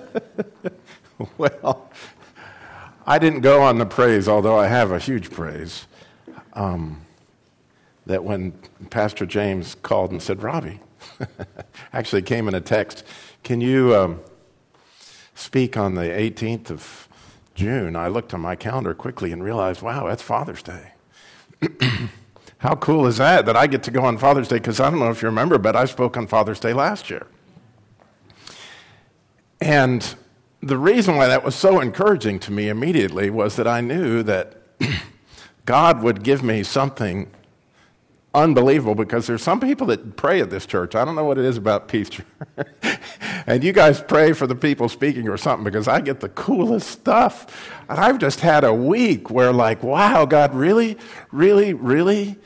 well, 1.38 1.90
I 3.06 3.18
didn't 3.18 3.40
go 3.40 3.62
on 3.62 3.78
the 3.78 3.86
praise, 3.86 4.28
although 4.28 4.58
I 4.58 4.68
have 4.68 4.92
a 4.92 4.98
huge 4.98 5.30
praise. 5.30 5.86
Um, 6.54 7.02
that 8.06 8.24
when 8.24 8.52
Pastor 8.90 9.26
James 9.26 9.76
called 9.76 10.10
and 10.10 10.20
said, 10.20 10.42
Robbie, 10.42 10.80
actually 11.92 12.22
came 12.22 12.48
in 12.48 12.54
a 12.54 12.60
text, 12.60 13.04
can 13.44 13.60
you 13.60 13.94
um, 13.94 14.20
speak 15.34 15.76
on 15.76 15.94
the 15.94 16.02
18th 16.02 16.70
of 16.70 17.08
June? 17.54 17.94
I 17.96 18.08
looked 18.08 18.34
on 18.34 18.40
my 18.40 18.56
calendar 18.56 18.94
quickly 18.94 19.32
and 19.32 19.42
realized, 19.42 19.82
wow, 19.82 20.06
that's 20.06 20.22
Father's 20.22 20.62
Day. 20.62 20.92
How 22.58 22.76
cool 22.76 23.06
is 23.06 23.16
that 23.16 23.46
that 23.46 23.56
I 23.56 23.66
get 23.66 23.82
to 23.84 23.90
go 23.90 24.04
on 24.04 24.18
Father's 24.18 24.48
Day? 24.48 24.56
Because 24.56 24.80
I 24.80 24.90
don't 24.90 24.98
know 24.98 25.10
if 25.10 25.22
you 25.22 25.28
remember, 25.28 25.58
but 25.58 25.74
I 25.74 25.84
spoke 25.84 26.16
on 26.16 26.26
Father's 26.26 26.60
Day 26.60 26.72
last 26.72 27.10
year. 27.10 27.26
And 29.62 30.16
the 30.60 30.76
reason 30.76 31.14
why 31.14 31.28
that 31.28 31.44
was 31.44 31.54
so 31.54 31.78
encouraging 31.78 32.40
to 32.40 32.50
me 32.50 32.68
immediately 32.68 33.30
was 33.30 33.54
that 33.54 33.68
I 33.68 33.80
knew 33.80 34.24
that 34.24 34.56
God 35.66 36.02
would 36.02 36.24
give 36.24 36.42
me 36.42 36.64
something 36.64 37.30
unbelievable 38.34 38.96
because 38.96 39.28
there's 39.28 39.40
some 39.40 39.60
people 39.60 39.86
that 39.86 40.16
pray 40.16 40.40
at 40.40 40.50
this 40.50 40.66
church. 40.66 40.96
I 40.96 41.04
don't 41.04 41.14
know 41.14 41.22
what 41.22 41.38
it 41.38 41.44
is 41.44 41.56
about 41.58 41.86
Peace 41.86 42.08
Church. 42.10 42.26
and 43.46 43.62
you 43.62 43.72
guys 43.72 44.00
pray 44.00 44.32
for 44.32 44.48
the 44.48 44.56
people 44.56 44.88
speaking 44.88 45.28
or 45.28 45.36
something 45.36 45.62
because 45.62 45.86
I 45.86 46.00
get 46.00 46.18
the 46.18 46.30
coolest 46.30 46.88
stuff. 46.88 47.70
And 47.88 48.00
I've 48.00 48.18
just 48.18 48.40
had 48.40 48.64
a 48.64 48.74
week 48.74 49.30
where, 49.30 49.52
like, 49.52 49.84
wow, 49.84 50.24
God, 50.24 50.56
really, 50.56 50.98
really, 51.30 51.72
really? 51.72 52.36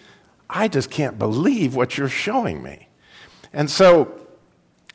I 0.51 0.68
just 0.68 0.90
can't 0.90 1.18
believe 1.18 1.74
what 1.74 1.96
you're 1.96 2.10
showing 2.10 2.62
me. 2.62 2.88
And 3.54 3.70
so 3.70 4.25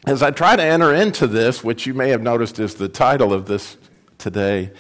as 0.06 0.24
I 0.24 0.32
try 0.32 0.56
to 0.56 0.64
enter 0.64 0.94
into 0.94 1.28
this, 1.28 1.64
which 1.64 1.86
you 1.86 1.94
may 1.94 2.10
have 2.10 2.22
noticed 2.22 2.58
is 2.60 2.76
the 2.76 2.90
title 2.90 3.32
of 3.34 3.46
this 3.46 3.78
today, 4.18 4.72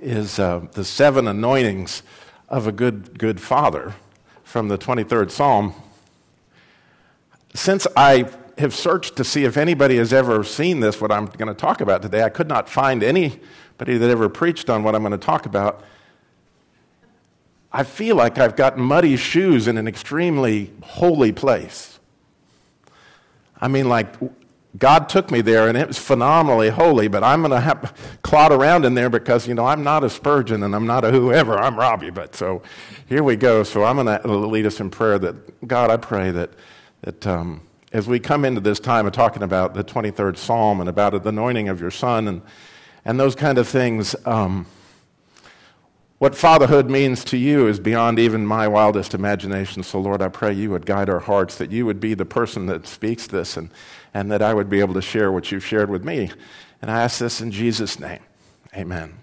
is 0.00 0.38
uh, 0.38 0.66
the 0.72 0.84
seven 0.84 1.28
anointings 1.28 2.02
of 2.48 2.66
a 2.66 2.72
good, 2.72 3.18
good 3.18 3.40
father 3.40 3.94
from 4.44 4.68
the 4.68 4.78
23rd 4.78 5.30
Psalm. 5.30 5.74
Since 7.54 7.86
I 7.96 8.30
have 8.56 8.74
searched 8.74 9.16
to 9.16 9.24
see 9.24 9.44
if 9.44 9.58
anybody 9.58 9.96
has 9.96 10.12
ever 10.12 10.42
seen 10.42 10.80
this, 10.80 11.00
what 11.00 11.12
I'm 11.12 11.26
going 11.26 11.48
to 11.48 11.54
talk 11.54 11.82
about 11.82 12.00
today, 12.00 12.22
I 12.22 12.30
could 12.30 12.48
not 12.48 12.68
find 12.68 13.02
anybody 13.02 13.98
that 13.98 14.10
ever 14.10 14.30
preached 14.30 14.70
on 14.70 14.82
what 14.82 14.94
I'm 14.94 15.02
going 15.02 15.12
to 15.12 15.18
talk 15.18 15.44
about. 15.44 15.84
I 17.70 17.84
feel 17.84 18.16
like 18.16 18.38
I've 18.38 18.56
got 18.56 18.78
muddy 18.78 19.16
shoes 19.16 19.68
in 19.68 19.76
an 19.76 19.86
extremely 19.86 20.72
holy 20.82 21.32
place. 21.32 21.98
I 23.60 23.68
mean, 23.68 23.88
like 23.88 24.14
God 24.78 25.10
took 25.10 25.30
me 25.30 25.42
there 25.42 25.68
and 25.68 25.76
it 25.76 25.86
was 25.86 25.98
phenomenally 25.98 26.70
holy, 26.70 27.06
but 27.06 27.22
I'm 27.22 27.42
going 27.42 27.50
to 27.50 27.60
have 27.60 27.82
to 27.82 28.18
clot 28.22 28.52
around 28.52 28.86
in 28.86 28.94
there 28.94 29.10
because, 29.10 29.46
you 29.46 29.52
know, 29.54 29.66
I'm 29.66 29.84
not 29.84 30.02
a 30.02 30.08
Spurgeon 30.08 30.62
and 30.62 30.74
I'm 30.74 30.86
not 30.86 31.04
a 31.04 31.10
whoever. 31.10 31.58
I'm 31.58 31.78
Robbie. 31.78 32.10
But 32.10 32.34
so 32.34 32.62
here 33.06 33.22
we 33.22 33.36
go. 33.36 33.64
So 33.64 33.84
I'm 33.84 33.96
going 33.96 34.22
to 34.22 34.28
lead 34.28 34.64
us 34.64 34.80
in 34.80 34.88
prayer 34.88 35.18
that, 35.18 35.68
God, 35.68 35.90
I 35.90 35.98
pray 35.98 36.30
that, 36.30 36.50
that 37.02 37.26
um, 37.26 37.60
as 37.92 38.08
we 38.08 38.18
come 38.18 38.46
into 38.46 38.62
this 38.62 38.80
time 38.80 39.06
of 39.06 39.12
talking 39.12 39.42
about 39.42 39.74
the 39.74 39.84
23rd 39.84 40.38
Psalm 40.38 40.80
and 40.80 40.88
about 40.88 41.22
the 41.22 41.28
anointing 41.28 41.68
of 41.68 41.78
your 41.78 41.90
Son 41.90 42.26
and, 42.26 42.40
and 43.04 43.20
those 43.20 43.34
kind 43.34 43.58
of 43.58 43.68
things, 43.68 44.16
um, 44.24 44.64
what 46.16 46.34
fatherhood 46.34 46.88
means 46.88 47.24
to 47.24 47.36
you 47.36 47.66
is 47.66 47.78
beyond 47.78 48.18
even 48.18 48.46
my 48.46 48.68
wildest 48.68 49.12
imagination. 49.12 49.82
So, 49.82 50.00
Lord, 50.00 50.22
I 50.22 50.28
pray 50.28 50.52
you 50.52 50.70
would 50.70 50.86
guide 50.86 51.10
our 51.10 51.18
hearts, 51.18 51.58
that 51.58 51.72
you 51.72 51.84
would 51.84 52.00
be 52.00 52.14
the 52.14 52.24
person 52.24 52.66
that 52.66 52.86
speaks 52.86 53.26
this, 53.26 53.56
and, 53.58 53.68
and 54.14 54.30
that 54.30 54.42
I 54.42 54.54
would 54.54 54.68
be 54.68 54.80
able 54.80 54.94
to 54.94 55.02
share 55.02 55.32
what 55.32 55.50
you've 55.50 55.64
shared 55.64 55.90
with 55.90 56.04
me. 56.04 56.30
And 56.80 56.90
I 56.90 57.02
ask 57.02 57.18
this 57.18 57.40
in 57.40 57.50
Jesus' 57.50 57.98
name. 57.98 58.20
Amen. 58.74 59.18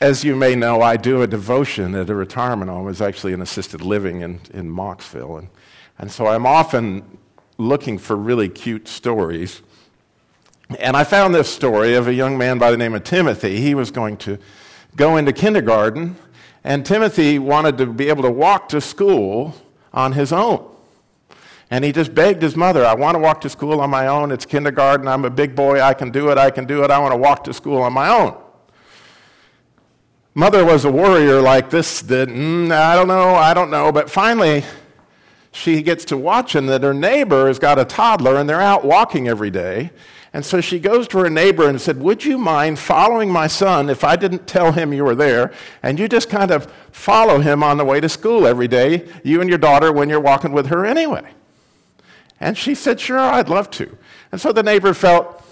As 0.00 0.24
you 0.24 0.36
may 0.36 0.54
know, 0.54 0.82
I 0.82 0.96
do 0.96 1.22
a 1.22 1.26
devotion 1.26 1.94
at 1.94 2.10
a 2.10 2.14
retirement 2.14 2.70
home. 2.70 2.88
It's 2.88 3.00
actually 3.00 3.32
an 3.32 3.40
assisted 3.40 3.80
living 3.80 4.20
in, 4.20 4.40
in 4.52 4.70
Mocksville. 4.70 5.38
And, 5.38 5.48
and 5.98 6.12
so 6.12 6.26
I'm 6.26 6.44
often 6.44 7.18
looking 7.58 7.96
for 7.98 8.14
really 8.16 8.48
cute 8.48 8.88
stories 8.88 9.62
and 10.80 10.96
I 10.96 11.04
found 11.04 11.32
this 11.34 11.52
story 11.52 11.94
of 11.94 12.08
a 12.08 12.14
young 12.14 12.36
man 12.36 12.58
by 12.58 12.72
the 12.72 12.76
name 12.76 12.94
of 12.94 13.04
Timothy. 13.04 13.60
He 13.60 13.74
was 13.74 13.92
going 13.92 14.16
to 14.18 14.38
go 14.96 15.16
into 15.16 15.32
kindergarten, 15.32 16.16
and 16.64 16.84
Timothy 16.84 17.38
wanted 17.38 17.78
to 17.78 17.86
be 17.86 18.08
able 18.08 18.24
to 18.24 18.30
walk 18.30 18.68
to 18.70 18.80
school 18.80 19.54
on 19.92 20.12
his 20.12 20.32
own. 20.32 20.68
And 21.70 21.84
he 21.84 21.90
just 21.90 22.14
begged 22.14 22.42
his 22.42 22.56
mother, 22.56 22.86
I 22.86 22.94
want 22.94 23.16
to 23.16 23.18
walk 23.18 23.40
to 23.40 23.48
school 23.48 23.80
on 23.80 23.90
my 23.90 24.06
own. 24.06 24.30
It's 24.30 24.46
kindergarten. 24.46 25.08
I'm 25.08 25.24
a 25.24 25.30
big 25.30 25.56
boy. 25.56 25.80
I 25.80 25.94
can 25.94 26.10
do 26.10 26.30
it. 26.30 26.38
I 26.38 26.50
can 26.50 26.64
do 26.64 26.84
it. 26.84 26.90
I 26.90 26.98
want 26.98 27.12
to 27.12 27.18
walk 27.18 27.44
to 27.44 27.52
school 27.52 27.82
on 27.82 27.92
my 27.92 28.08
own. 28.08 28.36
Mother 30.34 30.64
was 30.64 30.84
a 30.84 30.92
warrior 30.92 31.40
like 31.40 31.70
this, 31.70 32.02
that, 32.02 32.28
mm, 32.28 32.70
I 32.70 32.94
don't 32.94 33.08
know, 33.08 33.34
I 33.34 33.54
don't 33.54 33.70
know. 33.70 33.90
But 33.90 34.10
finally, 34.10 34.64
she 35.50 35.80
gets 35.80 36.04
to 36.06 36.18
watching 36.18 36.66
that 36.66 36.82
her 36.82 36.92
neighbor 36.92 37.46
has 37.46 37.58
got 37.58 37.78
a 37.78 37.86
toddler 37.86 38.36
and 38.36 38.46
they're 38.46 38.60
out 38.60 38.84
walking 38.84 39.28
every 39.28 39.50
day. 39.50 39.90
And 40.34 40.44
so 40.44 40.60
she 40.60 40.78
goes 40.78 41.08
to 41.08 41.18
her 41.20 41.30
neighbor 41.30 41.66
and 41.66 41.80
said, 41.80 41.98
Would 42.02 42.22
you 42.22 42.36
mind 42.36 42.78
following 42.78 43.32
my 43.32 43.46
son 43.46 43.88
if 43.88 44.04
I 44.04 44.16
didn't 44.16 44.46
tell 44.46 44.72
him 44.72 44.92
you 44.92 45.04
were 45.04 45.14
there? 45.14 45.54
And 45.82 45.98
you 45.98 46.06
just 46.06 46.28
kind 46.28 46.50
of 46.50 46.70
follow 46.92 47.40
him 47.40 47.62
on 47.62 47.78
the 47.78 47.84
way 47.86 48.00
to 48.00 48.08
school 48.10 48.46
every 48.46 48.68
day, 48.68 49.08
you 49.24 49.40
and 49.40 49.48
your 49.48 49.58
daughter, 49.58 49.90
when 49.90 50.10
you're 50.10 50.20
walking 50.20 50.52
with 50.52 50.66
her 50.66 50.84
anyway. 50.84 51.32
And 52.40 52.56
she 52.56 52.74
said, 52.74 53.00
Sure, 53.00 53.18
I'd 53.18 53.48
love 53.48 53.70
to. 53.72 53.96
And 54.32 54.40
so 54.40 54.52
the 54.52 54.62
neighbor 54.62 54.94
felt 54.94 55.42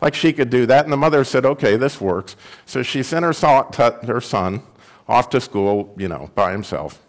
like 0.00 0.14
she 0.14 0.32
could 0.32 0.50
do 0.50 0.66
that. 0.66 0.84
And 0.84 0.92
the 0.92 0.96
mother 0.96 1.24
said, 1.24 1.44
Okay, 1.44 1.76
this 1.76 2.00
works. 2.00 2.36
So 2.66 2.82
she 2.82 3.02
sent 3.02 3.24
her 3.24 3.32
son 3.32 4.62
off 5.08 5.30
to 5.30 5.40
school, 5.40 5.94
you 5.98 6.08
know, 6.08 6.30
by 6.34 6.52
himself. 6.52 7.00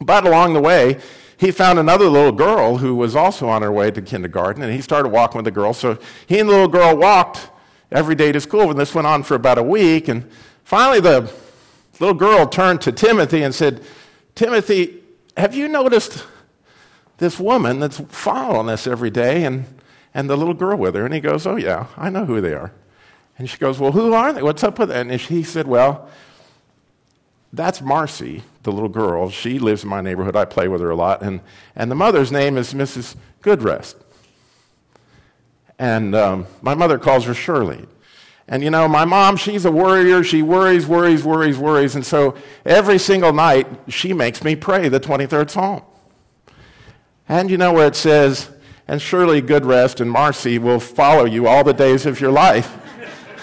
But 0.00 0.26
along 0.26 0.54
the 0.54 0.60
way, 0.60 0.98
he 1.36 1.50
found 1.50 1.78
another 1.78 2.06
little 2.06 2.32
girl 2.32 2.78
who 2.78 2.94
was 2.94 3.16
also 3.16 3.48
on 3.48 3.62
her 3.62 3.72
way 3.72 3.90
to 3.90 4.02
kindergarten, 4.02 4.62
and 4.62 4.72
he 4.72 4.80
started 4.80 5.08
walking 5.08 5.38
with 5.38 5.44
the 5.44 5.50
girl. 5.50 5.72
So 5.72 5.98
he 6.26 6.38
and 6.38 6.48
the 6.48 6.52
little 6.52 6.68
girl 6.68 6.96
walked 6.96 7.50
every 7.90 8.14
day 8.14 8.32
to 8.32 8.40
school, 8.40 8.70
and 8.70 8.78
this 8.78 8.94
went 8.94 9.06
on 9.06 9.22
for 9.22 9.34
about 9.34 9.58
a 9.58 9.62
week. 9.62 10.08
And 10.08 10.30
finally, 10.64 11.00
the 11.00 11.32
little 11.98 12.14
girl 12.14 12.46
turned 12.46 12.80
to 12.82 12.92
Timothy 12.92 13.42
and 13.42 13.54
said, 13.54 13.82
Timothy, 14.34 15.02
have 15.36 15.54
you 15.54 15.68
noticed 15.68 16.24
this 17.20 17.38
woman 17.38 17.78
that's 17.78 18.00
following 18.08 18.68
us 18.68 18.86
every 18.86 19.10
day 19.10 19.44
and, 19.44 19.64
and 20.12 20.28
the 20.28 20.36
little 20.36 20.54
girl 20.54 20.76
with 20.76 20.96
her? 20.96 21.04
And 21.04 21.14
he 21.14 21.20
goes, 21.20 21.46
Oh, 21.46 21.56
yeah, 21.56 21.86
I 21.96 22.10
know 22.10 22.24
who 22.24 22.40
they 22.40 22.54
are. 22.54 22.72
And 23.38 23.48
she 23.48 23.56
goes, 23.56 23.78
Well, 23.78 23.92
who 23.92 24.12
are 24.12 24.32
they? 24.32 24.42
What's 24.42 24.64
up 24.64 24.78
with 24.78 24.88
that? 24.88 25.06
And 25.06 25.20
he 25.20 25.44
said, 25.44 25.66
Well, 25.68 26.10
that's 27.52 27.80
Marcy, 27.80 28.42
the 28.62 28.72
little 28.72 28.88
girl. 28.88 29.30
She 29.30 29.58
lives 29.58 29.82
in 29.82 29.90
my 29.90 30.00
neighborhood. 30.00 30.36
I 30.36 30.44
play 30.44 30.68
with 30.68 30.80
her 30.80 30.90
a 30.90 30.96
lot. 30.96 31.22
And, 31.22 31.40
and 31.76 31.90
the 31.90 31.94
mother's 31.94 32.30
name 32.30 32.56
is 32.56 32.74
Mrs. 32.74 33.16
Goodrest. 33.42 33.96
And 35.78 36.14
um, 36.14 36.46
my 36.60 36.74
mother 36.74 36.98
calls 36.98 37.24
her 37.24 37.34
Shirley. 37.34 37.86
And 38.46 38.62
you 38.62 38.70
know, 38.70 38.88
my 38.88 39.04
mom, 39.04 39.36
she's 39.36 39.64
a 39.64 39.70
worrier. 39.70 40.22
She 40.22 40.42
worries, 40.42 40.86
worries, 40.86 41.24
worries, 41.24 41.58
worries. 41.58 41.94
And 41.94 42.04
so 42.04 42.34
every 42.64 42.98
single 42.98 43.32
night, 43.32 43.66
she 43.88 44.12
makes 44.12 44.42
me 44.42 44.56
pray 44.56 44.88
the 44.88 45.00
23rd 45.00 45.50
Psalm. 45.50 45.82
And 47.30 47.48
you 47.48 47.56
know 47.56 47.72
where 47.72 47.86
it 47.86 47.94
says, 47.94 48.50
and 48.88 49.00
surely 49.00 49.40
good 49.40 49.64
rest 49.64 50.00
and 50.00 50.10
Marcy 50.10 50.58
will 50.58 50.80
follow 50.80 51.24
you 51.26 51.46
all 51.46 51.62
the 51.62 51.72
days 51.72 52.04
of 52.04 52.20
your 52.20 52.32
life. 52.32 52.76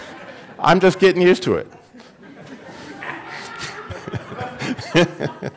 I'm 0.59 0.81
just 0.81 0.99
getting 0.99 1.21
used 1.21 1.41
to 1.43 1.55
it. 1.55 1.71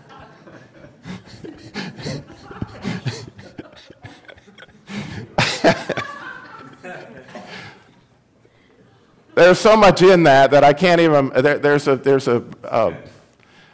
there's 9.34 9.58
so 9.58 9.76
much 9.76 10.02
in 10.02 10.22
that 10.22 10.52
that 10.52 10.62
I 10.62 10.72
can't 10.72 11.00
even. 11.00 11.30
There, 11.30 11.58
there's 11.58 11.88
a 11.88 11.96
there's 11.96 12.28
a 12.28 12.44
uh, 12.62 12.94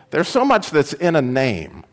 there's 0.08 0.28
so 0.28 0.46
much 0.46 0.70
that's 0.70 0.94
in 0.94 1.14
a 1.14 1.20
name 1.20 1.84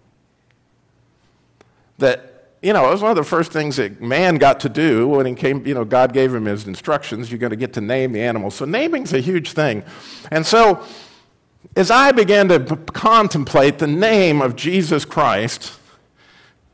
that 1.97 2.32
you 2.63 2.71
know, 2.71 2.87
it 2.87 2.91
was 2.91 3.01
one 3.01 3.11
of 3.11 3.17
the 3.17 3.25
first 3.25 3.51
things 3.51 3.75
that 3.75 4.01
man 4.01 4.37
got 4.37 4.61
to 4.61 4.69
do 4.69 5.09
when 5.09 5.25
he 5.25 5.35
came, 5.35 5.67
you 5.67 5.73
know, 5.73 5.83
God 5.83 6.13
gave 6.13 6.33
him 6.33 6.45
his 6.45 6.65
instructions. 6.65 7.29
You're 7.29 7.37
going 7.37 7.49
to 7.49 7.57
get 7.57 7.73
to 7.73 7.81
name 7.81 8.13
the 8.13 8.21
animals. 8.21 8.55
So 8.55 8.63
naming's 8.63 9.11
a 9.11 9.19
huge 9.19 9.51
thing. 9.51 9.83
And 10.31 10.45
so 10.45 10.81
as 11.75 11.91
I 11.91 12.13
began 12.13 12.47
to 12.47 12.61
p- 12.61 12.75
contemplate 12.93 13.79
the 13.79 13.87
name 13.87 14.41
of 14.41 14.55
Jesus 14.55 15.03
Christ, 15.03 15.77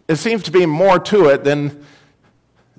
it 0.08 0.18
seems 0.18 0.44
to 0.44 0.52
be 0.52 0.68
more 0.68 1.00
to 1.00 1.26
it 1.30 1.44
than 1.44 1.84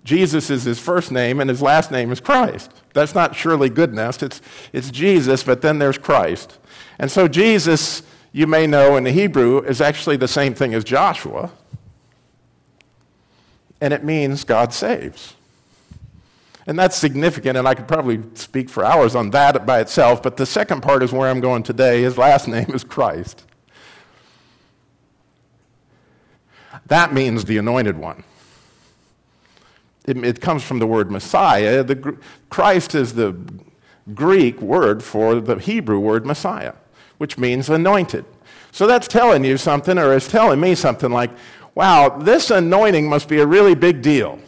Jesus 0.05 0.49
is 0.49 0.63
his 0.63 0.79
first 0.79 1.11
name 1.11 1.41
and 1.41 1.51
his 1.51 1.61
last 1.61 1.91
name 1.91 2.13
is 2.13 2.21
Christ. 2.21 2.71
That's 2.95 3.15
not 3.15 3.35
surely 3.35 3.71
goodness, 3.71 4.23
it's, 4.23 4.41
it's 4.73 4.91
Jesus, 4.91 5.43
but 5.43 5.63
then 5.63 5.81
there's 5.81 5.99
Christ. 5.99 6.59
And 7.01 7.11
so 7.11 7.27
Jesus, 7.27 8.05
you 8.31 8.47
may 8.47 8.69
know 8.69 8.97
in 8.97 9.03
the 9.03 9.13
Hebrew, 9.13 9.63
is 9.63 9.81
actually 9.81 10.17
the 10.17 10.29
same 10.29 10.55
thing 10.55 10.75
as 10.75 10.85
Joshua, 10.85 11.51
and 13.81 13.93
it 13.93 14.05
means 14.05 14.45
God 14.45 14.73
saves. 14.73 15.35
And 16.67 16.79
that's 16.79 16.97
significant, 16.97 17.57
and 17.57 17.67
I 17.67 17.75
could 17.75 17.89
probably 17.89 18.21
speak 18.35 18.69
for 18.69 18.85
hours 18.85 19.15
on 19.15 19.31
that 19.31 19.67
by 19.67 19.81
itself. 19.81 20.23
But 20.23 20.37
the 20.37 20.47
second 20.47 20.83
part 20.83 21.03
is 21.03 21.13
where 21.13 21.29
I'm 21.29 21.41
going 21.41 21.63
today. 21.63 22.03
His 22.03 22.19
last 22.19 22.49
name 22.57 22.71
is 22.73 22.85
Christ. 22.85 23.45
That 26.87 27.13
means 27.13 27.45
the 27.45 27.57
anointed 27.57 27.97
one. 27.97 28.25
It, 30.07 30.17
it 30.25 30.41
comes 30.41 30.63
from 30.63 30.79
the 30.79 30.87
word 30.87 31.11
Messiah. 31.11 31.83
The, 31.83 32.17
Christ 32.51 32.95
is 32.95 33.15
the 33.15 33.37
Greek 34.15 34.61
word 34.61 35.03
for 35.03 35.41
the 35.41 35.57
Hebrew 35.57 35.99
word 35.99 36.27
Messiah, 36.27 36.75
which 37.19 37.39
means 37.39 37.69
anointed. 37.69 38.25
So 38.73 38.87
that's 38.87 39.09
telling 39.09 39.45
you 39.45 39.57
something, 39.57 39.99
or 39.99 40.15
is 40.15 40.29
telling 40.29 40.61
me 40.61 40.75
something 40.75 41.11
like, 41.11 41.31
wow, 41.75 42.19
this 42.19 42.51
anointing 42.51 43.09
must 43.09 43.29
be 43.29 43.41
a 43.41 43.47
really 43.47 43.75
big 43.75 44.03
deal. 44.03 44.39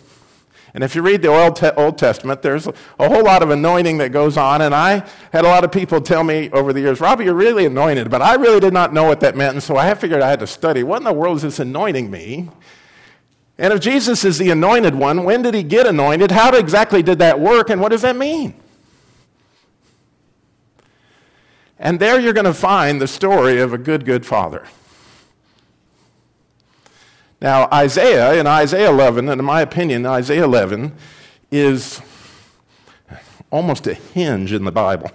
And 0.75 0.83
if 0.83 0.95
you 0.95 1.03
read 1.03 1.21
the 1.21 1.29
Old, 1.29 1.57
Te- 1.57 1.71
Old 1.77 1.99
Testament, 1.99 2.41
there's 2.41 2.67
a 2.67 2.73
whole 2.99 3.25
lot 3.25 3.43
of 3.43 3.51
anointing 3.51 3.99
that 3.99 4.11
goes 4.11 4.39
on. 4.39 4.63
And 4.63 4.75
I 4.75 5.07
had 5.31 5.45
a 5.45 5.49
lot 5.49 5.65
of 5.65 5.73
people 5.73 6.01
tell 6.01 6.25
me 6.25 6.51
over 6.51 6.73
the 6.73 6.81
years, 6.81 6.99
Robbie, 6.99 7.25
you're 7.25 7.35
really 7.35 7.67
anointed. 7.67 8.11
But 8.11 8.23
I 8.23 8.37
really 8.37 8.59
did 8.59 8.73
not 8.73 8.95
know 8.95 9.05
what 9.05 9.21
that 9.21 9.37
meant. 9.37 9.53
And 9.55 9.63
so 9.63 9.77
I 9.77 9.93
figured 9.95 10.23
I 10.23 10.31
had 10.31 10.41
to 10.41 10.47
study. 10.47 10.83
What 10.83 10.99
in 10.99 11.05
the 11.05 11.13
world 11.13 11.37
is 11.37 11.43
this 11.43 11.59
anointing 11.59 12.11
me? 12.11 12.49
And 13.59 13.73
if 13.73 13.81
Jesus 13.81 14.25
is 14.25 14.39
the 14.39 14.51
anointed 14.51 14.95
one, 14.95 15.25
when 15.25 15.43
did 15.43 15.53
he 15.53 15.63
get 15.63 15.87
anointed? 15.87 16.31
How 16.31 16.55
exactly 16.57 17.03
did 17.03 17.19
that 17.19 17.39
work? 17.39 17.69
And 17.69 17.81
what 17.81 17.91
does 17.91 18.03
that 18.03 18.17
mean? 18.17 18.55
And 21.79 22.01
there 22.01 22.19
you're 22.19 22.33
going 22.33 22.47
to 22.47 22.55
find 22.55 22.99
the 22.99 23.09
story 23.09 23.61
of 23.61 23.75
a 23.75 23.79
good, 23.79 24.07
good 24.07 24.25
father. 24.25 24.67
Now, 27.43 27.69
Isaiah, 27.73 28.39
in 28.39 28.47
Isaiah 28.47 28.89
11, 28.89 29.29
and 29.29 29.41
in 29.41 29.45
my 29.45 29.63
opinion, 29.63 30.07
Isaiah 30.07 30.45
11 30.45 30.93
is 31.51 32.01
almost 33.51 33.89
a 33.89 33.95
hinge 33.95 34.53
in 34.53 34.65
the 34.65 34.71
Bible. 34.71 35.11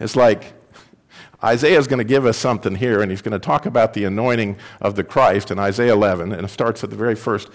It's 0.00 0.16
like 0.16 0.54
Isaiah 1.44 1.78
is 1.78 1.86
going 1.86 1.98
to 1.98 2.04
give 2.04 2.24
us 2.24 2.38
something 2.38 2.76
here, 2.76 3.02
and 3.02 3.10
he's 3.10 3.20
going 3.20 3.38
to 3.38 3.38
talk 3.38 3.66
about 3.66 3.92
the 3.92 4.04
anointing 4.04 4.56
of 4.80 4.96
the 4.96 5.04
Christ 5.04 5.50
in 5.50 5.58
Isaiah 5.58 5.92
11, 5.92 6.32
and 6.32 6.46
it 6.46 6.48
starts 6.48 6.82
at 6.82 6.88
the 6.88 6.96
very 6.96 7.14
first. 7.14 7.50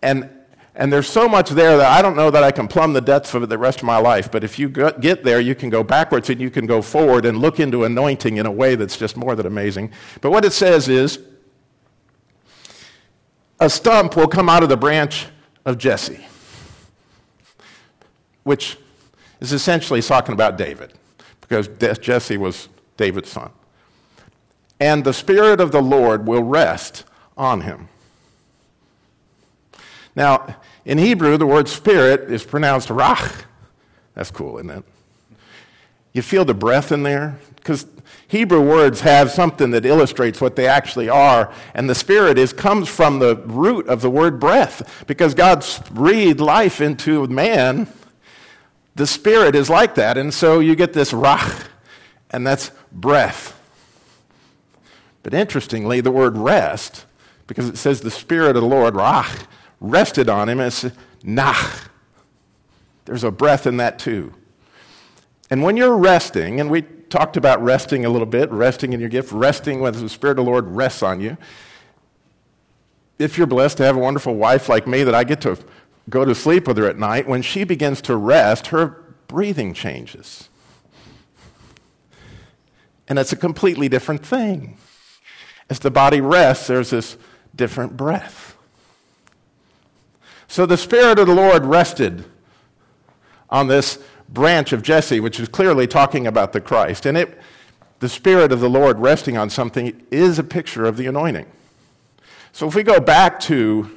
And, 0.00 0.30
and 0.74 0.90
there's 0.90 1.06
so 1.06 1.28
much 1.28 1.50
there 1.50 1.76
that 1.76 1.92
I 1.92 2.00
don't 2.00 2.16
know 2.16 2.30
that 2.30 2.42
I 2.42 2.50
can 2.50 2.66
plumb 2.66 2.94
the 2.94 3.02
depths 3.02 3.34
of 3.34 3.42
it 3.42 3.50
the 3.50 3.58
rest 3.58 3.80
of 3.80 3.84
my 3.84 3.98
life, 3.98 4.32
but 4.32 4.42
if 4.42 4.58
you 4.58 4.70
get 4.70 5.22
there, 5.22 5.38
you 5.38 5.54
can 5.54 5.68
go 5.68 5.84
backwards 5.84 6.30
and 6.30 6.40
you 6.40 6.48
can 6.48 6.64
go 6.64 6.80
forward 6.80 7.26
and 7.26 7.36
look 7.36 7.60
into 7.60 7.84
anointing 7.84 8.38
in 8.38 8.46
a 8.46 8.50
way 8.50 8.74
that's 8.74 8.96
just 8.96 9.18
more 9.18 9.36
than 9.36 9.44
amazing. 9.44 9.92
But 10.22 10.30
what 10.30 10.46
it 10.46 10.54
says 10.54 10.88
is, 10.88 11.18
a 13.64 13.70
stump 13.70 14.14
will 14.14 14.28
come 14.28 14.48
out 14.48 14.62
of 14.62 14.68
the 14.68 14.76
branch 14.76 15.26
of 15.64 15.78
Jesse, 15.78 16.24
which 18.42 18.76
is 19.40 19.52
essentially 19.52 20.02
talking 20.02 20.34
about 20.34 20.58
David, 20.58 20.92
because 21.40 21.68
Jesse 21.98 22.36
was 22.36 22.68
David's 22.96 23.30
son. 23.30 23.50
And 24.78 25.02
the 25.02 25.14
Spirit 25.14 25.60
of 25.60 25.72
the 25.72 25.80
Lord 25.80 26.26
will 26.26 26.42
rest 26.42 27.04
on 27.38 27.62
him. 27.62 27.88
Now, 30.14 30.56
in 30.84 30.98
Hebrew, 30.98 31.38
the 31.38 31.46
word 31.46 31.68
spirit 31.68 32.30
is 32.30 32.44
pronounced 32.44 32.88
rach. 32.88 33.44
That's 34.14 34.30
cool, 34.30 34.58
isn't 34.58 34.70
it? 34.70 34.84
You 36.12 36.22
feel 36.22 36.44
the 36.44 36.54
breath 36.54 36.92
in 36.92 37.02
there? 37.02 37.38
Because 37.56 37.86
Hebrew 38.34 38.62
words 38.62 39.02
have 39.02 39.30
something 39.30 39.70
that 39.70 39.86
illustrates 39.86 40.40
what 40.40 40.56
they 40.56 40.66
actually 40.66 41.08
are, 41.08 41.52
and 41.72 41.88
the 41.88 41.94
Spirit 41.94 42.36
is, 42.36 42.52
comes 42.52 42.88
from 42.88 43.20
the 43.20 43.36
root 43.36 43.86
of 43.86 44.00
the 44.00 44.10
word 44.10 44.40
breath. 44.40 45.04
Because 45.06 45.34
God 45.34 45.64
breathed 45.92 46.40
life 46.40 46.80
into 46.80 47.28
man, 47.28 47.86
the 48.96 49.06
Spirit 49.06 49.54
is 49.54 49.70
like 49.70 49.94
that, 49.94 50.18
and 50.18 50.34
so 50.34 50.58
you 50.58 50.74
get 50.74 50.94
this 50.94 51.12
rach, 51.12 51.68
and 52.28 52.44
that's 52.44 52.72
breath. 52.90 53.56
But 55.22 55.32
interestingly, 55.32 56.00
the 56.00 56.10
word 56.10 56.36
rest, 56.36 57.04
because 57.46 57.68
it 57.68 57.76
says 57.76 58.00
the 58.00 58.10
Spirit 58.10 58.56
of 58.56 58.62
the 58.62 58.68
Lord, 58.68 58.94
rach, 58.94 59.46
rested 59.78 60.28
on 60.28 60.48
him, 60.48 60.58
and 60.58 60.66
it's 60.66 60.84
nach. 61.22 61.88
There's 63.04 63.22
a 63.22 63.30
breath 63.30 63.64
in 63.64 63.76
that 63.76 64.00
too. 64.00 64.34
And 65.50 65.62
when 65.62 65.76
you're 65.76 65.96
resting, 65.96 66.60
and 66.60 66.70
we 66.70 66.82
talked 66.82 67.36
about 67.36 67.62
resting 67.62 68.04
a 68.04 68.08
little 68.08 68.26
bit, 68.26 68.50
resting 68.50 68.92
in 68.92 69.00
your 69.00 69.08
gift, 69.08 69.30
resting 69.32 69.80
when 69.80 69.92
the 69.92 70.08
Spirit 70.08 70.38
of 70.38 70.44
the 70.44 70.50
Lord 70.50 70.66
rests 70.68 71.02
on 71.02 71.20
you. 71.20 71.36
If 73.18 73.38
you're 73.38 73.46
blessed 73.46 73.76
to 73.76 73.84
have 73.84 73.96
a 73.96 74.00
wonderful 74.00 74.34
wife 74.34 74.68
like 74.68 74.86
me 74.86 75.04
that 75.04 75.14
I 75.14 75.22
get 75.22 75.40
to 75.42 75.58
go 76.10 76.24
to 76.24 76.34
sleep 76.34 76.66
with 76.66 76.76
her 76.78 76.88
at 76.88 76.98
night, 76.98 77.28
when 77.28 77.42
she 77.42 77.64
begins 77.64 78.02
to 78.02 78.16
rest, 78.16 78.68
her 78.68 79.04
breathing 79.28 79.74
changes. 79.74 80.48
And 83.06 83.18
it's 83.18 83.32
a 83.32 83.36
completely 83.36 83.88
different 83.88 84.24
thing. 84.24 84.78
As 85.70 85.78
the 85.78 85.90
body 85.90 86.20
rests, 86.20 86.66
there's 86.66 86.90
this 86.90 87.16
different 87.54 87.96
breath. 87.96 88.56
So 90.48 90.66
the 90.66 90.76
Spirit 90.76 91.18
of 91.18 91.26
the 91.26 91.34
Lord 91.34 91.64
rested 91.64 92.24
on 93.50 93.68
this 93.68 93.98
branch 94.28 94.72
of 94.72 94.82
Jesse, 94.82 95.20
which 95.20 95.38
is 95.38 95.48
clearly 95.48 95.86
talking 95.86 96.26
about 96.26 96.52
the 96.52 96.60
Christ. 96.60 97.06
And 97.06 97.16
it, 97.16 97.38
the 98.00 98.08
Spirit 98.08 98.52
of 98.52 98.60
the 98.60 98.68
Lord 98.68 98.98
resting 98.98 99.36
on 99.36 99.50
something 99.50 100.00
is 100.10 100.38
a 100.38 100.44
picture 100.44 100.84
of 100.84 100.96
the 100.96 101.06
anointing. 101.06 101.46
So 102.52 102.68
if 102.68 102.74
we 102.74 102.82
go 102.82 103.00
back 103.00 103.40
to 103.40 103.90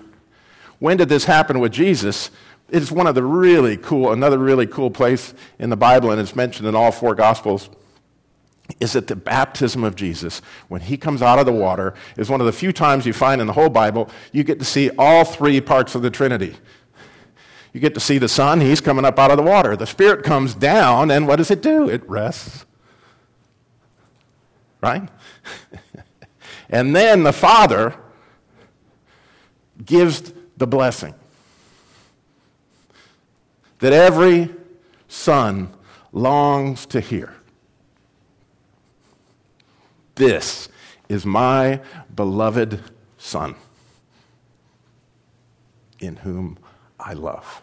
when 0.79 0.97
did 0.97 1.09
this 1.09 1.25
happen 1.25 1.59
with 1.59 1.71
Jesus, 1.71 2.31
it's 2.69 2.91
one 2.91 3.07
of 3.07 3.15
the 3.15 3.23
really 3.23 3.77
cool, 3.77 4.11
another 4.11 4.37
really 4.37 4.67
cool 4.67 4.91
place 4.91 5.33
in 5.57 5.69
the 5.69 5.77
Bible, 5.77 6.11
and 6.11 6.21
it's 6.21 6.35
mentioned 6.35 6.67
in 6.67 6.75
all 6.75 6.91
four 6.91 7.15
Gospels, 7.15 7.69
is 8.79 8.93
that 8.93 9.07
the 9.07 9.15
baptism 9.15 9.83
of 9.83 9.95
Jesus, 9.95 10.41
when 10.67 10.81
he 10.81 10.97
comes 10.97 11.21
out 11.21 11.39
of 11.39 11.45
the 11.45 11.53
water, 11.53 11.93
is 12.17 12.29
one 12.29 12.41
of 12.41 12.45
the 12.45 12.53
few 12.53 12.73
times 12.73 13.05
you 13.05 13.13
find 13.13 13.39
in 13.39 13.47
the 13.47 13.53
whole 13.53 13.69
Bible 13.69 14.09
you 14.31 14.43
get 14.43 14.59
to 14.59 14.65
see 14.65 14.89
all 14.97 15.23
three 15.23 15.61
parts 15.61 15.95
of 15.95 16.01
the 16.01 16.09
Trinity 16.09 16.55
you 17.77 17.81
get 17.81 17.93
to 17.93 17.99
see 17.99 18.17
the 18.17 18.27
Son, 18.27 18.59
he's 18.59 18.81
coming 18.81 19.05
up 19.05 19.19
out 19.19 19.29
of 19.29 19.37
the 19.37 19.43
water. 19.43 19.75
The 19.75 19.85
Spirit 19.85 20.23
comes 20.23 20.55
down, 20.55 21.11
and 21.11 21.27
what 21.27 21.35
does 21.35 21.51
it 21.51 21.61
do? 21.61 21.87
It 21.87 22.01
rests. 22.09 22.65
Right? 24.81 25.07
and 26.71 26.95
then 26.95 27.21
the 27.21 27.31
Father 27.31 27.95
gives 29.85 30.33
the 30.57 30.65
blessing 30.65 31.13
that 33.77 33.93
every 33.93 34.49
son 35.07 35.71
longs 36.11 36.87
to 36.87 36.99
hear. 36.99 37.35
This 40.15 40.67
is 41.09 41.27
my 41.27 41.79
beloved 42.15 42.81
Son, 43.19 43.53
in 45.99 46.15
whom 46.15 46.57
I 46.99 47.13
love. 47.13 47.61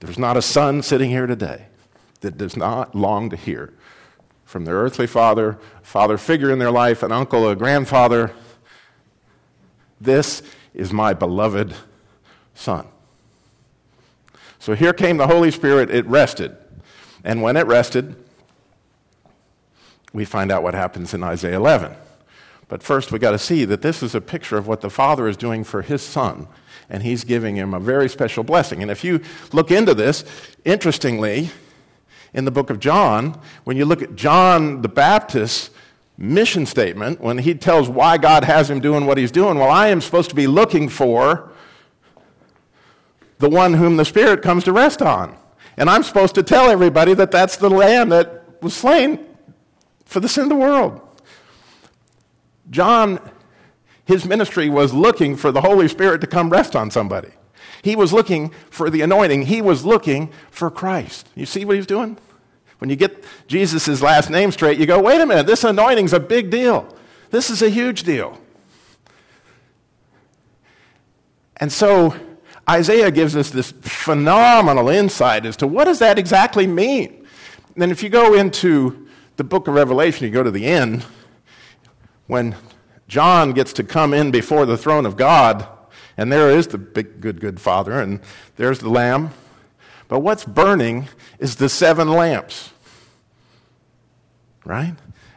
There's 0.00 0.18
not 0.18 0.36
a 0.36 0.42
son 0.42 0.82
sitting 0.82 1.10
here 1.10 1.26
today 1.26 1.66
that 2.22 2.38
does 2.38 2.56
not 2.56 2.94
long 2.94 3.30
to 3.30 3.36
hear 3.36 3.72
from 4.44 4.64
their 4.64 4.76
earthly 4.76 5.06
father, 5.06 5.58
father 5.82 6.18
figure 6.18 6.50
in 6.50 6.58
their 6.58 6.70
life, 6.70 7.02
an 7.02 7.12
uncle, 7.12 7.48
a 7.48 7.54
grandfather. 7.54 8.32
This 10.00 10.42
is 10.74 10.92
my 10.92 11.12
beloved 11.12 11.74
son. 12.54 12.86
So 14.58 14.74
here 14.74 14.92
came 14.92 15.18
the 15.18 15.26
Holy 15.26 15.50
Spirit, 15.50 15.90
it 15.90 16.06
rested. 16.06 16.56
And 17.22 17.42
when 17.42 17.56
it 17.56 17.66
rested, 17.66 18.16
we 20.12 20.24
find 20.24 20.50
out 20.50 20.62
what 20.62 20.74
happens 20.74 21.14
in 21.14 21.22
Isaiah 21.22 21.56
11. 21.56 21.94
But 22.68 22.82
first, 22.82 23.12
we've 23.12 23.20
got 23.20 23.32
to 23.32 23.38
see 23.38 23.64
that 23.66 23.82
this 23.82 24.02
is 24.02 24.14
a 24.14 24.20
picture 24.20 24.56
of 24.56 24.66
what 24.66 24.80
the 24.80 24.90
Father 24.90 25.28
is 25.28 25.36
doing 25.36 25.64
for 25.64 25.82
his 25.82 26.02
Son 26.02 26.48
and 26.90 27.02
he's 27.02 27.24
giving 27.24 27.56
him 27.56 27.72
a 27.72 27.80
very 27.80 28.08
special 28.08 28.42
blessing. 28.42 28.82
And 28.82 28.90
if 28.90 29.04
you 29.04 29.20
look 29.52 29.70
into 29.70 29.94
this, 29.94 30.24
interestingly, 30.64 31.50
in 32.34 32.44
the 32.44 32.50
book 32.50 32.68
of 32.68 32.80
John, 32.80 33.40
when 33.64 33.76
you 33.76 33.84
look 33.84 34.02
at 34.02 34.16
John 34.16 34.82
the 34.82 34.88
Baptist's 34.88 35.70
mission 36.18 36.66
statement, 36.66 37.20
when 37.20 37.38
he 37.38 37.54
tells 37.54 37.88
why 37.88 38.18
God 38.18 38.44
has 38.44 38.68
him 38.68 38.80
doing 38.80 39.06
what 39.06 39.18
he's 39.18 39.30
doing, 39.30 39.56
well, 39.58 39.70
I 39.70 39.88
am 39.88 40.00
supposed 40.00 40.30
to 40.30 40.36
be 40.36 40.46
looking 40.46 40.88
for 40.88 41.50
the 43.38 43.48
one 43.48 43.74
whom 43.74 43.96
the 43.96 44.04
Spirit 44.04 44.42
comes 44.42 44.64
to 44.64 44.72
rest 44.72 45.00
on. 45.00 45.36
And 45.76 45.88
I'm 45.88 46.02
supposed 46.02 46.34
to 46.34 46.42
tell 46.42 46.68
everybody 46.68 47.14
that 47.14 47.30
that's 47.30 47.56
the 47.56 47.70
lamb 47.70 48.10
that 48.10 48.62
was 48.62 48.74
slain 48.74 49.24
for 50.04 50.20
the 50.20 50.28
sin 50.28 50.44
of 50.44 50.48
the 50.50 50.56
world. 50.56 51.00
John 52.68 53.18
his 54.10 54.24
ministry 54.24 54.68
was 54.68 54.92
looking 54.92 55.36
for 55.36 55.52
the 55.52 55.60
Holy 55.60 55.86
Spirit 55.86 56.20
to 56.20 56.26
come 56.26 56.50
rest 56.50 56.74
on 56.74 56.90
somebody. 56.90 57.30
He 57.80 57.94
was 57.94 58.12
looking 58.12 58.52
for 58.68 58.90
the 58.90 59.02
anointing. 59.02 59.42
He 59.42 59.62
was 59.62 59.84
looking 59.84 60.32
for 60.50 60.68
Christ. 60.68 61.28
You 61.36 61.46
see 61.46 61.64
what 61.64 61.76
he's 61.76 61.86
doing? 61.86 62.18
When 62.78 62.90
you 62.90 62.96
get 62.96 63.24
Jesus' 63.46 64.02
last 64.02 64.28
name 64.28 64.50
straight, 64.50 64.80
you 64.80 64.86
go, 64.86 65.00
wait 65.00 65.20
a 65.20 65.26
minute, 65.26 65.46
this 65.46 65.62
anointing's 65.62 66.12
a 66.12 66.18
big 66.18 66.50
deal. 66.50 66.92
This 67.30 67.50
is 67.50 67.62
a 67.62 67.68
huge 67.68 68.02
deal. 68.02 68.36
And 71.58 71.70
so 71.70 72.16
Isaiah 72.68 73.12
gives 73.12 73.36
us 73.36 73.50
this 73.50 73.70
phenomenal 73.70 74.88
insight 74.88 75.46
as 75.46 75.56
to 75.58 75.68
what 75.68 75.84
does 75.84 76.00
that 76.00 76.18
exactly 76.18 76.66
mean. 76.66 77.26
And 77.74 77.76
then 77.76 77.90
if 77.92 78.02
you 78.02 78.08
go 78.08 78.34
into 78.34 79.06
the 79.36 79.44
book 79.44 79.68
of 79.68 79.74
Revelation, 79.74 80.26
you 80.26 80.32
go 80.32 80.42
to 80.42 80.50
the 80.50 80.66
end, 80.66 81.04
when 82.26 82.56
John 83.10 83.50
gets 83.50 83.72
to 83.72 83.82
come 83.82 84.14
in 84.14 84.30
before 84.30 84.64
the 84.66 84.76
throne 84.76 85.04
of 85.04 85.16
God, 85.16 85.66
and 86.16 86.30
there 86.30 86.48
is 86.48 86.68
the 86.68 86.78
big, 86.78 87.20
good, 87.20 87.40
good 87.40 87.60
Father, 87.60 88.00
and 88.00 88.20
there's 88.54 88.78
the 88.78 88.88
Lamb. 88.88 89.30
But 90.06 90.20
what's 90.20 90.44
burning 90.44 91.08
is 91.40 91.56
the 91.56 91.68
seven 91.68 92.08
lamps. 92.08 92.70
Right? 94.64 94.94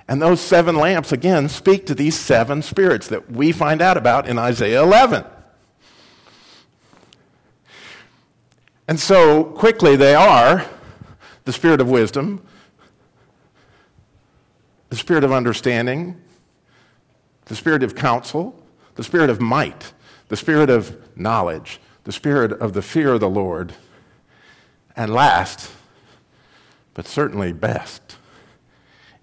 And 0.08 0.22
those 0.22 0.40
seven 0.40 0.76
lamps, 0.76 1.12
again, 1.12 1.50
speak 1.50 1.88
to 1.88 1.96
these 1.96 2.16
seven 2.16 2.62
spirits 2.62 3.08
that 3.08 3.32
we 3.32 3.52
find 3.52 3.82
out 3.82 3.98
about 3.98 4.28
in 4.28 4.38
Isaiah 4.38 4.84
11. 4.84 5.26
And 8.88 9.00
so 9.00 9.46
quickly 9.46 9.96
they 9.96 10.14
are 10.14 10.64
the 11.46 11.54
spirit 11.54 11.82
of 11.82 11.90
wisdom, 11.90 12.46
the 14.90 14.96
spirit 14.96 15.24
of 15.24 15.32
understanding, 15.32 16.22
the 17.54 17.58
spirit 17.58 17.84
of 17.84 17.94
counsel, 17.94 18.60
the 18.96 19.04
spirit 19.04 19.30
of 19.30 19.40
might, 19.40 19.94
the 20.30 20.36
spirit 20.36 20.72
of 20.72 20.98
knowledge, 21.16 21.80
the 22.04 22.12
spirit 22.12 22.52
of 22.52 22.74
the 22.74 22.82
fear 22.82 23.14
of 23.14 23.20
the 23.20 23.30
Lord, 23.30 23.76
and 24.96 25.14
last, 25.14 25.72
but 26.96 27.06
certainly 27.06 27.54
best, 27.54 28.18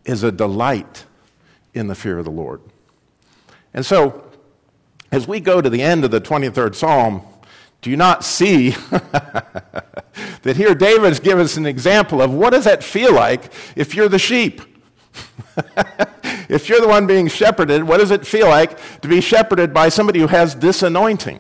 is 0.04 0.22
a 0.22 0.30
delight 0.30 1.06
in 1.75 1.88
the 1.88 1.96
fear 1.96 2.18
of 2.18 2.25
the 2.25 2.30
Lord. 2.30 2.60
And 3.75 3.84
so, 3.84 4.30
as 5.10 5.26
we 5.26 5.40
go 5.40 5.60
to 5.60 5.68
the 5.68 5.82
end 5.82 6.04
of 6.04 6.12
the 6.12 6.20
23rd 6.20 6.76
Psalm, 6.76 7.22
do 7.82 7.90
you 7.90 7.96
not 7.96 8.22
see 8.22 8.70
that 8.90 10.54
here 10.54 10.76
David's 10.76 11.18
given 11.18 11.46
us 11.46 11.56
an 11.56 11.66
example 11.66 12.22
of 12.22 12.32
what 12.32 12.50
does 12.50 12.66
that 12.66 12.84
feel 12.84 13.12
like 13.12 13.52
if 13.75 13.96
you're 13.96 14.08
the 14.08 14.20
sheep? 14.20 14.62
if 16.50 16.69
you're 16.69 16.80
the 16.80 16.88
one 16.88 17.07
being 17.07 17.28
shepherded, 17.28 17.85
what 17.85 17.99
does 17.99 18.11
it 18.11 18.26
feel 18.26 18.49
like 18.49 19.00
to 19.02 19.09
be 19.09 19.21
shepherded 19.21 19.73
by 19.73 19.88
somebody 19.88 20.19
who 20.19 20.26
has 20.26 20.57
this 20.57 20.83
anointing? 20.83 21.38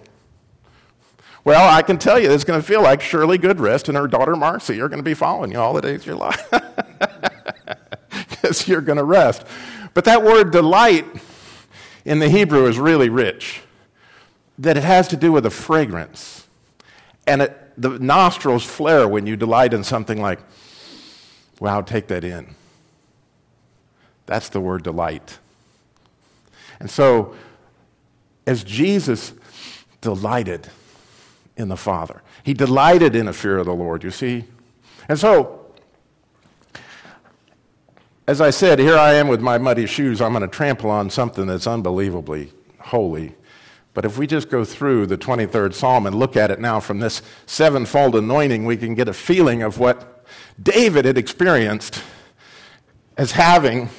Well, 1.42 1.68
I 1.68 1.82
can 1.82 1.98
tell 1.98 2.18
you 2.18 2.30
it's 2.30 2.44
going 2.44 2.60
to 2.60 2.66
feel 2.66 2.82
like 2.82 3.00
Shirley 3.00 3.38
Goodrest 3.38 3.88
and 3.88 3.96
her 3.96 4.06
daughter 4.06 4.36
Marcy 4.36 4.80
are 4.80 4.88
going 4.88 4.98
to 4.98 5.04
be 5.04 5.14
following 5.14 5.52
you 5.52 5.58
all 5.58 5.72
the 5.72 5.80
days 5.80 6.02
of 6.02 6.06
your 6.06 6.16
life. 6.16 6.52
Because 8.30 8.66
you're 8.66 8.80
going 8.80 8.98
to 8.98 9.04
rest. 9.04 9.44
But 9.94 10.04
that 10.06 10.22
word 10.22 10.50
delight 10.50 11.06
in 12.04 12.18
the 12.18 12.28
Hebrew 12.28 12.66
is 12.66 12.78
really 12.78 13.08
rich, 13.08 13.60
that 14.58 14.76
it 14.76 14.82
has 14.82 15.08
to 15.08 15.16
do 15.16 15.30
with 15.30 15.46
a 15.46 15.50
fragrance. 15.50 16.46
And 17.26 17.42
it, 17.42 17.72
the 17.76 17.98
nostrils 17.98 18.64
flare 18.64 19.06
when 19.06 19.26
you 19.26 19.36
delight 19.36 19.74
in 19.74 19.84
something 19.84 20.20
like, 20.20 20.40
wow, 21.60 21.82
take 21.82 22.08
that 22.08 22.24
in. 22.24 22.54
That's 24.30 24.48
the 24.48 24.60
word 24.60 24.84
delight. 24.84 25.40
And 26.78 26.88
so, 26.88 27.34
as 28.46 28.62
Jesus 28.62 29.32
delighted 30.00 30.68
in 31.56 31.66
the 31.66 31.76
Father, 31.76 32.22
he 32.44 32.54
delighted 32.54 33.16
in 33.16 33.26
the 33.26 33.32
fear 33.32 33.58
of 33.58 33.66
the 33.66 33.74
Lord, 33.74 34.04
you 34.04 34.12
see? 34.12 34.44
And 35.08 35.18
so, 35.18 35.66
as 38.28 38.40
I 38.40 38.50
said, 38.50 38.78
here 38.78 38.96
I 38.96 39.14
am 39.14 39.26
with 39.26 39.40
my 39.40 39.58
muddy 39.58 39.86
shoes. 39.86 40.20
I'm 40.20 40.30
going 40.30 40.42
to 40.42 40.48
trample 40.48 40.90
on 40.90 41.10
something 41.10 41.48
that's 41.48 41.66
unbelievably 41.66 42.52
holy. 42.78 43.34
But 43.94 44.04
if 44.04 44.16
we 44.16 44.28
just 44.28 44.48
go 44.48 44.64
through 44.64 45.06
the 45.06 45.18
23rd 45.18 45.74
Psalm 45.74 46.06
and 46.06 46.14
look 46.14 46.36
at 46.36 46.52
it 46.52 46.60
now 46.60 46.78
from 46.78 47.00
this 47.00 47.20
sevenfold 47.46 48.14
anointing, 48.14 48.64
we 48.64 48.76
can 48.76 48.94
get 48.94 49.08
a 49.08 49.12
feeling 49.12 49.62
of 49.64 49.80
what 49.80 50.24
David 50.62 51.04
had 51.04 51.18
experienced 51.18 52.00
as 53.16 53.32
having 53.32 53.90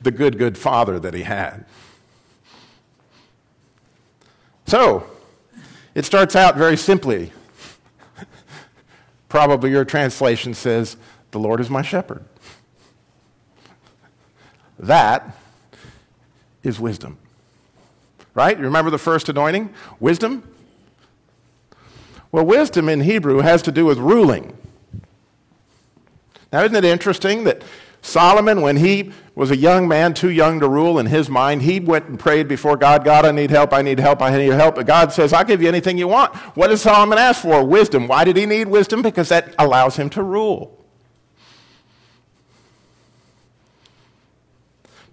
the 0.00 0.10
good, 0.10 0.38
good 0.38 0.56
father 0.56 0.98
that 0.98 1.14
he 1.14 1.22
had. 1.22 1.64
So, 4.66 5.06
it 5.94 6.04
starts 6.04 6.36
out 6.36 6.56
very 6.56 6.76
simply. 6.76 7.32
Probably 9.28 9.70
your 9.70 9.84
translation 9.84 10.54
says, 10.54 10.96
The 11.32 11.38
Lord 11.38 11.60
is 11.60 11.70
my 11.70 11.82
shepherd. 11.82 12.24
That 14.78 15.36
is 16.62 16.80
wisdom. 16.80 17.18
Right? 18.34 18.56
You 18.56 18.64
remember 18.64 18.90
the 18.90 18.98
first 18.98 19.28
anointing? 19.28 19.74
Wisdom? 19.98 20.48
Well, 22.32 22.46
wisdom 22.46 22.88
in 22.88 23.00
Hebrew 23.00 23.38
has 23.38 23.60
to 23.62 23.72
do 23.72 23.84
with 23.84 23.98
ruling. 23.98 24.56
Now, 26.52 26.62
isn't 26.62 26.76
it 26.76 26.84
interesting 26.84 27.44
that 27.44 27.62
Solomon, 28.02 28.62
when 28.62 28.76
he 28.76 29.12
was 29.34 29.50
a 29.50 29.56
young 29.56 29.86
man, 29.86 30.14
too 30.14 30.30
young 30.30 30.60
to 30.60 30.68
rule 30.68 30.98
in 30.98 31.06
his 31.06 31.28
mind, 31.28 31.62
he 31.62 31.80
went 31.80 32.06
and 32.06 32.18
prayed 32.18 32.48
before 32.48 32.76
God, 32.76 33.04
God, 33.04 33.24
I 33.24 33.30
need 33.30 33.50
help, 33.50 33.72
I 33.72 33.82
need 33.82 33.98
help, 33.98 34.22
I 34.22 34.36
need 34.36 34.52
help. 34.52 34.76
But 34.76 34.86
God 34.86 35.12
says, 35.12 35.32
I'll 35.32 35.44
give 35.44 35.60
you 35.62 35.68
anything 35.68 35.98
you 35.98 36.08
want. 36.08 36.34
What 36.56 36.68
does 36.68 36.82
Solomon 36.82 37.18
ask 37.18 37.42
for? 37.42 37.64
Wisdom. 37.64 38.08
Why 38.08 38.24
did 38.24 38.36
he 38.36 38.46
need 38.46 38.68
wisdom? 38.68 39.02
Because 39.02 39.28
that 39.28 39.54
allows 39.58 39.96
him 39.96 40.08
to 40.10 40.22
rule. 40.22 40.76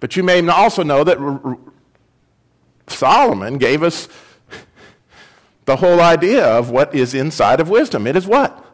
But 0.00 0.16
you 0.16 0.22
may 0.22 0.46
also 0.48 0.82
know 0.82 1.04
that 1.04 1.18
Solomon 2.86 3.58
gave 3.58 3.82
us 3.82 4.08
the 5.64 5.76
whole 5.76 6.00
idea 6.00 6.46
of 6.46 6.70
what 6.70 6.94
is 6.94 7.12
inside 7.12 7.60
of 7.60 7.68
wisdom. 7.68 8.06
It 8.06 8.16
is 8.16 8.26
what? 8.26 8.64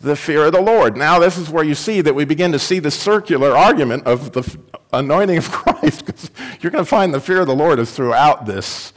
The 0.00 0.16
fear 0.16 0.46
of 0.46 0.52
the 0.52 0.60
Lord. 0.60 0.96
Now, 0.96 1.18
this 1.18 1.36
is 1.36 1.50
where 1.50 1.64
you 1.64 1.74
see 1.74 2.00
that 2.00 2.14
we 2.14 2.24
begin 2.24 2.52
to 2.52 2.58
see 2.58 2.78
the 2.78 2.90
circular 2.90 3.56
argument 3.56 4.06
of 4.06 4.32
the 4.32 4.58
anointing 4.92 5.38
of 5.38 5.50
Christ, 5.52 6.06
because 6.06 6.30
you're 6.60 6.72
going 6.72 6.84
to 6.84 6.88
find 6.88 7.12
the 7.12 7.20
fear 7.20 7.40
of 7.40 7.46
the 7.46 7.54
Lord 7.54 7.78
is 7.78 7.92
throughout 7.92 8.46
this 8.46 8.92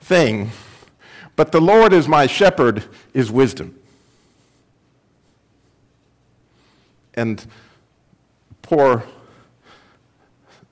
thing. 0.00 0.50
But 1.36 1.52
the 1.52 1.60
Lord 1.60 1.92
is 1.92 2.06
my 2.06 2.26
shepherd 2.26 2.84
is 3.14 3.30
wisdom. 3.30 3.78
And 7.14 7.44
poor 8.60 9.04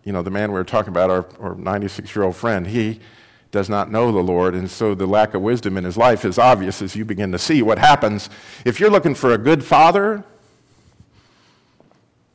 you 0.05 0.13
know, 0.13 0.23
the 0.23 0.31
man 0.31 0.51
we 0.51 0.59
were 0.59 0.65
talking 0.65 0.89
about, 0.89 1.11
our 1.39 1.55
96 1.55 2.15
year 2.15 2.25
old 2.25 2.37
friend, 2.37 2.67
he 2.67 3.01
does 3.51 3.69
not 3.69 3.91
know 3.91 4.13
the 4.13 4.23
Lord, 4.23 4.55
and 4.55 4.71
so 4.71 4.95
the 4.95 5.07
lack 5.07 5.35
of 5.35 5.43
wisdom 5.43 5.77
in 5.77 5.85
his 5.85 5.97
life 5.97 6.25
is 6.25 6.39
obvious 6.39 6.81
as 6.83 6.95
you 6.95 7.05
begin 7.05 7.33
to 7.33 7.39
see 7.39 7.63
what 7.63 7.79
happens. 7.79 8.31
If 8.65 8.79
you're 8.79 8.91
looking 8.91 9.15
for 9.15 9.33
a 9.33 9.39
good 9.39 9.65
father, 9.65 10.25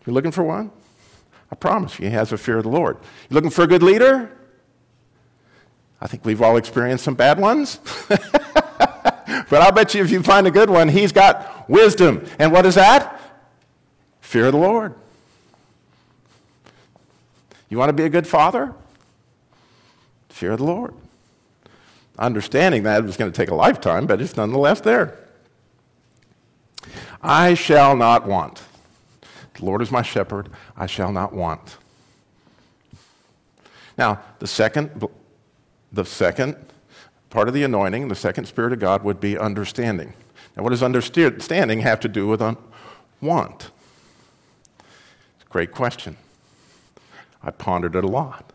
you're 0.05 0.13
looking 0.13 0.31
for 0.31 0.43
one? 0.43 0.71
I 1.51 1.55
promise 1.55 1.99
you, 1.99 2.07
he 2.07 2.11
has 2.11 2.31
a 2.31 2.37
fear 2.37 2.57
of 2.57 2.63
the 2.63 2.69
Lord. 2.69 2.97
You're 3.29 3.35
looking 3.35 3.49
for 3.49 3.63
a 3.63 3.67
good 3.67 3.81
leader? 3.83 4.31
I 6.01 6.07
think 6.07 6.25
we've 6.25 6.41
all 6.41 6.57
experienced 6.57 7.05
some 7.05 7.15
bad 7.15 7.39
ones. 7.39 7.79
but 8.07 9.53
I'll 9.53 9.71
bet 9.71 9.95
you 9.95 10.03
if 10.03 10.11
you 10.11 10.21
find 10.21 10.45
a 10.47 10.51
good 10.51 10.69
one, 10.69 10.89
he's 10.89 11.11
got 11.11 11.69
wisdom. 11.69 12.25
And 12.39 12.51
what 12.51 12.65
is 12.65 12.75
that? 12.75 13.21
Fear 14.19 14.47
of 14.47 14.51
the 14.51 14.59
Lord. 14.59 14.95
You 17.69 17.77
want 17.77 17.89
to 17.89 17.93
be 17.93 18.03
a 18.03 18.09
good 18.09 18.27
father? 18.27 18.73
Fear 20.29 20.51
of 20.51 20.59
the 20.59 20.65
Lord. 20.65 20.93
Understanding 22.17 22.83
that 22.83 23.03
was 23.03 23.17
going 23.17 23.31
to 23.31 23.35
take 23.35 23.49
a 23.49 23.55
lifetime, 23.55 24.07
but 24.07 24.21
it's 24.21 24.37
nonetheless 24.37 24.81
there. 24.81 25.17
I 27.21 27.53
shall 27.55 27.95
not 27.95 28.25
want. 28.27 28.63
The 29.55 29.65
Lord 29.65 29.81
is 29.81 29.91
my 29.91 30.01
shepherd, 30.01 30.49
I 30.77 30.85
shall 30.85 31.11
not 31.11 31.33
want. 31.33 31.77
Now, 33.97 34.19
the 34.39 34.47
second, 34.47 35.07
the 35.91 36.05
second 36.05 36.55
part 37.29 37.47
of 37.47 37.53
the 37.53 37.63
anointing, 37.63 38.07
the 38.07 38.15
second 38.15 38.45
Spirit 38.45 38.73
of 38.73 38.79
God 38.79 39.03
would 39.03 39.19
be 39.19 39.37
understanding. 39.37 40.13
Now, 40.55 40.63
what 40.63 40.69
does 40.69 40.83
understanding 40.83 41.79
have 41.81 41.99
to 42.01 42.07
do 42.07 42.27
with 42.27 42.41
un- 42.41 42.57
want? 43.21 43.71
It's 44.79 45.45
a 45.45 45.49
great 45.49 45.71
question. 45.71 46.17
I 47.43 47.51
pondered 47.51 47.95
it 47.95 48.03
a 48.03 48.07
lot. 48.07 48.51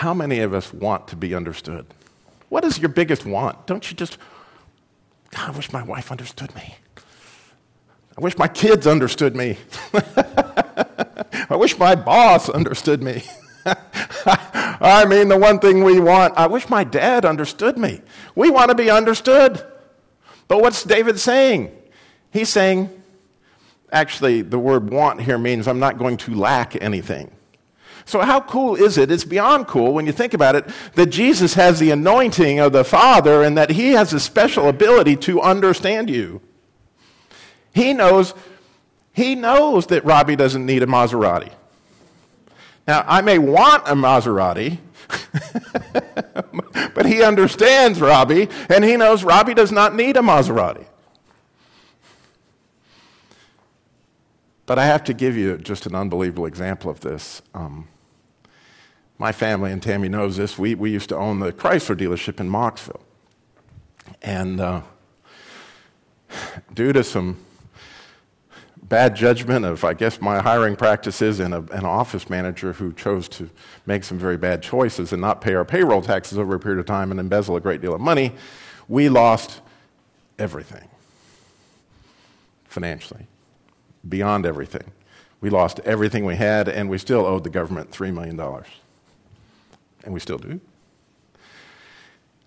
How 0.00 0.14
many 0.14 0.38
of 0.40 0.54
us 0.54 0.72
want 0.72 1.08
to 1.08 1.16
be 1.16 1.34
understood? 1.34 1.84
What 2.48 2.64
is 2.64 2.78
your 2.78 2.88
biggest 2.88 3.26
want? 3.26 3.66
Don't 3.66 3.90
you 3.90 3.94
just, 3.94 4.16
I 5.36 5.50
wish 5.50 5.74
my 5.74 5.82
wife 5.82 6.10
understood 6.10 6.54
me. 6.54 6.74
I 8.16 8.20
wish 8.22 8.38
my 8.38 8.48
kids 8.48 8.86
understood 8.86 9.36
me. 9.36 9.58
I 9.92 11.54
wish 11.54 11.78
my 11.78 11.94
boss 11.94 12.48
understood 12.48 13.02
me. 13.02 13.24
I 13.66 15.04
mean, 15.06 15.28
the 15.28 15.36
one 15.36 15.58
thing 15.58 15.84
we 15.84 16.00
want, 16.00 16.32
I 16.34 16.46
wish 16.46 16.70
my 16.70 16.82
dad 16.82 17.26
understood 17.26 17.76
me. 17.76 18.00
We 18.34 18.48
want 18.48 18.70
to 18.70 18.74
be 18.74 18.88
understood. 18.88 19.62
But 20.48 20.62
what's 20.62 20.82
David 20.82 21.20
saying? 21.20 21.76
He's 22.30 22.48
saying, 22.48 22.88
Actually, 23.92 24.40
the 24.40 24.58
word 24.58 24.88
want 24.88 25.20
here 25.20 25.36
means 25.36 25.68
I'm 25.68 25.78
not 25.78 25.98
going 25.98 26.16
to 26.16 26.34
lack 26.34 26.80
anything. 26.82 27.30
So, 28.04 28.20
how 28.20 28.40
cool 28.40 28.76
is 28.76 28.98
it? 28.98 29.10
It's 29.10 29.24
beyond 29.24 29.66
cool 29.66 29.92
when 29.92 30.06
you 30.06 30.12
think 30.12 30.34
about 30.34 30.56
it 30.56 30.68
that 30.94 31.06
Jesus 31.06 31.54
has 31.54 31.78
the 31.78 31.90
anointing 31.90 32.58
of 32.58 32.72
the 32.72 32.84
Father 32.84 33.42
and 33.42 33.56
that 33.56 33.70
he 33.70 33.92
has 33.92 34.12
a 34.12 34.20
special 34.20 34.68
ability 34.68 35.16
to 35.16 35.40
understand 35.40 36.10
you. 36.10 36.40
He 37.72 37.92
knows, 37.92 38.34
he 39.12 39.34
knows 39.34 39.86
that 39.86 40.04
Robbie 40.04 40.36
doesn't 40.36 40.64
need 40.64 40.82
a 40.82 40.86
Maserati. 40.86 41.52
Now, 42.86 43.04
I 43.06 43.20
may 43.20 43.38
want 43.38 43.86
a 43.86 43.94
Maserati, 43.94 44.78
but 46.94 47.06
he 47.06 47.22
understands 47.22 48.00
Robbie, 48.00 48.48
and 48.68 48.82
he 48.82 48.96
knows 48.96 49.22
Robbie 49.22 49.54
does 49.54 49.70
not 49.70 49.94
need 49.94 50.16
a 50.16 50.20
Maserati. 50.20 50.86
But 54.70 54.78
I 54.78 54.86
have 54.86 55.02
to 55.02 55.14
give 55.14 55.36
you 55.36 55.58
just 55.58 55.86
an 55.86 55.96
unbelievable 55.96 56.46
example 56.46 56.92
of 56.92 57.00
this. 57.00 57.42
Um, 57.54 57.88
my 59.18 59.32
family, 59.32 59.72
and 59.72 59.82
Tammy 59.82 60.08
knows 60.08 60.36
this, 60.36 60.60
we, 60.60 60.76
we 60.76 60.92
used 60.92 61.08
to 61.08 61.16
own 61.16 61.40
the 61.40 61.52
Chrysler 61.52 61.96
dealership 61.96 62.38
in 62.38 62.48
Mocksville. 62.48 63.00
And 64.22 64.60
uh, 64.60 64.82
due 66.72 66.92
to 66.92 67.02
some 67.02 67.38
bad 68.80 69.16
judgment 69.16 69.64
of, 69.64 69.82
I 69.82 69.92
guess, 69.92 70.20
my 70.20 70.40
hiring 70.40 70.76
practices 70.76 71.40
and 71.40 71.52
a, 71.52 71.64
an 71.72 71.84
office 71.84 72.30
manager 72.30 72.72
who 72.72 72.92
chose 72.92 73.28
to 73.30 73.50
make 73.86 74.04
some 74.04 74.20
very 74.20 74.36
bad 74.36 74.62
choices 74.62 75.12
and 75.12 75.20
not 75.20 75.40
pay 75.40 75.54
our 75.54 75.64
payroll 75.64 76.00
taxes 76.00 76.38
over 76.38 76.54
a 76.54 76.60
period 76.60 76.78
of 76.78 76.86
time 76.86 77.10
and 77.10 77.18
embezzle 77.18 77.56
a 77.56 77.60
great 77.60 77.80
deal 77.80 77.92
of 77.92 78.00
money, 78.00 78.34
we 78.86 79.08
lost 79.08 79.62
everything 80.38 80.86
financially, 82.68 83.26
beyond 84.08 84.46
everything. 84.46 84.92
We 85.40 85.50
lost 85.50 85.80
everything 85.80 86.24
we 86.24 86.36
had, 86.36 86.68
and 86.68 86.90
we 86.90 86.98
still 86.98 87.24
owed 87.24 87.44
the 87.44 87.50
government 87.50 87.90
$3 87.90 88.12
million 88.12 88.38
and 90.04 90.14
we 90.14 90.20
still 90.20 90.38
do. 90.38 90.60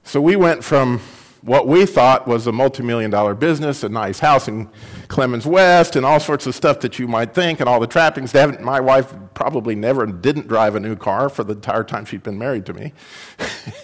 So 0.04 0.22
we 0.22 0.36
went 0.36 0.64
from 0.64 1.00
what 1.42 1.68
we 1.68 1.86
thought 1.86 2.26
was 2.28 2.48
a 2.48 2.52
multi-million 2.52 3.12
dollar 3.12 3.36
business, 3.36 3.84
a 3.84 3.90
nice 3.90 4.20
house 4.20 4.48
in 4.48 4.70
Clemmons 5.08 5.46
West, 5.46 5.96
and 5.96 6.06
all 6.06 6.20
sorts 6.20 6.48
of 6.48 6.56
stuff 6.56 6.80
that 6.82 7.00
you 7.00 7.08
might 7.08 7.34
think, 7.34 7.60
and 7.60 7.68
all 7.68 7.80
the 7.80 7.88
trappings. 7.88 8.34
My 8.34 8.80
wife 8.80 9.14
probably 9.34 9.76
never 9.76 10.06
didn't 10.06 10.48
drive 10.48 10.76
a 10.76 10.80
new 10.80 10.96
car 10.96 11.30
for 11.30 11.44
the 11.44 11.54
entire 11.54 11.84
time 11.84 12.06
she'd 12.06 12.24
been 12.24 12.38
married 12.38 12.66
to 12.68 12.74
me. 12.74 12.94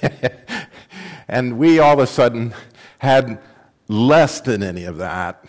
and 1.27 1.57
we 1.57 1.79
all 1.79 1.93
of 1.93 1.99
a 1.99 2.07
sudden 2.07 2.53
had 2.99 3.41
less 3.89 4.39
than 4.41 4.63
any 4.63 4.85
of 4.85 4.97
that, 4.97 5.43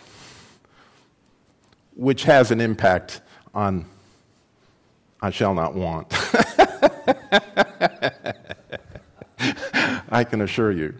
which 1.95 2.23
has 2.23 2.51
an 2.51 2.61
impact 2.61 3.21
on 3.53 3.85
I 5.21 5.29
shall 5.29 5.53
not 5.53 5.75
want. 5.75 6.07
I 10.09 10.23
can 10.23 10.41
assure 10.41 10.71
you. 10.71 10.95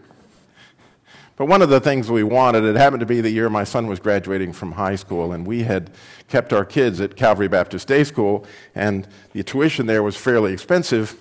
But 1.36 1.46
one 1.46 1.60
of 1.60 1.70
the 1.70 1.80
things 1.80 2.08
we 2.08 2.22
wanted, 2.22 2.62
it 2.64 2.76
happened 2.76 3.00
to 3.00 3.06
be 3.06 3.20
the 3.20 3.30
year 3.30 3.50
my 3.50 3.64
son 3.64 3.88
was 3.88 3.98
graduating 3.98 4.52
from 4.52 4.72
high 4.72 4.94
school, 4.94 5.32
and 5.32 5.44
we 5.44 5.64
had 5.64 5.90
kept 6.28 6.52
our 6.52 6.64
kids 6.64 7.00
at 7.00 7.16
Calvary 7.16 7.48
Baptist 7.48 7.88
Day 7.88 8.04
School, 8.04 8.46
and 8.76 9.08
the 9.32 9.42
tuition 9.42 9.86
there 9.86 10.04
was 10.04 10.16
fairly 10.16 10.52
expensive. 10.52 11.16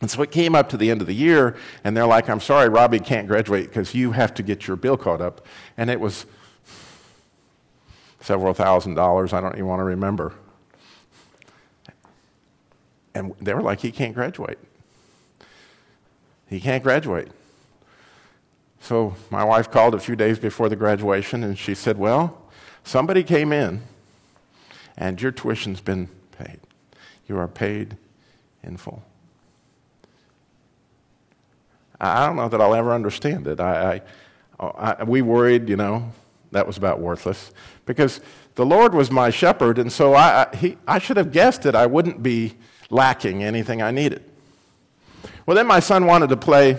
And 0.00 0.10
so 0.10 0.22
it 0.22 0.30
came 0.30 0.54
up 0.54 0.68
to 0.68 0.76
the 0.76 0.90
end 0.90 1.00
of 1.00 1.08
the 1.08 1.14
year, 1.14 1.56
and 1.82 1.96
they're 1.96 2.06
like, 2.06 2.28
I'm 2.28 2.40
sorry, 2.40 2.68
Robbie 2.68 3.00
can't 3.00 3.26
graduate 3.26 3.68
because 3.68 3.94
you 3.94 4.12
have 4.12 4.32
to 4.34 4.44
get 4.44 4.68
your 4.68 4.76
bill 4.76 4.96
caught 4.96 5.20
up. 5.20 5.44
And 5.76 5.90
it 5.90 5.98
was 5.98 6.26
several 8.20 8.54
thousand 8.54 8.94
dollars, 8.94 9.32
I 9.32 9.40
don't 9.40 9.54
even 9.54 9.66
want 9.66 9.80
to 9.80 9.84
remember. 9.84 10.32
And 13.14 13.34
they 13.40 13.54
were 13.54 13.62
like, 13.62 13.80
he 13.80 13.90
can't 13.90 14.14
graduate. 14.14 14.58
He 16.48 16.60
can't 16.60 16.82
graduate. 16.82 17.28
So 18.80 19.16
my 19.30 19.42
wife 19.42 19.70
called 19.70 19.94
a 19.94 19.98
few 19.98 20.16
days 20.16 20.38
before 20.38 20.68
the 20.68 20.76
graduation 20.76 21.42
and 21.42 21.58
she 21.58 21.74
said, 21.74 21.98
Well, 21.98 22.40
somebody 22.84 23.24
came 23.24 23.52
in 23.52 23.82
and 24.96 25.20
your 25.20 25.32
tuition's 25.32 25.80
been 25.80 26.08
paid. 26.38 26.60
You 27.26 27.38
are 27.38 27.48
paid 27.48 27.96
in 28.62 28.76
full. 28.76 29.02
I 32.00 32.26
don't 32.26 32.36
know 32.36 32.48
that 32.48 32.60
I'll 32.60 32.74
ever 32.74 32.92
understand 32.92 33.46
it. 33.46 33.58
I, 33.58 34.02
I, 34.60 34.66
I, 34.66 35.04
we 35.04 35.22
worried, 35.22 35.68
you 35.68 35.76
know, 35.76 36.12
that 36.52 36.66
was 36.66 36.76
about 36.76 37.00
worthless 37.00 37.52
because 37.86 38.20
the 38.56 38.66
Lord 38.66 38.94
was 38.94 39.10
my 39.10 39.30
shepherd, 39.30 39.78
and 39.78 39.90
so 39.90 40.14
I, 40.14 40.48
he, 40.54 40.76
I 40.86 40.98
should 40.98 41.16
have 41.16 41.32
guessed 41.32 41.62
that 41.62 41.74
I 41.74 41.86
wouldn't 41.86 42.22
be 42.22 42.56
lacking 42.90 43.42
anything 43.42 43.80
I 43.80 43.90
needed. 43.90 44.22
Well, 45.46 45.54
then 45.56 45.66
my 45.66 45.80
son 45.80 46.06
wanted 46.06 46.28
to 46.30 46.36
play 46.36 46.78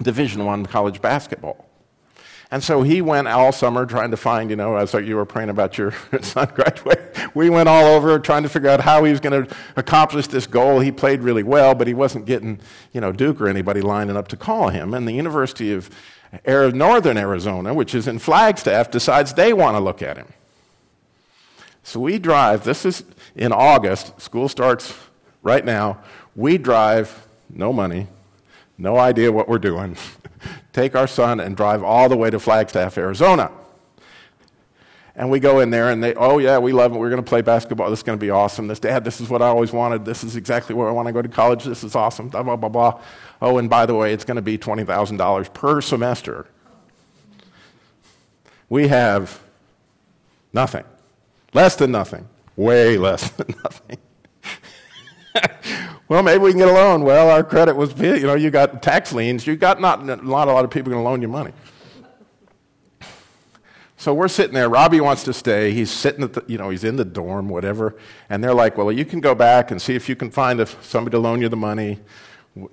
Division 0.00 0.44
One 0.44 0.64
college 0.64 1.02
basketball. 1.02 1.68
And 2.50 2.62
so 2.62 2.82
he 2.82 3.02
went 3.02 3.26
all 3.26 3.50
summer 3.50 3.84
trying 3.84 4.12
to 4.12 4.16
find, 4.16 4.48
you 4.48 4.54
know, 4.54 4.76
as 4.76 4.92
you 4.94 5.16
were 5.16 5.24
praying 5.24 5.48
about 5.48 5.76
your 5.76 5.92
son 6.20 6.48
graduating, 6.54 7.04
we 7.34 7.50
went 7.50 7.68
all 7.68 7.84
over 7.86 8.16
trying 8.20 8.44
to 8.44 8.48
figure 8.48 8.68
out 8.68 8.80
how 8.80 9.02
he 9.02 9.10
was 9.10 9.18
going 9.18 9.44
to 9.44 9.56
accomplish 9.74 10.28
this 10.28 10.46
goal. 10.46 10.78
He 10.78 10.92
played 10.92 11.22
really 11.22 11.42
well, 11.42 11.74
but 11.74 11.88
he 11.88 11.94
wasn't 11.94 12.26
getting, 12.26 12.60
you 12.92 13.00
know, 13.00 13.10
Duke 13.10 13.40
or 13.40 13.48
anybody 13.48 13.80
lining 13.80 14.16
up 14.16 14.28
to 14.28 14.36
call 14.36 14.68
him. 14.68 14.94
And 14.94 15.08
the 15.08 15.12
University 15.12 15.72
of 15.72 15.90
Northern 16.44 17.16
Arizona, 17.16 17.74
which 17.74 17.94
is 17.94 18.08
in 18.08 18.18
Flagstaff, 18.18 18.90
decides 18.90 19.34
they 19.34 19.52
want 19.52 19.76
to 19.76 19.80
look 19.80 20.02
at 20.02 20.16
him. 20.16 20.26
So 21.82 22.00
we 22.00 22.18
drive, 22.18 22.64
this 22.64 22.84
is 22.84 23.04
in 23.36 23.52
August, 23.52 24.20
school 24.20 24.48
starts 24.48 24.94
right 25.42 25.64
now. 25.64 25.98
We 26.34 26.56
drive, 26.58 27.26
no 27.50 27.72
money, 27.72 28.08
no 28.78 28.96
idea 28.98 29.30
what 29.30 29.48
we're 29.48 29.58
doing, 29.58 29.96
take 30.72 30.96
our 30.96 31.06
son 31.06 31.40
and 31.40 31.56
drive 31.56 31.82
all 31.82 32.08
the 32.08 32.16
way 32.16 32.30
to 32.30 32.40
Flagstaff, 32.40 32.96
Arizona. 32.96 33.50
And 35.16 35.30
we 35.30 35.38
go 35.38 35.60
in 35.60 35.70
there 35.70 35.90
and 35.90 36.02
they, 36.02 36.14
oh 36.14 36.38
yeah, 36.38 36.58
we 36.58 36.72
love 36.72 36.92
it. 36.92 36.98
We're 36.98 37.10
going 37.10 37.22
to 37.22 37.28
play 37.28 37.40
basketball. 37.40 37.88
This 37.88 38.00
is 38.00 38.02
going 38.02 38.18
to 38.18 38.24
be 38.24 38.30
awesome. 38.30 38.66
This, 38.66 38.80
Dad, 38.80 39.04
this 39.04 39.20
is 39.20 39.28
what 39.28 39.42
I 39.42 39.46
always 39.46 39.72
wanted. 39.72 40.04
This 40.04 40.24
is 40.24 40.34
exactly 40.34 40.74
where 40.74 40.88
I 40.88 40.92
want 40.92 41.06
to 41.06 41.12
go 41.12 41.22
to 41.22 41.28
college. 41.28 41.62
This 41.64 41.84
is 41.84 41.94
awesome. 41.94 42.28
Blah, 42.28 42.42
blah, 42.42 42.56
blah, 42.56 42.68
blah. 42.68 43.00
Oh, 43.40 43.58
and 43.58 43.70
by 43.70 43.86
the 43.86 43.94
way, 43.94 44.12
it's 44.12 44.24
going 44.24 44.36
to 44.36 44.42
be 44.42 44.58
$20,000 44.58 45.54
per 45.54 45.80
semester. 45.80 46.46
We 48.68 48.88
have 48.88 49.40
nothing. 50.52 50.84
Less 51.52 51.76
than 51.76 51.92
nothing. 51.92 52.28
Way 52.56 52.98
less 52.98 53.30
than 53.30 53.54
nothing. 53.64 53.98
well, 56.08 56.24
maybe 56.24 56.42
we 56.42 56.50
can 56.50 56.58
get 56.58 56.68
a 56.68 56.72
loan. 56.72 57.02
Well, 57.04 57.30
our 57.30 57.44
credit 57.44 57.76
was, 57.76 57.96
you 58.00 58.26
know, 58.26 58.34
you 58.34 58.50
got 58.50 58.82
tax 58.82 59.12
liens. 59.12 59.46
You 59.46 59.54
got 59.54 59.80
not, 59.80 60.04
not 60.04 60.48
a 60.48 60.52
lot 60.52 60.64
of 60.64 60.72
people 60.72 60.90
going 60.90 61.04
to 61.04 61.08
loan 61.08 61.22
you 61.22 61.28
money. 61.28 61.52
So 64.04 64.12
we're 64.12 64.28
sitting 64.28 64.52
there. 64.52 64.68
Robbie 64.68 65.00
wants 65.00 65.22
to 65.22 65.32
stay. 65.32 65.72
He's 65.72 65.90
sitting 65.90 66.22
at 66.24 66.34
the, 66.34 66.44
you 66.46 66.58
know, 66.58 66.68
he's 66.68 66.84
in 66.84 66.96
the 66.96 67.06
dorm, 67.06 67.48
whatever. 67.48 67.96
And 68.28 68.44
they're 68.44 68.52
like, 68.52 68.76
well, 68.76 68.92
you 68.92 69.06
can 69.06 69.18
go 69.18 69.34
back 69.34 69.70
and 69.70 69.80
see 69.80 69.94
if 69.94 70.10
you 70.10 70.14
can 70.14 70.30
find 70.30 70.60
a, 70.60 70.66
somebody 70.82 71.14
to 71.14 71.18
loan 71.18 71.40
you 71.40 71.48
the 71.48 71.56
money, 71.56 72.00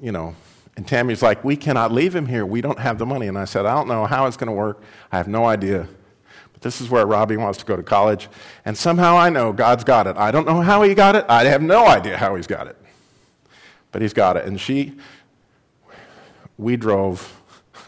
you 0.02 0.12
know. 0.12 0.36
And 0.76 0.86
Tammy's 0.86 1.22
like, 1.22 1.42
we 1.42 1.56
cannot 1.56 1.94
leave 1.94 2.14
him 2.14 2.26
here. 2.26 2.46
We 2.46 2.60
don't 2.60 2.78
have 2.78 2.98
the 2.98 3.06
money. 3.06 3.30
And 3.30 3.38
I 3.38 3.46
said, 3.46 3.66
I 3.66 3.74
don't 3.74 3.88
know 3.88 4.06
how 4.06 4.26
it's 4.26 4.36
going 4.36 4.50
to 4.50 4.54
work. 4.54 4.84
I 5.10 5.16
have 5.16 5.30
no 5.30 5.46
idea. 5.46 5.88
But 6.52 6.64
this 6.64 6.82
is 6.82 6.90
where 6.90 7.06
Robbie 7.06 7.38
wants 7.38 7.60
to 7.60 7.66
go 7.66 7.78
to 7.78 7.84
college. 7.84 8.28
And 8.66 8.78
somehow 8.78 9.16
I 9.16 9.30
know 9.30 9.54
God's 9.54 9.86
got 9.86 10.08
it. 10.08 10.18
I 10.18 10.32
don't 10.32 10.46
know 10.46 10.60
how 10.60 10.82
he 10.82 10.94
got 10.94 11.16
it. 11.16 11.24
I 11.30 11.46
have 11.46 11.62
no 11.62 11.88
idea 11.88 12.18
how 12.18 12.36
he's 12.36 12.46
got 12.46 12.68
it. 12.68 12.76
But 13.94 14.02
he's 14.02 14.14
got 14.14 14.36
it. 14.36 14.44
And 14.44 14.60
she, 14.60 14.98
we 16.58 16.76
drove 16.76 17.42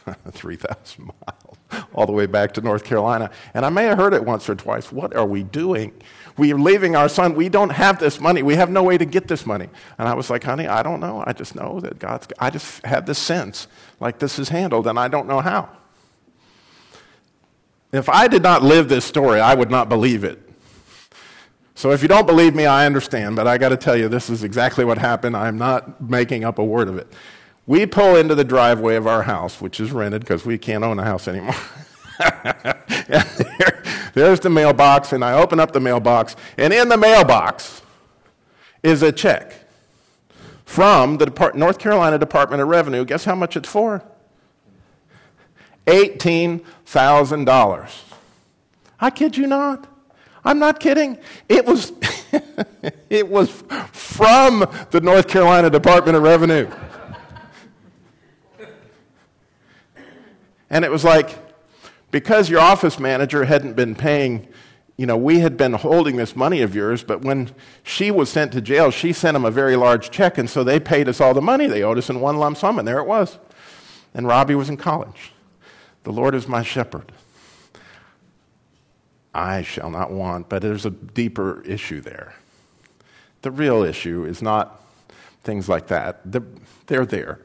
3,000 0.31 1.03
miles 1.03 1.42
all 1.93 2.05
the 2.05 2.11
way 2.11 2.25
back 2.25 2.53
to 2.53 2.61
North 2.61 2.83
Carolina. 2.83 3.31
And 3.53 3.65
I 3.65 3.69
may 3.69 3.85
have 3.85 3.97
heard 3.97 4.13
it 4.13 4.23
once 4.23 4.49
or 4.49 4.55
twice. 4.55 4.91
What 4.91 5.15
are 5.15 5.25
we 5.25 5.43
doing? 5.43 5.93
We 6.37 6.51
are 6.51 6.57
leaving 6.57 6.95
our 6.95 7.09
son. 7.09 7.35
We 7.35 7.49
don't 7.49 7.71
have 7.71 7.99
this 7.99 8.19
money. 8.19 8.41
We 8.41 8.55
have 8.55 8.69
no 8.69 8.83
way 8.83 8.97
to 8.97 9.05
get 9.05 9.27
this 9.27 9.45
money. 9.45 9.69
And 9.97 10.07
I 10.07 10.13
was 10.13 10.29
like, 10.29 10.43
honey, 10.43 10.67
I 10.67 10.81
don't 10.81 10.99
know. 10.99 11.23
I 11.25 11.33
just 11.33 11.55
know 11.55 11.79
that 11.81 11.99
God's, 11.99 12.27
I 12.39 12.49
just 12.49 12.83
had 12.85 13.05
this 13.05 13.19
sense 13.19 13.67
like 13.99 14.19
this 14.19 14.39
is 14.39 14.49
handled, 14.49 14.87
and 14.87 14.97
I 14.97 15.07
don't 15.07 15.27
know 15.27 15.39
how. 15.39 15.69
If 17.91 18.09
I 18.09 18.27
did 18.27 18.41
not 18.41 18.63
live 18.63 18.89
this 18.89 19.05
story, 19.05 19.39
I 19.39 19.53
would 19.53 19.69
not 19.69 19.87
believe 19.87 20.23
it. 20.23 20.39
So 21.75 21.91
if 21.91 22.01
you 22.01 22.07
don't 22.07 22.25
believe 22.25 22.55
me, 22.55 22.65
I 22.65 22.85
understand, 22.85 23.35
but 23.35 23.47
I 23.47 23.57
got 23.57 23.69
to 23.69 23.77
tell 23.77 23.95
you, 23.95 24.07
this 24.07 24.29
is 24.29 24.43
exactly 24.43 24.85
what 24.85 24.97
happened. 24.97 25.35
I'm 25.35 25.57
not 25.57 26.01
making 26.01 26.43
up 26.43 26.59
a 26.59 26.63
word 26.63 26.87
of 26.87 26.97
it. 26.97 27.07
We 27.65 27.85
pull 27.85 28.17
into 28.17 28.35
the 28.35 28.43
driveway 28.43 28.95
of 28.95 29.07
our 29.07 29.23
house, 29.23 29.61
which 29.61 29.79
is 29.79 29.91
rented 29.91 30.21
because 30.21 30.45
we 30.45 30.57
can't 30.57 30.83
own 30.83 30.99
a 30.99 31.03
house 31.03 31.27
anymore. 31.27 31.55
there, 32.19 33.83
there's 34.13 34.39
the 34.41 34.49
mailbox, 34.49 35.13
and 35.13 35.23
I 35.23 35.33
open 35.33 35.59
up 35.59 35.71
the 35.71 35.79
mailbox, 35.79 36.35
and 36.57 36.73
in 36.73 36.89
the 36.89 36.97
mailbox 36.97 37.81
is 38.83 39.01
a 39.01 39.11
check 39.11 39.55
from 40.65 41.17
the 41.17 41.51
North 41.55 41.79
Carolina 41.79 42.17
Department 42.17 42.61
of 42.61 42.67
Revenue. 42.67 43.05
Guess 43.05 43.25
how 43.25 43.35
much 43.35 43.55
it's 43.55 43.69
for? 43.69 44.03
$18,000. 45.85 48.01
I 48.99 49.09
kid 49.09 49.37
you 49.37 49.47
not. 49.47 49.87
I'm 50.45 50.59
not 50.59 50.79
kidding. 50.79 51.17
It 51.47 51.65
was, 51.65 51.93
it 53.09 53.27
was 53.27 53.63
from 53.91 54.65
the 54.91 55.01
North 55.01 55.27
Carolina 55.27 55.69
Department 55.69 56.17
of 56.17 56.23
Revenue. 56.23 56.69
And 60.73 60.83
it 60.83 60.89
was 60.89 61.03
like, 61.03 61.37
because 62.09 62.49
your 62.49 62.59
office 62.59 62.97
manager 62.97 63.45
hadn't 63.45 63.75
been 63.75 63.93
paying, 63.93 64.47
you 64.97 65.05
know, 65.05 65.15
we 65.15 65.37
had 65.37 65.55
been 65.55 65.73
holding 65.73 66.15
this 66.15 66.35
money 66.35 66.63
of 66.63 66.73
yours, 66.73 67.03
but 67.03 67.21
when 67.21 67.51
she 67.83 68.09
was 68.09 68.31
sent 68.31 68.53
to 68.53 68.61
jail, 68.61 68.89
she 68.89 69.13
sent 69.13 69.35
them 69.35 69.45
a 69.45 69.51
very 69.51 69.75
large 69.75 70.09
check, 70.09 70.39
and 70.39 70.49
so 70.49 70.63
they 70.63 70.79
paid 70.79 71.07
us 71.07 71.21
all 71.21 71.35
the 71.35 71.43
money 71.43 71.67
they 71.67 71.83
owed 71.83 71.99
us 71.99 72.09
in 72.09 72.19
one 72.19 72.37
lump 72.37 72.57
sum, 72.57 72.79
and 72.79 72.87
there 72.87 72.97
it 72.97 73.05
was. 73.05 73.37
And 74.15 74.25
Robbie 74.25 74.55
was 74.55 74.67
in 74.67 74.77
college. 74.77 75.31
The 76.05 76.11
Lord 76.11 76.33
is 76.33 76.47
my 76.47 76.63
shepherd. 76.63 77.11
I 79.31 79.61
shall 79.61 79.91
not 79.91 80.11
want, 80.11 80.49
but 80.49 80.63
there's 80.63 80.87
a 80.87 80.91
deeper 80.91 81.61
issue 81.61 82.01
there. 82.01 82.33
The 83.43 83.51
real 83.51 83.83
issue 83.83 84.25
is 84.25 84.41
not 84.41 84.83
things 85.43 85.69
like 85.69 85.85
that, 85.87 86.21
they're 86.87 87.05
there. 87.05 87.41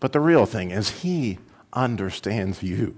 But 0.00 0.12
the 0.12 0.20
real 0.20 0.46
thing 0.46 0.70
is, 0.70 1.02
He 1.02 1.38
understands 1.72 2.62
you. 2.62 2.96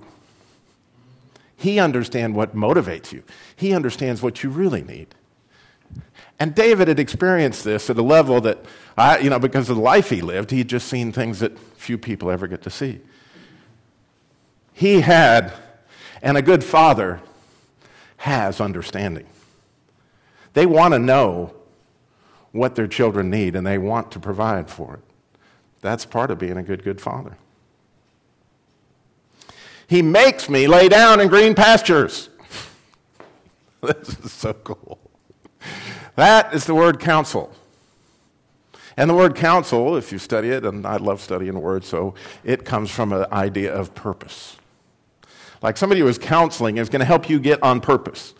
He 1.56 1.78
understands 1.78 2.36
what 2.36 2.56
motivates 2.56 3.12
you. 3.12 3.22
He 3.54 3.72
understands 3.72 4.22
what 4.22 4.42
you 4.42 4.50
really 4.50 4.82
need. 4.82 5.14
And 6.40 6.56
David 6.56 6.88
had 6.88 6.98
experienced 6.98 7.62
this 7.62 7.88
at 7.88 7.96
a 7.96 8.02
level 8.02 8.40
that, 8.40 8.64
I, 8.96 9.18
you 9.18 9.30
know, 9.30 9.38
because 9.38 9.70
of 9.70 9.76
the 9.76 9.82
life 9.82 10.10
he 10.10 10.22
lived, 10.22 10.50
he'd 10.50 10.66
just 10.66 10.88
seen 10.88 11.12
things 11.12 11.38
that 11.38 11.56
few 11.56 11.96
people 11.96 12.32
ever 12.32 12.48
get 12.48 12.62
to 12.62 12.70
see. 12.70 13.00
He 14.72 15.02
had, 15.02 15.52
and 16.20 16.36
a 16.36 16.42
good 16.42 16.64
father 16.64 17.20
has 18.16 18.60
understanding. 18.60 19.26
They 20.54 20.66
want 20.66 20.94
to 20.94 20.98
know 20.98 21.54
what 22.50 22.74
their 22.74 22.88
children 22.88 23.30
need 23.30 23.54
and 23.54 23.64
they 23.64 23.78
want 23.78 24.10
to 24.12 24.18
provide 24.18 24.68
for 24.68 24.94
it. 24.94 25.11
That's 25.82 26.06
part 26.06 26.30
of 26.30 26.38
being 26.38 26.56
a 26.56 26.62
good, 26.62 26.82
good 26.82 27.00
father. 27.00 27.36
He 29.86 30.00
makes 30.00 30.48
me 30.48 30.66
lay 30.66 30.88
down 30.88 31.20
in 31.20 31.28
green 31.28 31.54
pastures. 31.54 32.30
this 33.82 34.18
is 34.20 34.32
so 34.32 34.54
cool. 34.54 34.98
That 36.16 36.54
is 36.54 36.64
the 36.64 36.74
word 36.74 36.98
counsel. 36.98 37.52
And 38.96 39.10
the 39.10 39.14
word 39.14 39.34
counsel, 39.34 39.96
if 39.96 40.12
you 40.12 40.18
study 40.18 40.50
it, 40.50 40.64
and 40.64 40.86
I 40.86 40.96
love 40.96 41.20
studying 41.20 41.60
words, 41.60 41.88
so 41.88 42.14
it 42.44 42.64
comes 42.64 42.90
from 42.90 43.12
an 43.12 43.26
idea 43.32 43.74
of 43.74 43.94
purpose. 43.94 44.56
Like 45.62 45.76
somebody 45.76 46.00
who 46.00 46.08
is 46.08 46.18
counseling 46.18 46.76
is 46.76 46.88
going 46.88 47.00
to 47.00 47.06
help 47.06 47.28
you 47.28 47.40
get 47.40 47.62
on 47.62 47.80
purpose. 47.80 48.34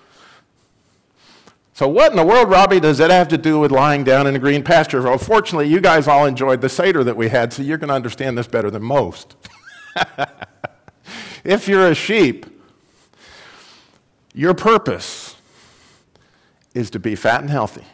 So, 1.83 1.89
what 1.89 2.13
in 2.13 2.17
the 2.17 2.25
world, 2.25 2.49
Robbie, 2.49 2.79
does 2.79 2.99
that 2.99 3.11
have 3.11 3.27
to 3.27 3.37
do 3.37 3.59
with 3.59 3.73
lying 3.73 4.05
down 4.05 4.29
in 4.29 4.37
a 4.37 4.39
green 4.39 4.63
pasture? 4.63 5.03
Well, 5.03 5.19
fortunately, 5.19 5.67
you 5.67 5.81
guys 5.81 6.07
all 6.07 6.27
enjoyed 6.27 6.61
the 6.61 6.69
Seder 6.69 7.03
that 7.03 7.17
we 7.17 7.29
had, 7.29 7.53
so 7.53 7.65
you're 7.65 7.77
going 7.77 7.89
to 7.89 7.95
understand 7.95 8.39
this 8.39 8.47
better 8.47 8.71
than 8.71 8.85
most. 8.85 9.35
If 11.43 11.67
you're 11.67 11.89
a 11.89 11.95
sheep, 11.97 12.47
your 14.33 14.55
purpose 14.55 15.35
is 16.73 16.89
to 16.91 17.01
be 17.01 17.17
fat 17.17 17.41
and 17.41 17.51
healthy 17.51 17.85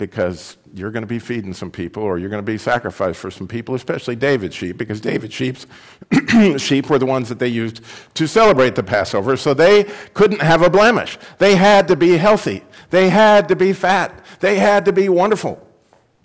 because 0.00 0.56
you're 0.74 0.90
going 0.90 1.02
to 1.02 1.06
be 1.06 1.20
feeding 1.20 1.52
some 1.52 1.70
people 1.70 2.02
or 2.02 2.18
you're 2.18 2.30
going 2.30 2.42
to 2.42 2.52
be 2.52 2.58
sacrificed 2.58 3.18
for 3.20 3.30
some 3.30 3.46
people, 3.46 3.76
especially 3.76 4.16
David's 4.16 4.56
sheep, 4.56 4.76
because 4.76 5.00
David's 5.00 5.34
sheep's 5.34 5.66
sheep 6.56 6.90
were 6.90 6.98
the 6.98 7.06
ones 7.06 7.28
that 7.28 7.38
they 7.38 7.48
used 7.48 7.82
to 8.14 8.26
celebrate 8.26 8.74
the 8.74 8.82
Passover. 8.82 9.36
So 9.36 9.54
they 9.54 9.84
couldn't 10.14 10.40
have 10.40 10.62
a 10.62 10.70
blemish. 10.70 11.18
They 11.38 11.54
had 11.54 11.86
to 11.88 11.96
be 11.96 12.16
healthy. 12.16 12.64
They 12.88 13.10
had 13.10 13.46
to 13.48 13.56
be 13.56 13.72
fat. 13.72 14.24
They 14.40 14.58
had 14.58 14.86
to 14.86 14.92
be 14.92 15.08
wonderful. 15.08 15.64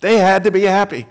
They 0.00 0.16
had 0.16 0.42
to 0.44 0.50
be 0.50 0.62
happy. 0.62 1.06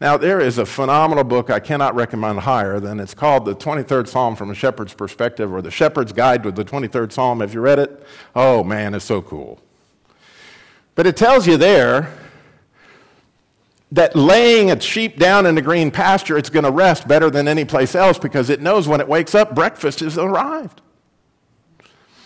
Now, 0.00 0.16
there 0.16 0.40
is 0.40 0.58
a 0.58 0.66
phenomenal 0.66 1.24
book 1.24 1.48
I 1.48 1.60
cannot 1.60 1.94
recommend 1.94 2.40
higher 2.40 2.80
than 2.80 3.00
it's 3.00 3.14
called 3.14 3.44
The 3.44 3.54
23rd 3.54 4.08
Psalm 4.08 4.36
from 4.36 4.50
a 4.50 4.54
Shepherd's 4.54 4.94
Perspective 4.94 5.52
or 5.52 5.62
The 5.62 5.70
Shepherd's 5.70 6.12
Guide 6.12 6.42
to 6.42 6.50
the 6.50 6.64
23rd 6.64 7.12
Psalm. 7.12 7.40
Have 7.40 7.54
you 7.54 7.60
read 7.60 7.78
it? 7.78 8.04
Oh, 8.34 8.64
man, 8.64 8.94
it's 8.94 9.04
so 9.04 9.22
cool. 9.22 9.60
But 10.94 11.06
it 11.06 11.16
tells 11.16 11.46
you 11.46 11.56
there 11.56 12.12
that 13.92 14.16
laying 14.16 14.70
a 14.70 14.80
sheep 14.80 15.18
down 15.18 15.46
in 15.46 15.54
the 15.54 15.62
green 15.62 15.90
pasture, 15.90 16.38
it's 16.38 16.50
going 16.50 16.64
to 16.64 16.70
rest 16.70 17.06
better 17.06 17.30
than 17.30 17.46
any 17.46 17.64
place 17.64 17.94
else 17.94 18.18
because 18.18 18.48
it 18.50 18.60
knows 18.60 18.88
when 18.88 19.00
it 19.00 19.08
wakes 19.08 19.34
up, 19.34 19.54
breakfast 19.54 20.00
has 20.00 20.16
arrived. 20.16 20.80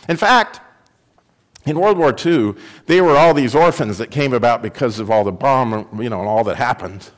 In 0.09 0.17
fact, 0.17 0.61
in 1.65 1.81
World 1.81 1.99
War 1.99 2.15
II, 2.25 2.55
there 2.87 3.03
were 3.03 3.17
all 3.17 3.35
these 3.35 3.55
orphans 3.55 3.99
that 3.99 4.13
came 4.13 4.33
about 4.33 4.63
because 4.63 5.01
of 5.01 5.11
all 5.11 5.25
the 5.25 5.33
bomb, 5.33 6.01
you 6.01 6.09
know, 6.09 6.21
and 6.21 6.29
all 6.29 6.45
that 6.45 6.57
happened. 6.57 7.11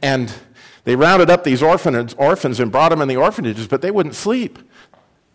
And 0.00 0.34
they 0.84 0.96
rounded 0.96 1.28
up 1.28 1.44
these 1.44 1.62
orphans, 1.62 2.14
orphans 2.14 2.60
and 2.60 2.72
brought 2.72 2.90
them 2.90 3.02
in 3.02 3.08
the 3.08 3.16
orphanages, 3.16 3.66
but 3.66 3.82
they 3.82 3.90
wouldn't 3.90 4.14
sleep. 4.14 4.58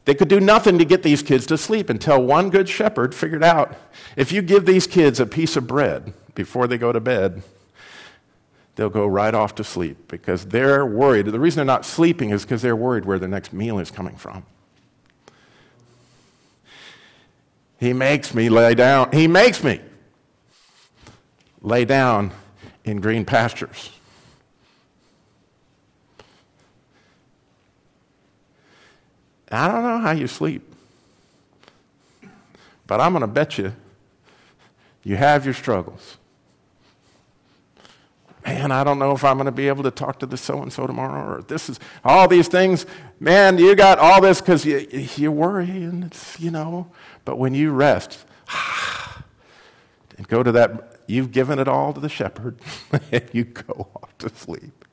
They 0.06 0.16
could 0.16 0.28
do 0.28 0.40
nothing 0.40 0.78
to 0.80 0.86
get 0.86 1.04
these 1.04 1.22
kids 1.22 1.46
to 1.48 1.58
sleep 1.58 1.90
until 1.90 2.22
one 2.24 2.50
good 2.50 2.68
shepherd 2.68 3.14
figured 3.14 3.44
out 3.44 3.78
if 4.16 4.32
you 4.32 4.42
give 4.42 4.66
these 4.66 4.88
kids 4.88 5.20
a 5.20 5.26
piece 5.26 5.56
of 5.56 5.68
bread 5.68 6.14
before 6.36 6.68
they 6.68 6.78
go 6.78 6.92
to 6.92 7.00
bed, 7.00 7.44
they'll 8.76 8.90
go 8.90 9.06
right 9.06 9.34
off 9.34 9.56
to 9.56 9.64
sleep 9.64 10.08
because 10.08 10.46
they're 10.46 10.86
worried. 10.86 11.26
The 11.26 11.40
reason 11.40 11.58
they're 11.58 11.66
not 11.66 11.86
sleeping 11.86 12.32
is 12.32 12.44
because 12.44 12.62
they're 12.62 12.76
worried 12.76 13.06
where 13.06 13.20
their 13.20 13.30
next 13.30 13.54
meal 13.54 13.78
is 13.78 13.92
coming 13.92 14.16
from. 14.16 14.46
He 17.80 17.94
makes 17.94 18.34
me 18.34 18.50
lay 18.50 18.76
down. 18.76 19.12
He 19.12 19.28
makes 19.28 19.64
me 19.64 19.80
lay 21.62 21.86
down 21.86 22.32
in 22.84 23.00
green 23.00 23.26
pastures. 23.26 23.92
I 29.52 29.68
don't 29.68 29.84
know 29.84 29.98
how 30.00 30.12
you 30.12 30.28
sleep, 30.28 30.62
but 32.86 33.02
I'm 33.02 33.14
going 33.14 33.22
to 33.22 33.28
bet 33.28 33.58
you 33.58 33.74
you 35.04 35.16
have 35.16 35.46
your 35.46 35.54
struggles. 35.54 36.18
Man, 38.46 38.72
I 38.72 38.84
don't 38.84 39.00
know 39.00 39.12
if 39.12 39.24
I'm 39.24 39.38
going 39.38 39.46
to 39.46 39.52
be 39.52 39.68
able 39.68 39.84
to 39.84 39.92
talk 39.92 40.20
to 40.20 40.26
the 40.26 40.38
so 40.38 40.62
and 40.62 40.72
so 40.72 40.88
tomorrow, 40.88 41.38
or 41.38 41.42
this 41.42 41.70
is 41.70 41.80
all 42.04 42.28
these 42.28 42.48
things. 42.48 42.86
Man, 43.20 43.58
you 43.58 43.76
got 43.76 44.00
all 44.00 44.22
this 44.22 44.40
because 44.40 44.66
you, 44.66 44.88
you 45.18 45.32
worry, 45.32 45.70
and 45.70 46.06
it's, 46.06 46.40
you 46.40 46.52
know, 46.52 46.90
but 47.26 47.38
when 47.38 47.54
you 47.54 47.72
rest 47.72 48.26
and 50.18 50.28
go 50.28 50.42
to 50.42 50.52
that, 50.54 51.00
you've 51.08 51.32
given 51.32 51.60
it 51.60 51.68
all 51.68 51.94
to 51.94 52.00
the 52.00 52.10
shepherd, 52.10 52.58
and 53.12 53.30
you 53.34 53.44
go 53.44 53.88
off 53.96 54.18
to 54.20 54.30
sleep. 54.30 54.86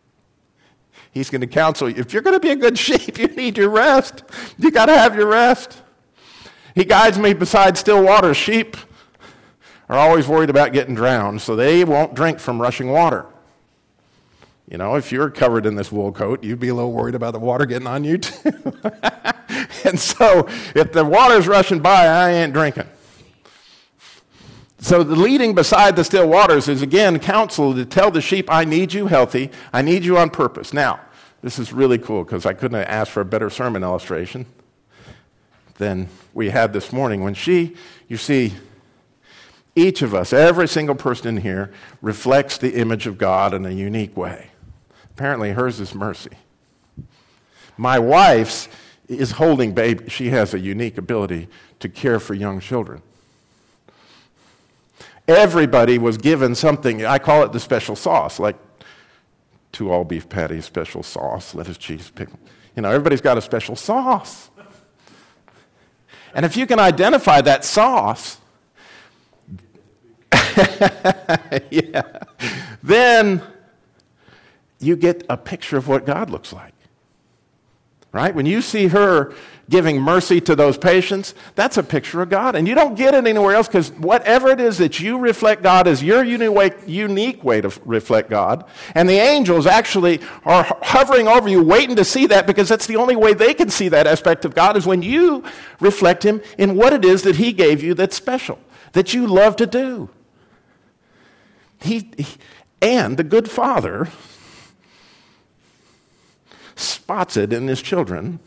He's 1.16 1.30
going 1.30 1.40
to 1.40 1.46
counsel 1.46 1.88
you. 1.88 1.96
If 1.96 2.12
you're 2.12 2.20
going 2.20 2.36
to 2.36 2.40
be 2.40 2.50
a 2.50 2.56
good 2.56 2.78
sheep, 2.86 3.18
you 3.18 3.28
need 3.28 3.56
your 3.56 3.70
rest. 3.70 4.22
You 4.58 4.70
got 4.70 4.86
to 4.86 4.98
have 4.98 5.16
your 5.16 5.28
rest. 5.28 5.80
He 6.74 6.84
guides 6.84 7.18
me 7.18 7.32
beside 7.32 7.78
still 7.78 8.04
water. 8.04 8.34
Sheep 8.34 8.76
are 9.88 9.96
always 9.96 10.28
worried 10.28 10.50
about 10.50 10.74
getting 10.74 10.94
drowned, 10.94 11.40
so 11.40 11.56
they 11.56 11.84
won't 11.84 12.14
drink 12.14 12.38
from 12.38 12.60
rushing 12.60 12.90
water. 12.90 13.24
You 14.70 14.76
know, 14.76 14.96
if 14.96 15.10
you're 15.10 15.30
covered 15.30 15.64
in 15.64 15.74
this 15.74 15.90
wool 15.90 16.12
coat, 16.12 16.44
you'd 16.44 16.60
be 16.60 16.68
a 16.68 16.74
little 16.74 16.92
worried 16.92 17.14
about 17.14 17.32
the 17.32 17.38
water 17.38 17.64
getting 17.64 17.86
on 17.86 18.04
you 18.04 18.18
too. 18.18 18.52
and 19.84 19.98
so, 19.98 20.46
if 20.74 20.92
the 20.92 21.02
water's 21.02 21.48
rushing 21.48 21.80
by, 21.80 22.08
I 22.08 22.32
ain't 22.32 22.52
drinking. 22.52 22.88
So, 24.80 25.02
the 25.02 25.16
leading 25.16 25.54
beside 25.54 25.96
the 25.96 26.04
still 26.04 26.28
waters 26.28 26.68
is 26.68 26.82
again 26.82 27.18
counsel 27.20 27.74
to 27.74 27.86
tell 27.86 28.10
the 28.10 28.20
sheep, 28.20 28.52
I 28.52 28.66
need 28.66 28.92
you 28.92 29.06
healthy, 29.06 29.50
I 29.72 29.80
need 29.80 30.04
you 30.04 30.18
on 30.18 30.28
purpose. 30.28 30.74
Now, 30.74 31.00
this 31.42 31.58
is 31.58 31.72
really 31.72 31.98
cool 31.98 32.24
because 32.24 32.46
I 32.46 32.54
couldn't 32.54 32.78
have 32.78 32.88
asked 32.88 33.12
for 33.12 33.20
a 33.20 33.24
better 33.24 33.50
sermon 33.50 33.82
illustration 33.82 34.46
than 35.78 36.08
we 36.34 36.50
had 36.50 36.72
this 36.72 36.92
morning. 36.92 37.22
When 37.22 37.34
she, 37.34 37.76
you 38.08 38.16
see, 38.16 38.54
each 39.74 40.00
of 40.02 40.14
us, 40.14 40.32
every 40.32 40.66
single 40.66 40.94
person 40.94 41.28
in 41.28 41.42
here, 41.42 41.72
reflects 42.00 42.58
the 42.58 42.74
image 42.74 43.06
of 43.06 43.18
God 43.18 43.52
in 43.52 43.66
a 43.66 43.70
unique 43.70 44.16
way. 44.16 44.50
Apparently, 45.14 45.52
hers 45.52 45.80
is 45.80 45.94
mercy. 45.94 46.30
My 47.76 47.98
wife's 47.98 48.68
is 49.08 49.32
holding 49.32 49.72
baby. 49.72 50.08
She 50.08 50.30
has 50.30 50.54
a 50.54 50.58
unique 50.58 50.98
ability 50.98 51.48
to 51.80 51.88
care 51.88 52.18
for 52.18 52.34
young 52.34 52.58
children. 52.58 53.02
Everybody 55.28 55.98
was 55.98 56.18
given 56.18 56.54
something, 56.54 57.04
I 57.04 57.18
call 57.18 57.42
it 57.42 57.52
the 57.52 57.60
special 57.60 57.96
sauce, 57.96 58.38
like 58.38 58.56
two 59.76 59.92
all 59.92 60.04
beef 60.04 60.26
patties, 60.26 60.64
special 60.64 61.02
sauce, 61.02 61.54
lettuce, 61.54 61.76
cheese, 61.76 62.10
pickle. 62.10 62.38
You 62.74 62.80
know, 62.80 62.88
everybody's 62.88 63.20
got 63.20 63.36
a 63.36 63.42
special 63.42 63.76
sauce. 63.76 64.48
And 66.34 66.46
if 66.46 66.56
you 66.56 66.66
can 66.66 66.78
identify 66.78 67.42
that 67.42 67.62
sauce, 67.62 68.38
yeah, 71.70 72.02
then 72.82 73.42
you 74.80 74.96
get 74.96 75.24
a 75.28 75.36
picture 75.36 75.76
of 75.76 75.88
what 75.88 76.06
God 76.06 76.30
looks 76.30 76.54
like. 76.54 76.72
Right? 78.16 78.34
When 78.34 78.46
you 78.46 78.62
see 78.62 78.88
her 78.88 79.34
giving 79.68 80.00
mercy 80.00 80.40
to 80.40 80.54
those 80.54 80.78
patients, 80.78 81.34
that's 81.54 81.76
a 81.76 81.82
picture 81.82 82.22
of 82.22 82.30
God. 82.30 82.54
And 82.54 82.66
you 82.66 82.74
don't 82.74 82.94
get 82.94 83.14
it 83.14 83.26
anywhere 83.26 83.54
else 83.54 83.66
because 83.66 83.90
whatever 83.92 84.48
it 84.48 84.60
is 84.60 84.78
that 84.78 85.00
you 85.00 85.18
reflect 85.18 85.62
God 85.62 85.86
is 85.86 86.02
your 86.02 86.24
unique 86.24 87.44
way 87.44 87.60
to 87.60 87.72
reflect 87.84 88.30
God. 88.30 88.64
And 88.94 89.08
the 89.08 89.18
angels 89.18 89.66
actually 89.66 90.20
are 90.44 90.64
hovering 90.82 91.28
over 91.28 91.48
you, 91.48 91.62
waiting 91.62 91.96
to 91.96 92.04
see 92.04 92.26
that 92.28 92.46
because 92.46 92.68
that's 92.68 92.86
the 92.86 92.96
only 92.96 93.16
way 93.16 93.34
they 93.34 93.54
can 93.54 93.68
see 93.68 93.88
that 93.88 94.06
aspect 94.06 94.44
of 94.44 94.54
God 94.54 94.76
is 94.76 94.86
when 94.86 95.02
you 95.02 95.44
reflect 95.80 96.24
Him 96.24 96.40
in 96.56 96.76
what 96.76 96.92
it 96.92 97.04
is 97.04 97.22
that 97.22 97.36
He 97.36 97.52
gave 97.52 97.82
you 97.82 97.92
that's 97.94 98.16
special, 98.16 98.58
that 98.92 99.12
you 99.12 99.26
love 99.26 99.56
to 99.56 99.66
do. 99.66 100.08
He, 101.80 102.10
and 102.80 103.16
the 103.16 103.24
good 103.24 103.50
Father 103.50 104.08
spots 106.76 107.36
it 107.36 107.52
in 107.52 107.66
His 107.66 107.82
children 107.82 108.38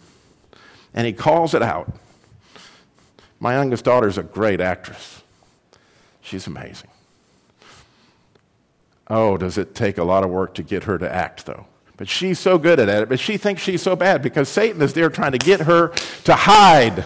and 0.94 1.06
he 1.06 1.14
calls 1.14 1.54
it 1.54 1.62
out. 1.62 1.92
My 3.40 3.54
youngest 3.54 3.86
daughter 3.86 4.08
is 4.08 4.18
a 4.18 4.24
great 4.24 4.60
actress. 4.60 5.22
She's 6.22 6.48
amazing. 6.48 6.90
Oh, 9.08 9.38
does 9.38 9.58
it 9.58 9.74
take 9.74 9.98
a 9.98 10.04
lot 10.04 10.24
of 10.24 10.30
work 10.30 10.54
to 10.56 10.64
get 10.64 10.84
her 10.84 10.98
to 10.98 11.12
act, 11.12 11.46
though? 11.46 11.66
But 11.98 12.10
she's 12.10 12.40
so 12.40 12.58
good 12.58 12.80
at 12.80 12.90
it, 12.90 13.10
but 13.10 13.20
she 13.20 13.38
thinks 13.38 13.62
she's 13.62 13.82
so 13.82 13.96
bad 13.96 14.22
because 14.22 14.48
Satan 14.50 14.82
is 14.82 14.94
there 14.94 15.10
trying 15.10 15.32
to 15.32 15.38
get 15.38 15.62
her 15.62 15.90
to 16.26 16.36
hide 16.36 17.06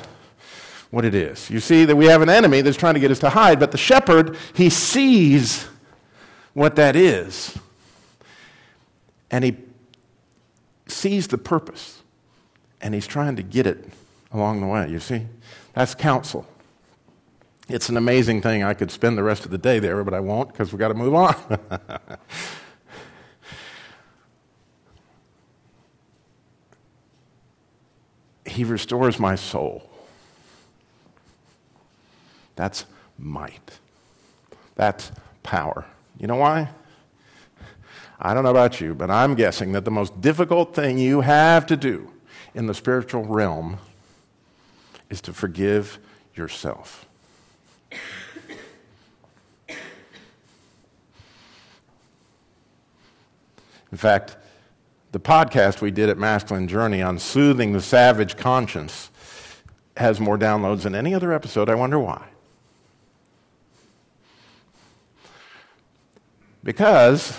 what 0.91 1.05
it 1.05 1.15
is. 1.15 1.49
You 1.49 1.59
see 1.59 1.85
that 1.85 1.95
we 1.95 2.05
have 2.05 2.21
an 2.21 2.29
enemy 2.29 2.61
that's 2.61 2.77
trying 2.77 2.93
to 2.95 2.99
get 2.99 3.09
us 3.09 3.19
to 3.19 3.29
hide, 3.29 3.59
but 3.59 3.71
the 3.71 3.77
shepherd, 3.77 4.37
he 4.53 4.69
sees 4.69 5.67
what 6.53 6.75
that 6.75 6.95
is. 6.95 7.57
And 9.31 9.43
he 9.43 9.57
sees 11.03 11.27
the 11.27 11.37
purpose 11.37 12.01
and 12.79 12.93
he's 12.93 13.05
trying 13.05 13.35
to 13.35 13.43
get 13.43 13.67
it 13.67 13.89
along 14.31 14.61
the 14.61 14.67
way, 14.67 14.89
you 14.89 15.01
see? 15.01 15.27
That's 15.73 15.93
counsel. 15.93 16.47
It's 17.67 17.89
an 17.89 17.97
amazing 17.97 18.41
thing. 18.41 18.63
I 18.63 18.73
could 18.73 18.89
spend 18.89 19.17
the 19.17 19.23
rest 19.23 19.43
of 19.43 19.51
the 19.51 19.57
day 19.57 19.79
there, 19.79 20.01
but 20.05 20.13
I 20.13 20.21
won't 20.21 20.47
because 20.53 20.71
we've 20.71 20.79
got 20.79 20.87
to 20.87 20.93
move 20.93 21.13
on. 21.13 21.35
he 28.45 28.63
restores 28.63 29.19
my 29.19 29.35
soul. 29.35 29.89
That's 32.55 32.85
might. 33.17 33.77
That's 34.75 35.11
power. 35.43 35.83
You 36.17 36.27
know 36.27 36.37
why? 36.37 36.69
I 38.25 38.33
don't 38.33 38.43
know 38.43 38.51
about 38.51 38.79
you, 38.79 38.95
but 38.95 39.11
I'm 39.11 39.35
guessing 39.35 39.73
that 39.73 39.83
the 39.83 39.91
most 39.91 40.21
difficult 40.21 40.73
thing 40.73 40.97
you 40.97 41.19
have 41.19 41.65
to 41.65 41.75
do 41.75 42.09
in 42.55 42.67
the 42.67 42.73
spiritual 42.73 43.25
realm 43.25 43.79
is 45.09 45.19
to 45.21 45.33
forgive 45.33 45.99
yourself. 46.33 47.05
In 53.91 53.97
fact, 53.97 54.37
the 55.11 55.19
podcast 55.19 55.81
we 55.81 55.91
did 55.91 56.07
at 56.07 56.17
Masculine 56.17 56.69
Journey 56.69 57.01
on 57.01 57.19
soothing 57.19 57.73
the 57.73 57.81
savage 57.81 58.37
conscience 58.37 59.11
has 59.97 60.21
more 60.21 60.37
downloads 60.37 60.83
than 60.83 60.95
any 60.95 61.13
other 61.13 61.33
episode. 61.33 61.69
I 61.69 61.75
wonder 61.75 61.99
why. 61.99 62.25
Because 66.63 67.37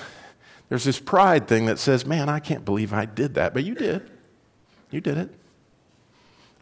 there's 0.75 0.83
this 0.83 0.99
pride 0.99 1.47
thing 1.47 1.67
that 1.67 1.79
says, 1.79 2.05
man, 2.05 2.29
I 2.29 2.41
can't 2.41 2.65
believe 2.65 2.93
I 2.93 3.05
did 3.05 3.35
that. 3.35 3.55
But 3.55 3.63
you 3.63 3.77
did. 3.77 4.11
You 4.91 5.01
did 5.01 5.17
it. 5.17 5.33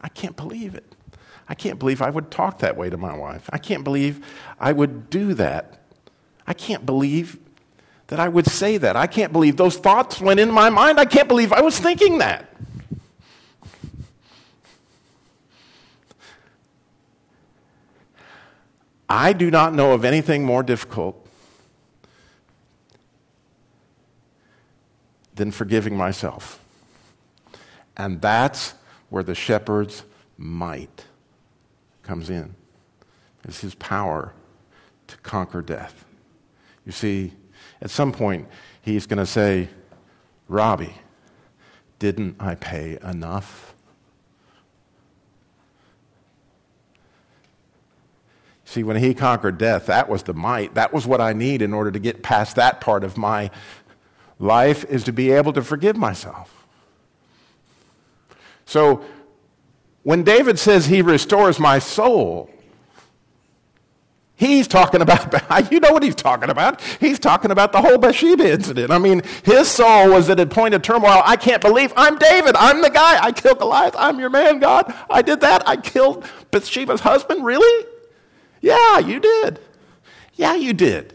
I 0.01 0.07
can't 0.07 0.35
believe 0.35 0.75
it. 0.75 0.85
I 1.49 1.55
can't 1.55 1.79
believe 1.79 1.99
I 1.99 2.11
would 2.11 2.29
talk 2.29 2.59
that 2.59 2.77
way 2.77 2.91
to 2.91 2.97
my 2.97 3.17
wife. 3.17 3.49
I 3.51 3.57
can't 3.57 3.83
believe 3.83 4.23
I 4.59 4.71
would 4.71 5.09
do 5.09 5.33
that. 5.33 5.79
I 6.45 6.53
can't 6.53 6.85
believe 6.85 7.39
that 8.05 8.19
I 8.19 8.27
would 8.27 8.45
say 8.45 8.77
that. 8.77 8.95
I 8.95 9.07
can't 9.07 9.33
believe 9.33 9.57
those 9.57 9.77
thoughts 9.77 10.21
went 10.21 10.39
in 10.39 10.51
my 10.51 10.69
mind. 10.69 10.99
I 10.99 11.05
can't 11.05 11.27
believe 11.27 11.51
I 11.51 11.61
was 11.61 11.79
thinking 11.79 12.19
that. 12.19 12.55
I 19.09 19.33
do 19.33 19.49
not 19.49 19.73
know 19.73 19.93
of 19.93 20.05
anything 20.05 20.45
more 20.45 20.61
difficult 20.61 21.22
than 25.35 25.51
forgiving 25.51 25.97
myself. 25.97 26.59
And 27.97 28.21
that's 28.21 28.73
where 29.09 29.23
the 29.23 29.35
shepherd's 29.35 30.03
might 30.37 31.05
comes 32.01 32.29
in. 32.29 32.55
It's 33.43 33.61
his 33.61 33.75
power 33.75 34.33
to 35.07 35.17
conquer 35.17 35.61
death. 35.61 36.05
You 36.85 36.91
see, 36.91 37.33
at 37.81 37.89
some 37.89 38.11
point, 38.11 38.47
he's 38.81 39.05
going 39.05 39.19
to 39.19 39.25
say, 39.25 39.69
Robbie, 40.47 40.95
didn't 41.99 42.35
I 42.39 42.55
pay 42.55 42.97
enough? 43.03 43.73
See, 48.65 48.83
when 48.83 48.97
he 48.97 49.13
conquered 49.13 49.57
death, 49.57 49.85
that 49.85 50.09
was 50.09 50.23
the 50.23 50.33
might. 50.33 50.73
That 50.73 50.91
was 50.91 51.05
what 51.05 51.21
I 51.21 51.33
need 51.33 51.61
in 51.61 51.73
order 51.73 51.91
to 51.91 51.99
get 51.99 52.23
past 52.23 52.55
that 52.55 52.81
part 52.81 53.03
of 53.03 53.17
my 53.17 53.51
life, 54.39 54.85
is 54.85 55.03
to 55.05 55.13
be 55.13 55.31
able 55.31 55.53
to 55.53 55.61
forgive 55.61 55.97
myself. 55.97 56.65
So 58.65 59.03
when 60.03 60.23
David 60.23 60.59
says 60.59 60.87
he 60.87 61.01
restores 61.01 61.59
my 61.59 61.79
soul, 61.79 62.49
He's 64.35 64.67
talking 64.67 65.01
about, 65.01 65.71
you 65.71 65.79
know 65.79 65.91
what 65.91 66.03
he's 66.03 66.15
talking 66.15 66.49
about. 66.49 66.81
He's 66.99 67.17
talking 67.17 67.51
about 67.51 67.71
the 67.71 67.81
whole 67.81 67.97
Bathsheba 67.97 68.51
incident. 68.51 68.91
I 68.91 68.97
mean, 68.97 69.21
his 69.43 69.69
soul 69.69 70.09
was 70.09 70.29
at 70.29 70.39
a 70.39 70.45
point 70.45 70.73
of 70.73 70.81
turmoil. 70.81 71.21
I 71.23 71.37
can't 71.37 71.61
believe 71.61 71.93
I'm 71.95 72.17
David. 72.17 72.55
I'm 72.57 72.81
the 72.81 72.89
guy. 72.89 73.23
I 73.23 73.31
killed 73.31 73.59
Goliath. 73.59 73.95
I'm 73.97 74.19
your 74.19 74.29
man, 74.29 74.59
God. 74.59 74.93
I 75.09 75.21
did 75.21 75.39
that. 75.41 75.67
I 75.67 75.77
killed 75.77 76.25
Bathsheba's 76.51 76.99
husband. 76.99 77.45
Really? 77.45 77.87
Yeah, 78.59 78.99
you 78.99 79.19
did. 79.19 79.59
Yeah, 80.33 80.55
you 80.55 80.73
did. 80.73 81.13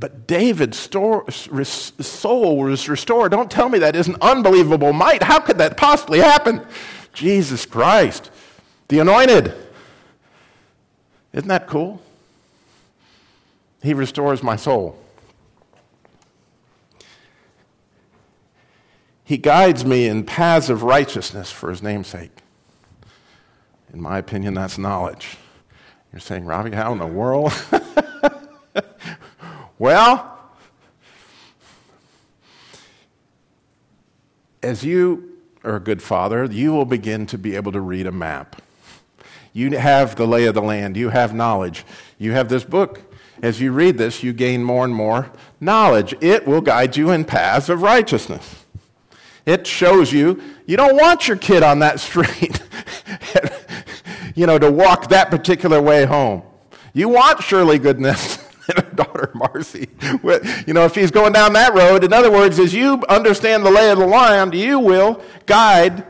But 0.00 0.26
David's 0.26 0.78
soul 0.78 2.56
was 2.56 2.88
restored. 2.88 3.32
Don't 3.32 3.50
tell 3.50 3.68
me 3.68 3.78
that 3.80 3.94
isn't 3.94 4.16
unbelievable 4.22 4.94
might. 4.94 5.22
How 5.22 5.40
could 5.40 5.58
that 5.58 5.76
possibly 5.76 6.20
happen? 6.20 6.62
Jesus 7.12 7.66
Christ, 7.66 8.30
the 8.88 8.98
anointed. 9.00 9.52
Isn't 11.34 11.48
that 11.48 11.66
cool? 11.66 12.00
He 13.82 13.92
restores 13.92 14.42
my 14.42 14.56
soul. 14.56 14.98
He 19.22 19.36
guides 19.36 19.84
me 19.84 20.06
in 20.06 20.24
paths 20.24 20.70
of 20.70 20.82
righteousness 20.82 21.52
for 21.52 21.68
his 21.68 21.82
name's 21.82 22.08
sake. 22.08 22.32
In 23.92 24.00
my 24.00 24.16
opinion, 24.18 24.54
that's 24.54 24.78
knowledge. 24.78 25.36
You're 26.10 26.20
saying, 26.20 26.46
Robbie, 26.46 26.72
how 26.72 26.92
in 26.92 26.98
the 26.98 27.06
world? 27.06 27.52
Well, 29.80 30.38
as 34.62 34.84
you 34.84 35.38
are 35.64 35.76
a 35.76 35.80
good 35.80 36.02
father, 36.02 36.44
you 36.44 36.74
will 36.74 36.84
begin 36.84 37.24
to 37.24 37.38
be 37.38 37.56
able 37.56 37.72
to 37.72 37.80
read 37.80 38.06
a 38.06 38.12
map. 38.12 38.60
You 39.54 39.78
have 39.78 40.16
the 40.16 40.26
lay 40.26 40.44
of 40.44 40.54
the 40.54 40.60
land, 40.60 40.98
you 40.98 41.08
have 41.08 41.32
knowledge, 41.32 41.86
you 42.18 42.32
have 42.32 42.50
this 42.50 42.62
book. 42.62 43.00
As 43.40 43.58
you 43.62 43.72
read 43.72 43.96
this, 43.96 44.22
you 44.22 44.34
gain 44.34 44.62
more 44.62 44.84
and 44.84 44.94
more 44.94 45.32
knowledge. 45.62 46.14
It 46.20 46.46
will 46.46 46.60
guide 46.60 46.98
you 46.98 47.10
in 47.10 47.24
paths 47.24 47.70
of 47.70 47.80
righteousness. 47.80 48.66
It 49.46 49.66
shows 49.66 50.12
you 50.12 50.42
you 50.66 50.76
don't 50.76 51.00
want 51.00 51.26
your 51.26 51.38
kid 51.38 51.62
on 51.62 51.78
that 51.78 52.00
street, 52.00 52.60
you 54.34 54.46
know, 54.46 54.58
to 54.58 54.70
walk 54.70 55.08
that 55.08 55.30
particular 55.30 55.80
way 55.80 56.04
home. 56.04 56.42
You 56.92 57.08
want 57.08 57.42
surely 57.42 57.78
goodness 57.78 58.39
and 58.76 58.96
daughter 58.96 59.30
Marcy. 59.34 59.88
You 60.00 60.74
know, 60.74 60.84
if 60.84 60.94
he's 60.94 61.10
going 61.10 61.32
down 61.32 61.52
that 61.54 61.74
road, 61.74 62.04
in 62.04 62.12
other 62.12 62.30
words, 62.30 62.58
as 62.58 62.74
you 62.74 63.02
understand 63.08 63.64
the 63.64 63.70
lay 63.70 63.90
of 63.90 63.98
the 63.98 64.06
land, 64.06 64.54
you 64.54 64.78
will 64.78 65.22
guide 65.46 66.04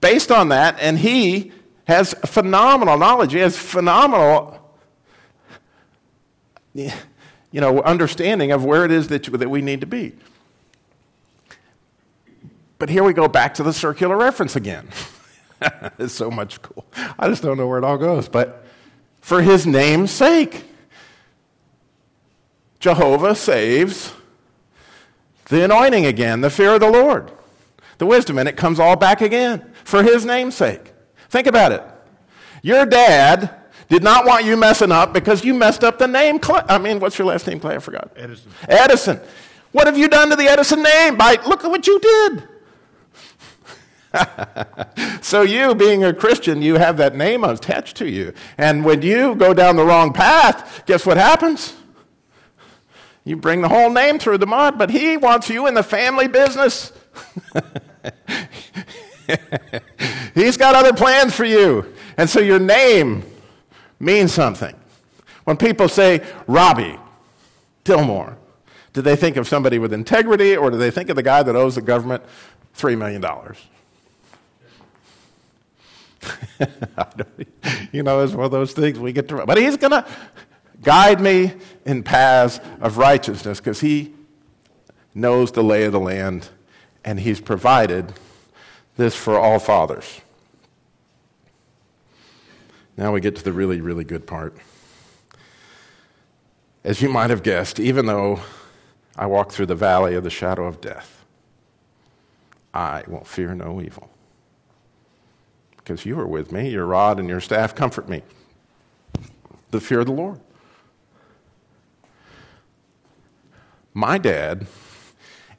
based 0.00 0.30
on 0.30 0.48
that, 0.48 0.76
and 0.80 0.98
he 0.98 1.52
has 1.84 2.14
phenomenal 2.26 2.98
knowledge. 2.98 3.32
He 3.32 3.38
has 3.38 3.56
phenomenal, 3.56 4.58
you 6.74 6.90
know, 7.52 7.82
understanding 7.82 8.52
of 8.52 8.64
where 8.64 8.84
it 8.84 8.90
is 8.90 9.08
that, 9.08 9.24
that 9.24 9.48
we 9.48 9.62
need 9.62 9.80
to 9.80 9.86
be. 9.86 10.12
But 12.78 12.88
here 12.88 13.04
we 13.04 13.12
go 13.12 13.28
back 13.28 13.54
to 13.54 13.62
the 13.62 13.72
circular 13.72 14.16
reference 14.16 14.56
again. 14.56 14.88
it's 15.98 16.12
so 16.12 16.30
much 16.30 16.60
cool. 16.62 16.84
I 17.18 17.28
just 17.28 17.42
don't 17.42 17.56
know 17.56 17.68
where 17.68 17.78
it 17.78 17.84
all 17.84 17.98
goes. 17.98 18.28
But 18.28 18.64
for 19.20 19.40
his 19.40 19.66
name's 19.66 20.10
sake. 20.10 20.64
Jehovah 22.82 23.36
saves 23.36 24.12
The 25.46 25.64
anointing 25.64 26.04
again, 26.04 26.40
the 26.40 26.50
fear 26.50 26.74
of 26.74 26.80
the 26.80 26.90
Lord, 26.90 27.30
the 27.98 28.06
wisdom, 28.06 28.38
and 28.38 28.48
it 28.48 28.56
comes 28.56 28.80
all 28.80 28.96
back 28.96 29.20
again 29.20 29.72
for 29.84 30.02
his 30.02 30.24
name's 30.24 30.56
sake. 30.56 30.92
Think 31.28 31.46
about 31.46 31.70
it. 31.70 31.84
Your 32.60 32.84
dad 32.84 33.54
did 33.88 34.02
not 34.02 34.26
want 34.26 34.44
you 34.46 34.56
messing 34.56 34.90
up 34.90 35.12
because 35.12 35.44
you 35.44 35.54
messed 35.54 35.84
up 35.84 36.00
the 36.00 36.08
name. 36.08 36.40
Clay. 36.40 36.62
I 36.68 36.78
mean, 36.78 36.98
what's 36.98 37.16
your 37.18 37.28
last 37.28 37.46
name, 37.46 37.60
Clay? 37.60 37.76
I 37.76 37.78
forgot. 37.78 38.10
Edison. 38.16 38.50
Edison. 38.68 39.20
What 39.70 39.86
have 39.86 39.96
you 39.96 40.08
done 40.08 40.30
to 40.30 40.36
the 40.36 40.48
Edison 40.48 40.82
name? 40.82 41.16
By 41.16 41.38
look 41.46 41.64
at 41.64 41.70
what 41.70 41.86
you 41.86 42.00
did. 42.00 42.48
so 45.22 45.42
you, 45.42 45.76
being 45.76 46.02
a 46.02 46.12
Christian, 46.12 46.62
you 46.62 46.74
have 46.74 46.96
that 46.96 47.14
name 47.14 47.44
attached 47.44 47.96
to 47.98 48.10
you. 48.10 48.34
And 48.58 48.84
when 48.84 49.02
you 49.02 49.36
go 49.36 49.54
down 49.54 49.76
the 49.76 49.84
wrong 49.84 50.12
path, 50.12 50.84
guess 50.86 51.06
what 51.06 51.16
happens? 51.16 51.74
You 53.24 53.36
bring 53.36 53.60
the 53.62 53.68
whole 53.68 53.90
name 53.90 54.18
through 54.18 54.38
the 54.38 54.46
mud, 54.46 54.78
but 54.78 54.90
he 54.90 55.16
wants 55.16 55.48
you 55.48 55.66
in 55.66 55.74
the 55.74 55.82
family 55.82 56.26
business. 56.26 56.92
He's 60.34 60.56
got 60.56 60.74
other 60.74 60.92
plans 60.92 61.34
for 61.34 61.44
you. 61.44 61.94
And 62.16 62.28
so 62.28 62.40
your 62.40 62.58
name 62.58 63.22
means 64.00 64.32
something. 64.32 64.74
When 65.44 65.56
people 65.56 65.88
say 65.88 66.26
Robby 66.46 66.98
Dilmore, 67.84 68.36
do 68.92 69.02
they 69.02 69.16
think 69.16 69.36
of 69.36 69.46
somebody 69.48 69.78
with 69.78 69.92
integrity 69.92 70.56
or 70.56 70.70
do 70.70 70.76
they 70.76 70.90
think 70.90 71.08
of 71.08 71.16
the 71.16 71.22
guy 71.22 71.42
that 71.42 71.54
owes 71.56 71.76
the 71.76 71.82
government 71.82 72.22
$3 72.76 72.98
million? 72.98 73.22
you 77.92 78.02
know, 78.02 78.20
it's 78.22 78.32
one 78.32 78.44
of 78.44 78.50
those 78.50 78.72
things 78.72 78.98
we 78.98 79.12
get 79.12 79.28
to. 79.28 79.46
But 79.46 79.58
he's 79.58 79.76
going 79.76 79.92
to 79.92 80.04
guide 80.82 81.20
me 81.20 81.54
in 81.84 82.02
paths 82.02 82.60
of 82.80 82.98
righteousness 82.98 83.58
because 83.58 83.80
he 83.80 84.12
knows 85.14 85.52
the 85.52 85.62
lay 85.62 85.84
of 85.84 85.92
the 85.92 86.00
land 86.00 86.48
and 87.04 87.20
he's 87.20 87.40
provided 87.40 88.12
this 88.96 89.14
for 89.14 89.38
all 89.38 89.58
fathers. 89.58 90.20
Now 92.96 93.12
we 93.12 93.20
get 93.20 93.36
to 93.36 93.44
the 93.44 93.52
really, 93.52 93.80
really 93.80 94.04
good 94.04 94.26
part. 94.26 94.56
As 96.84 97.00
you 97.00 97.08
might 97.08 97.30
have 97.30 97.42
guessed, 97.42 97.80
even 97.80 98.06
though 98.06 98.40
I 99.16 99.26
walk 99.26 99.52
through 99.52 99.66
the 99.66 99.74
valley 99.74 100.14
of 100.14 100.24
the 100.24 100.30
shadow 100.30 100.66
of 100.66 100.80
death, 100.80 101.24
I 102.74 103.04
will 103.06 103.24
fear 103.24 103.54
no 103.54 103.80
evil. 103.80 104.10
Because 105.76 106.04
you 106.06 106.18
are 106.18 106.26
with 106.26 106.52
me, 106.52 106.70
your 106.70 106.86
rod 106.86 107.18
and 107.18 107.28
your 107.28 107.40
staff 107.40 107.74
comfort 107.74 108.08
me. 108.08 108.22
The 109.70 109.80
fear 109.80 110.00
of 110.00 110.06
the 110.06 110.12
Lord. 110.12 110.40
My 113.94 114.18
dad 114.18 114.66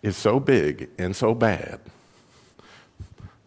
is 0.02 0.18
so 0.18 0.40
big 0.40 0.90
and 0.98 1.16
so 1.16 1.34
bad 1.34 1.80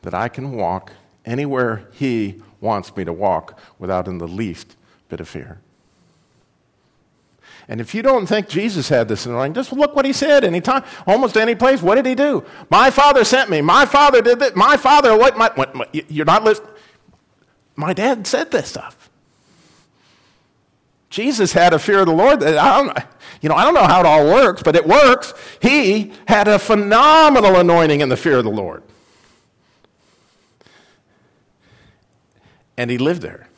that 0.03 0.15
I 0.15 0.29
can 0.29 0.53
walk 0.53 0.93
anywhere 1.25 1.89
he 1.93 2.43
wants 2.61 2.95
me 2.97 3.05
to 3.05 3.13
walk 3.13 3.59
without 3.79 4.09
in 4.09 4.19
the 4.19 4.29
least 4.29 4.77
bit 5.09 5.21
of 5.21 5.29
fear. 5.29 5.61
And 7.69 7.81
if 7.81 7.95
you 7.95 8.03
don't 8.03 8.27
think 8.27 8.49
Jesus 8.49 8.89
had 8.89 9.09
this 9.09 9.27
anointing, 9.27 9.55
just 9.55 9.73
look 9.73 9.97
what 9.97 10.05
he 10.05 10.13
said 10.13 10.45
anytime, 10.45 10.85
almost 11.07 11.37
any 11.37 11.57
place. 11.57 11.83
What 11.83 11.97
did 11.97 12.07
he 12.07 12.15
do? 12.15 12.45
My 12.71 12.91
father 12.91 13.25
sent 13.25 13.51
me. 13.51 13.61
My 13.61 13.85
father 13.87 14.23
did 14.23 14.39
that. 14.39 14.55
My 14.55 14.77
father, 14.77 15.17
what, 15.19 15.37
my, 15.37 15.51
what, 15.57 15.75
my, 15.75 15.87
you're 15.93 16.25
not 16.25 16.45
listening. 16.45 16.71
My 17.75 17.93
dad 17.93 18.27
said 18.27 18.53
this 18.53 18.69
stuff. 18.69 19.11
Jesus 21.09 21.53
had 21.53 21.73
a 21.73 21.79
fear 21.79 22.01
of 22.01 22.07
the 22.07 22.13
Lord. 22.13 22.43
I 22.43 22.83
don't, 22.83 22.99
you 23.41 23.49
know, 23.49 23.55
I 23.55 23.65
don't 23.65 23.75
know 23.75 23.87
how 23.87 24.01
it 24.01 24.07
all 24.07 24.25
works, 24.27 24.63
but 24.63 24.75
it 24.75 24.87
works. 24.87 25.35
He 25.63 26.13
had 26.27 26.49
a 26.49 26.59
phenomenal 26.59 27.57
anointing 27.57 28.01
in 28.01 28.09
the 28.09 28.17
fear 28.17 28.39
of 28.39 28.45
the 28.45 28.51
Lord. 28.51 28.83
And 32.77 32.91
he 32.91 32.99
lived 32.99 33.23
there 33.23 33.49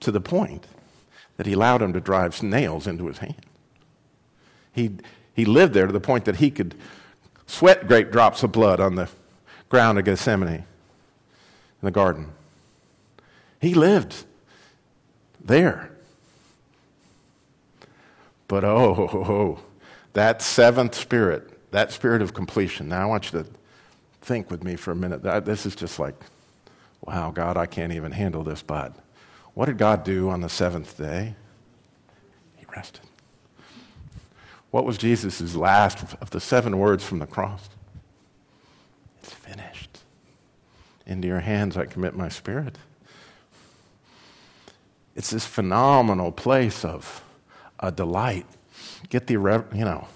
to 0.00 0.12
the 0.12 0.20
point 0.20 0.66
that 1.36 1.46
he 1.46 1.54
allowed 1.54 1.82
him 1.82 1.92
to 1.94 2.00
drive 2.00 2.40
nails 2.42 2.86
into 2.86 3.06
his 3.06 3.18
hand. 3.18 3.46
He, 4.72 4.92
he 5.34 5.44
lived 5.44 5.74
there 5.74 5.86
to 5.86 5.92
the 5.92 6.00
point 6.00 6.26
that 6.26 6.36
he 6.36 6.50
could 6.50 6.74
sweat 7.46 7.88
great 7.88 8.12
drops 8.12 8.42
of 8.42 8.52
blood 8.52 8.78
on 8.78 8.94
the 8.94 9.08
ground 9.68 9.98
of 9.98 10.04
Gethsemane 10.04 10.48
in 10.48 10.64
the 11.80 11.90
garden. 11.90 12.32
He 13.60 13.74
lived 13.74 14.24
there. 15.50 15.90
But 18.48 18.64
oh, 18.64 19.08
oh, 19.12 19.18
oh, 19.18 19.58
that 20.14 20.42
seventh 20.42 20.94
spirit, 20.94 21.70
that 21.72 21.92
spirit 21.92 22.22
of 22.22 22.34
completion. 22.34 22.88
Now 22.88 23.02
I 23.02 23.06
want 23.06 23.32
you 23.32 23.42
to 23.42 23.48
think 24.22 24.50
with 24.50 24.64
me 24.64 24.76
for 24.76 24.92
a 24.92 24.96
minute. 24.96 25.22
This 25.44 25.66
is 25.66 25.76
just 25.76 25.98
like 25.98 26.14
wow, 27.06 27.30
God, 27.30 27.56
I 27.56 27.66
can't 27.66 27.92
even 27.92 28.12
handle 28.12 28.42
this, 28.42 28.62
but 28.62 28.94
what 29.54 29.66
did 29.66 29.78
God 29.78 30.04
do 30.04 30.28
on 30.28 30.42
the 30.42 30.48
seventh 30.48 30.96
day? 30.98 31.34
He 32.56 32.66
rested. 32.74 33.02
What 34.70 34.84
was 34.84 34.98
Jesus' 34.98 35.54
last 35.56 36.14
of 36.20 36.30
the 36.30 36.40
seven 36.40 36.78
words 36.78 37.02
from 37.02 37.18
the 37.18 37.26
cross? 37.26 37.68
It's 39.22 39.32
finished. 39.32 40.00
Into 41.06 41.26
your 41.26 41.40
hands 41.40 41.76
I 41.76 41.86
commit 41.86 42.14
my 42.14 42.28
spirit. 42.28 42.76
It's 45.16 45.30
this 45.30 45.44
phenomenal 45.44 46.32
place 46.32 46.84
of 46.84 47.24
a 47.78 47.90
delight. 47.90 48.46
Get 49.08 49.26
the, 49.26 49.34
you 49.34 49.84
know, 49.84 50.06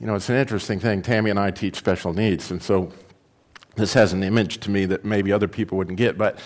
you 0.00 0.06
know, 0.06 0.14
it's 0.14 0.30
an 0.30 0.36
interesting 0.36 0.80
thing. 0.80 1.02
Tammy 1.02 1.30
and 1.30 1.38
I 1.38 1.50
teach 1.50 1.76
special 1.76 2.14
needs, 2.14 2.50
and 2.50 2.62
so 2.62 2.90
this 3.76 3.92
has 3.94 4.12
an 4.12 4.22
image 4.22 4.58
to 4.60 4.70
me 4.70 4.86
that 4.86 5.04
maybe 5.04 5.30
other 5.32 5.48
people 5.48 5.76
wouldn't 5.76 5.98
get. 5.98 6.16
But 6.16 6.38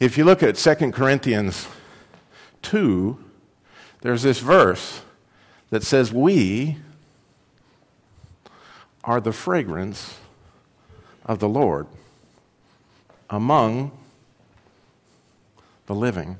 if 0.00 0.16
you 0.16 0.24
look 0.24 0.42
at 0.42 0.56
2 0.56 0.92
Corinthians 0.92 1.68
2, 2.62 3.18
there's 4.00 4.22
this 4.22 4.38
verse 4.38 5.02
that 5.70 5.82
says, 5.82 6.12
We 6.12 6.78
are 9.04 9.20
the 9.20 9.32
fragrance 9.32 10.16
of 11.26 11.40
the 11.40 11.48
Lord 11.48 11.86
among 13.28 13.90
the 15.88 15.94
living 15.94 16.36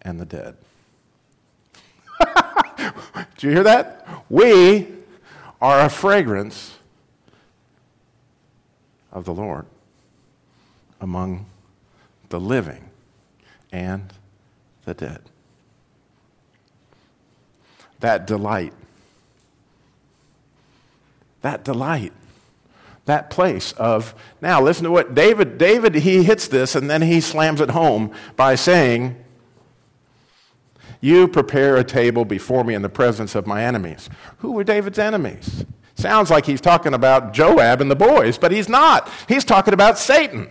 and 0.00 0.18
the 0.18 0.24
dead. 0.24 0.56
Do 3.36 3.46
you 3.46 3.50
hear 3.50 3.62
that? 3.62 4.24
We 4.30 4.88
are 5.60 5.80
a 5.80 5.90
fragrance 5.90 6.78
of 9.12 9.26
the 9.26 9.34
Lord 9.34 9.66
among 11.02 11.44
the 12.30 12.40
living 12.40 12.88
and 13.70 14.10
the 14.86 14.94
dead. 14.94 15.20
That 18.00 18.26
delight, 18.26 18.72
that 21.42 21.62
delight, 21.62 22.14
that 23.04 23.30
place 23.30 23.72
of, 23.72 24.14
now 24.40 24.60
listen 24.62 24.84
to 24.84 24.90
what 24.90 25.14
David, 25.14 25.58
David, 25.58 25.96
he 25.96 26.22
hits 26.22 26.48
this 26.48 26.74
and 26.74 26.88
then 26.88 27.02
he 27.02 27.20
slams 27.20 27.60
it 27.60 27.70
home 27.70 28.12
by 28.36 28.54
saying, 28.54 29.16
You 31.00 31.26
prepare 31.26 31.76
a 31.76 31.84
table 31.84 32.24
before 32.24 32.62
me 32.64 32.74
in 32.74 32.82
the 32.82 32.88
presence 32.88 33.34
of 33.34 33.46
my 33.46 33.64
enemies. 33.64 34.08
Who 34.38 34.52
were 34.52 34.64
David's 34.64 34.98
enemies? 34.98 35.64
Sounds 35.94 36.30
like 36.30 36.46
he's 36.46 36.60
talking 36.60 36.94
about 36.94 37.32
Joab 37.32 37.80
and 37.80 37.90
the 37.90 37.96
boys, 37.96 38.38
but 38.38 38.52
he's 38.52 38.68
not. 38.68 39.10
He's 39.28 39.44
talking 39.44 39.74
about 39.74 39.98
Satan. 39.98 40.48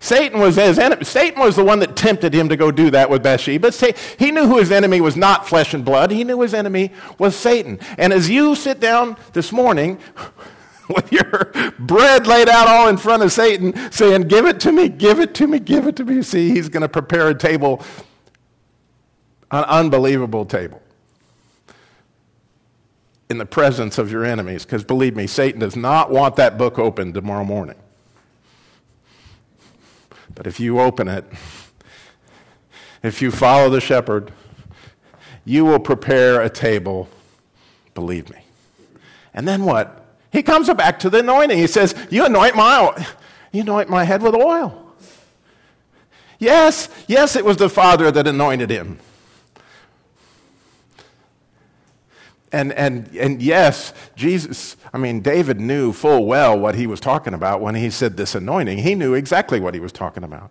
Satan 0.00 0.38
was 0.38 0.56
his 0.56 0.78
enemy. 0.78 1.04
Satan 1.04 1.40
was 1.40 1.56
the 1.56 1.64
one 1.64 1.80
that 1.80 1.96
tempted 1.96 2.32
him 2.32 2.48
to 2.48 2.56
go 2.56 2.70
do 2.70 2.90
that 2.90 3.10
with 3.10 3.22
Bathsheba. 3.22 3.72
He 4.18 4.30
knew 4.30 4.46
who 4.46 4.58
his 4.58 4.70
enemy 4.70 5.00
was 5.00 5.16
not 5.16 5.48
flesh 5.48 5.74
and 5.74 5.84
blood. 5.84 6.10
He 6.10 6.22
knew 6.22 6.40
his 6.40 6.54
enemy 6.54 6.92
was 7.18 7.34
Satan. 7.34 7.80
And 7.96 8.12
as 8.12 8.30
you 8.30 8.54
sit 8.54 8.78
down 8.78 9.16
this 9.32 9.50
morning 9.50 9.98
with 10.94 11.12
your 11.12 11.52
bread 11.78 12.26
laid 12.26 12.48
out 12.48 12.68
all 12.68 12.88
in 12.88 12.96
front 12.96 13.22
of 13.22 13.32
Satan, 13.32 13.74
saying, 13.90 14.22
Give 14.22 14.46
it 14.46 14.60
to 14.60 14.72
me, 14.72 14.88
give 14.88 15.20
it 15.20 15.34
to 15.34 15.46
me, 15.46 15.58
give 15.58 15.86
it 15.86 15.96
to 15.96 16.04
me, 16.04 16.22
see, 16.22 16.50
he's 16.50 16.68
going 16.68 16.82
to 16.82 16.88
prepare 16.88 17.28
a 17.28 17.34
table, 17.34 17.82
an 19.50 19.64
unbelievable 19.64 20.44
table 20.44 20.82
in 23.30 23.38
the 23.38 23.46
presence 23.46 23.98
of 23.98 24.10
your 24.10 24.24
enemies. 24.24 24.64
Because 24.64 24.84
believe 24.84 25.14
me, 25.14 25.26
Satan 25.26 25.60
does 25.60 25.76
not 25.76 26.10
want 26.10 26.36
that 26.36 26.56
book 26.56 26.78
open 26.78 27.12
tomorrow 27.12 27.44
morning. 27.44 27.76
But 30.34 30.46
if 30.46 30.60
you 30.60 30.80
open 30.80 31.08
it, 31.08 31.24
if 33.02 33.20
you 33.20 33.30
follow 33.30 33.70
the 33.70 33.80
shepherd, 33.80 34.32
you 35.44 35.64
will 35.64 35.80
prepare 35.80 36.40
a 36.40 36.50
table, 36.50 37.08
believe 37.94 38.30
me. 38.30 38.38
And 39.34 39.46
then 39.46 39.64
what? 39.64 39.97
He 40.32 40.42
comes 40.42 40.72
back 40.74 40.98
to 41.00 41.10
the 41.10 41.20
anointing. 41.20 41.58
He 41.58 41.66
says, 41.66 41.94
You 42.10 42.26
anoint 42.26 42.54
my. 42.54 43.06
You 43.50 43.62
anoint 43.62 43.88
my 43.88 44.04
head 44.04 44.22
with 44.22 44.34
oil. 44.34 44.84
Yes, 46.38 46.88
yes, 47.06 47.34
it 47.34 47.44
was 47.44 47.56
the 47.56 47.68
Father 47.68 48.10
that 48.10 48.26
anointed 48.26 48.70
him. 48.70 48.98
And, 52.52 52.72
and, 52.72 53.14
and 53.16 53.42
yes, 53.42 53.92
Jesus, 54.16 54.76
I 54.92 54.98
mean, 54.98 55.20
David 55.20 55.60
knew 55.60 55.92
full 55.92 56.24
well 56.24 56.58
what 56.58 56.76
he 56.76 56.86
was 56.86 57.00
talking 57.00 57.34
about 57.34 57.60
when 57.60 57.74
he 57.74 57.90
said 57.90 58.16
this 58.16 58.34
anointing. 58.34 58.78
He 58.78 58.94
knew 58.94 59.14
exactly 59.14 59.60
what 59.60 59.74
he 59.74 59.80
was 59.80 59.92
talking 59.92 60.24
about. 60.24 60.50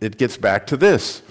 It 0.00 0.16
gets 0.16 0.36
back 0.36 0.66
to 0.68 0.76
this. 0.76 1.22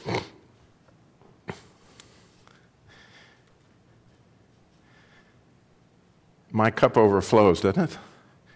My 6.51 6.71
cup 6.71 6.97
overflows, 6.97 7.61
doesn't 7.61 7.91
it? 7.91 7.97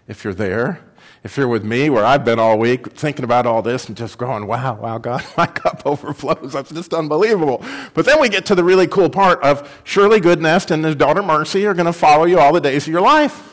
If 0.08 0.24
you're 0.24 0.34
there, 0.34 0.80
if 1.24 1.36
you're 1.36 1.48
with 1.48 1.64
me, 1.64 1.88
where 1.88 2.04
I've 2.04 2.24
been 2.24 2.38
all 2.38 2.58
week 2.58 2.92
thinking 2.92 3.24
about 3.24 3.46
all 3.46 3.62
this 3.62 3.86
and 3.86 3.96
just 3.96 4.18
going, 4.18 4.46
wow, 4.46 4.74
wow, 4.74 4.98
God, 4.98 5.24
my 5.36 5.46
cup 5.46 5.82
overflows. 5.86 6.52
That's 6.52 6.72
just 6.72 6.92
unbelievable. 6.92 7.64
But 7.94 8.06
then 8.06 8.20
we 8.20 8.28
get 8.28 8.44
to 8.46 8.54
the 8.54 8.64
really 8.64 8.88
cool 8.88 9.08
part 9.08 9.40
of 9.42 9.80
surely 9.84 10.20
goodness 10.20 10.70
and 10.70 10.84
his 10.84 10.96
daughter 10.96 11.22
Mercy 11.22 11.66
are 11.66 11.74
going 11.74 11.86
to 11.86 11.92
follow 11.92 12.24
you 12.24 12.38
all 12.38 12.52
the 12.52 12.60
days 12.60 12.86
of 12.86 12.92
your 12.92 13.02
life. 13.02 13.48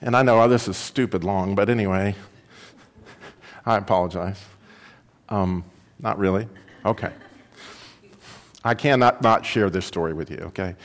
And 0.00 0.16
I 0.16 0.22
know 0.22 0.40
oh, 0.40 0.48
this 0.48 0.68
is 0.68 0.76
stupid 0.76 1.24
long, 1.24 1.54
but 1.54 1.68
anyway, 1.68 2.14
I 3.66 3.76
apologize. 3.76 4.42
Um, 5.28 5.64
not 5.98 6.18
really? 6.18 6.48
Okay. 6.84 7.12
I 8.64 8.74
cannot 8.74 9.22
not 9.22 9.44
share 9.44 9.70
this 9.70 9.86
story 9.86 10.12
with 10.12 10.30
you, 10.30 10.38
okay? 10.38 10.76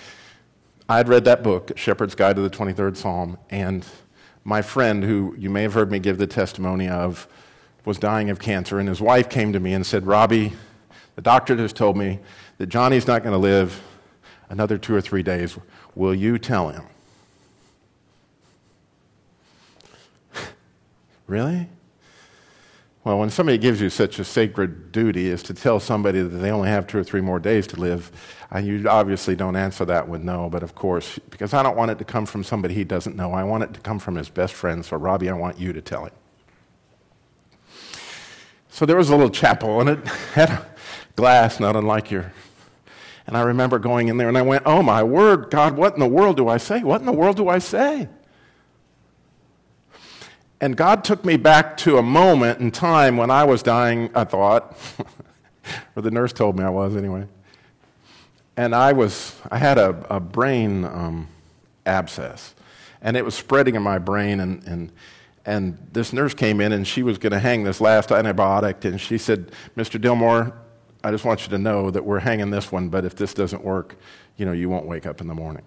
I'd 0.94 1.10
read 1.10 1.26
that 1.26 1.42
book, 1.42 1.72
Shepherd's 1.76 2.14
Guide 2.14 2.36
to 2.36 2.44
the 2.44 2.52
23rd 2.52 2.96
Psalm, 2.96 3.40
and 3.50 3.84
my 4.44 4.62
friend, 4.62 5.04
who 5.04 5.36
you 5.40 5.50
may 5.50 5.64
have 5.64 5.74
heard 5.74 5.90
me 5.90 5.98
give 5.98 6.20
the 6.20 6.28
testimony 6.28 6.88
of, 6.88 7.28
was 7.84 7.98
dying 7.98 8.30
of 8.30 8.38
cancer, 8.38 8.78
and 8.78 8.88
his 8.88 9.02
wife 9.02 9.28
came 9.28 9.52
to 9.54 9.60
me 9.60 9.74
and 9.74 9.84
said, 9.84 10.06
Robby, 10.06 10.54
the 11.16 11.22
doctor 11.24 11.56
has 11.56 11.74
told 11.74 11.98
me 11.98 12.20
that 12.60 12.68
Johnny's 12.68 13.08
not 13.08 13.24
going 13.24 13.34
to 13.34 13.40
live 13.40 13.82
another 14.50 14.78
two 14.78 14.94
or 14.94 15.02
three 15.02 15.24
days. 15.24 15.58
Will 15.96 16.14
you 16.14 16.38
tell 16.38 16.70
him? 16.70 16.84
really? 21.26 21.70
Well, 23.04 23.20
when 23.20 23.30
somebody 23.30 23.58
gives 23.58 23.82
you 23.82 23.90
such 23.90 24.18
a 24.20 24.24
sacred 24.24 24.94
duty 24.94 25.30
as 25.30 25.44
to 25.44 25.54
tell 25.54 25.82
somebody 25.82 26.22
that 26.22 26.30
they 26.30 26.52
only 26.52 26.70
have 26.70 26.88
two 26.88 26.98
or 26.98 27.04
three 27.04 27.20
more 27.20 27.38
days 27.38 27.68
to 27.68 27.80
live, 27.80 28.12
and 28.50 28.66
you 28.66 28.88
obviously 28.88 29.36
don't 29.36 29.58
answer 29.58 29.84
that 29.86 30.08
with 30.08 30.22
no, 30.22 30.50
but 30.50 30.64
of 30.64 30.74
course, 30.74 31.20
because 31.30 31.54
I 31.54 31.64
don't 31.64 31.76
want 31.76 31.92
it 31.92 31.98
to 32.00 32.06
come 32.06 32.26
from 32.26 32.46
somebody 32.46 32.74
he 32.74 32.86
doesn't 32.86 33.18
know. 33.18 33.34
I 33.34 33.44
want 33.44 33.64
it 33.64 33.74
to 33.74 33.82
come 33.82 34.00
from 34.00 34.16
his 34.16 34.30
best 34.30 34.54
friend. 34.54 34.86
So, 34.86 34.96
Robby, 34.96 35.30
I 35.30 35.34
want 35.34 35.60
you 35.60 35.74
to 35.74 35.82
tell 35.82 36.06
him. 36.06 36.14
So 38.70 38.86
there 38.86 38.96
was 38.96 39.10
a 39.10 39.16
little 39.18 39.30
chapel, 39.30 39.82
and 39.82 39.90
it 39.90 40.08
had 40.34 40.50
a 40.50 40.66
glass, 41.18 41.60
not 41.60 41.76
unlike 41.76 42.10
your. 42.10 42.32
And 43.28 43.36
I 43.36 43.42
remember 43.42 43.80
going 43.80 44.08
in 44.08 44.16
there, 44.16 44.30
and 44.30 44.38
I 44.38 44.42
went, 44.44 44.64
Oh 44.66 44.82
my 44.82 45.04
word, 45.04 45.50
God, 45.50 45.76
what 45.76 45.94
in 45.94 46.00
the 46.00 46.08
world 46.08 46.38
do 46.38 46.48
I 46.48 46.58
say? 46.58 46.84
What 46.84 47.02
in 47.02 47.06
the 47.06 47.12
world 47.12 47.36
do 47.36 47.50
I 47.50 47.60
say? 47.60 48.08
And 50.64 50.78
God 50.78 51.04
took 51.04 51.26
me 51.26 51.36
back 51.36 51.76
to 51.80 51.98
a 51.98 52.02
moment 52.02 52.62
in 52.62 52.72
time 52.72 53.18
when 53.18 53.30
I 53.30 53.44
was 53.44 53.62
dying, 53.62 54.10
I 54.16 54.24
thought, 54.24 54.78
or 55.98 56.02
the 56.02 56.10
nurse 56.10 56.32
told 56.32 56.58
me 56.58 56.64
I 56.64 56.70
was 56.70 56.96
anyway. 56.96 57.28
And 58.56 58.74
I 58.74 58.94
was, 58.94 59.36
I 59.52 59.58
had 59.58 59.78
a, 59.78 59.90
a 60.10 60.22
brain 60.22 60.86
um, 60.86 61.28
abscess, 61.86 62.56
and 63.02 63.18
it 63.18 63.26
was 63.26 63.36
spreading 63.36 63.76
in 63.76 63.84
my 63.84 63.98
brain. 63.98 64.40
And, 64.40 64.66
and, 64.66 64.92
and 65.46 65.78
this 65.92 66.14
nurse 66.14 66.34
came 66.34 66.62
in, 66.62 66.72
and 66.72 66.88
she 66.88 67.04
was 67.04 67.18
going 67.18 67.34
to 67.34 67.40
hang 67.40 67.66
this 67.66 67.82
last 67.82 68.08
antibiotic. 68.08 68.86
And 68.86 69.02
she 69.02 69.18
said, 69.18 69.52
Mr. 69.76 70.00
Dilmore, 70.00 70.54
I 71.04 71.12
just 71.12 71.26
want 71.26 71.44
you 71.44 71.50
to 71.50 71.58
know 71.58 71.92
that 71.92 72.06
we're 72.06 72.20
hanging 72.20 72.52
this 72.52 72.72
one, 72.72 72.88
but 72.88 73.04
if 73.04 73.18
this 73.18 73.34
doesn't 73.34 73.66
work, 73.66 73.98
you 74.38 74.46
know, 74.46 74.54
you 74.54 74.70
won't 74.70 74.86
wake 74.86 75.08
up 75.08 75.20
in 75.20 75.28
the 75.28 75.36
morning. 75.36 75.64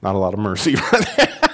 Not 0.00 0.14
a 0.14 0.18
lot 0.18 0.32
of 0.32 0.40
mercy 0.40 0.74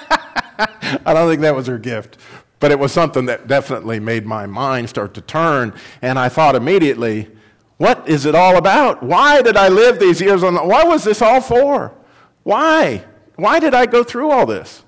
I 0.59 1.15
don't 1.15 1.29
think 1.29 1.43
that 1.43 1.55
was 1.55 1.67
her 1.67 1.79
gift. 1.79 2.19
But 2.61 2.73
it 2.73 2.79
was 2.79 2.93
something 2.93 3.27
that 3.27 3.47
definitely 3.47 4.01
made 4.01 4.27
my 4.27 4.47
mind 4.47 4.89
start 4.89 5.15
to 5.15 5.21
turn. 5.21 5.73
And 6.03 6.19
I 6.19 6.29
thought 6.29 6.57
immediately, 6.57 7.31
what 7.77 8.09
is 8.09 8.27
it 8.27 8.35
all 8.35 8.57
about? 8.57 9.03
Why 9.03 9.43
did 9.43 9.57
I 9.57 9.69
live 9.69 10.01
these 10.01 10.21
years 10.21 10.43
on 10.43 10.55
the, 10.55 10.65
why 10.65 10.83
was 10.83 11.05
this 11.05 11.23
all 11.23 11.41
for? 11.41 11.95
Why? 12.43 13.05
Why 13.37 13.61
did 13.61 13.75
I 13.75 13.87
go 13.87 14.03
through 14.03 14.31
all 14.31 14.47
this? 14.47 14.83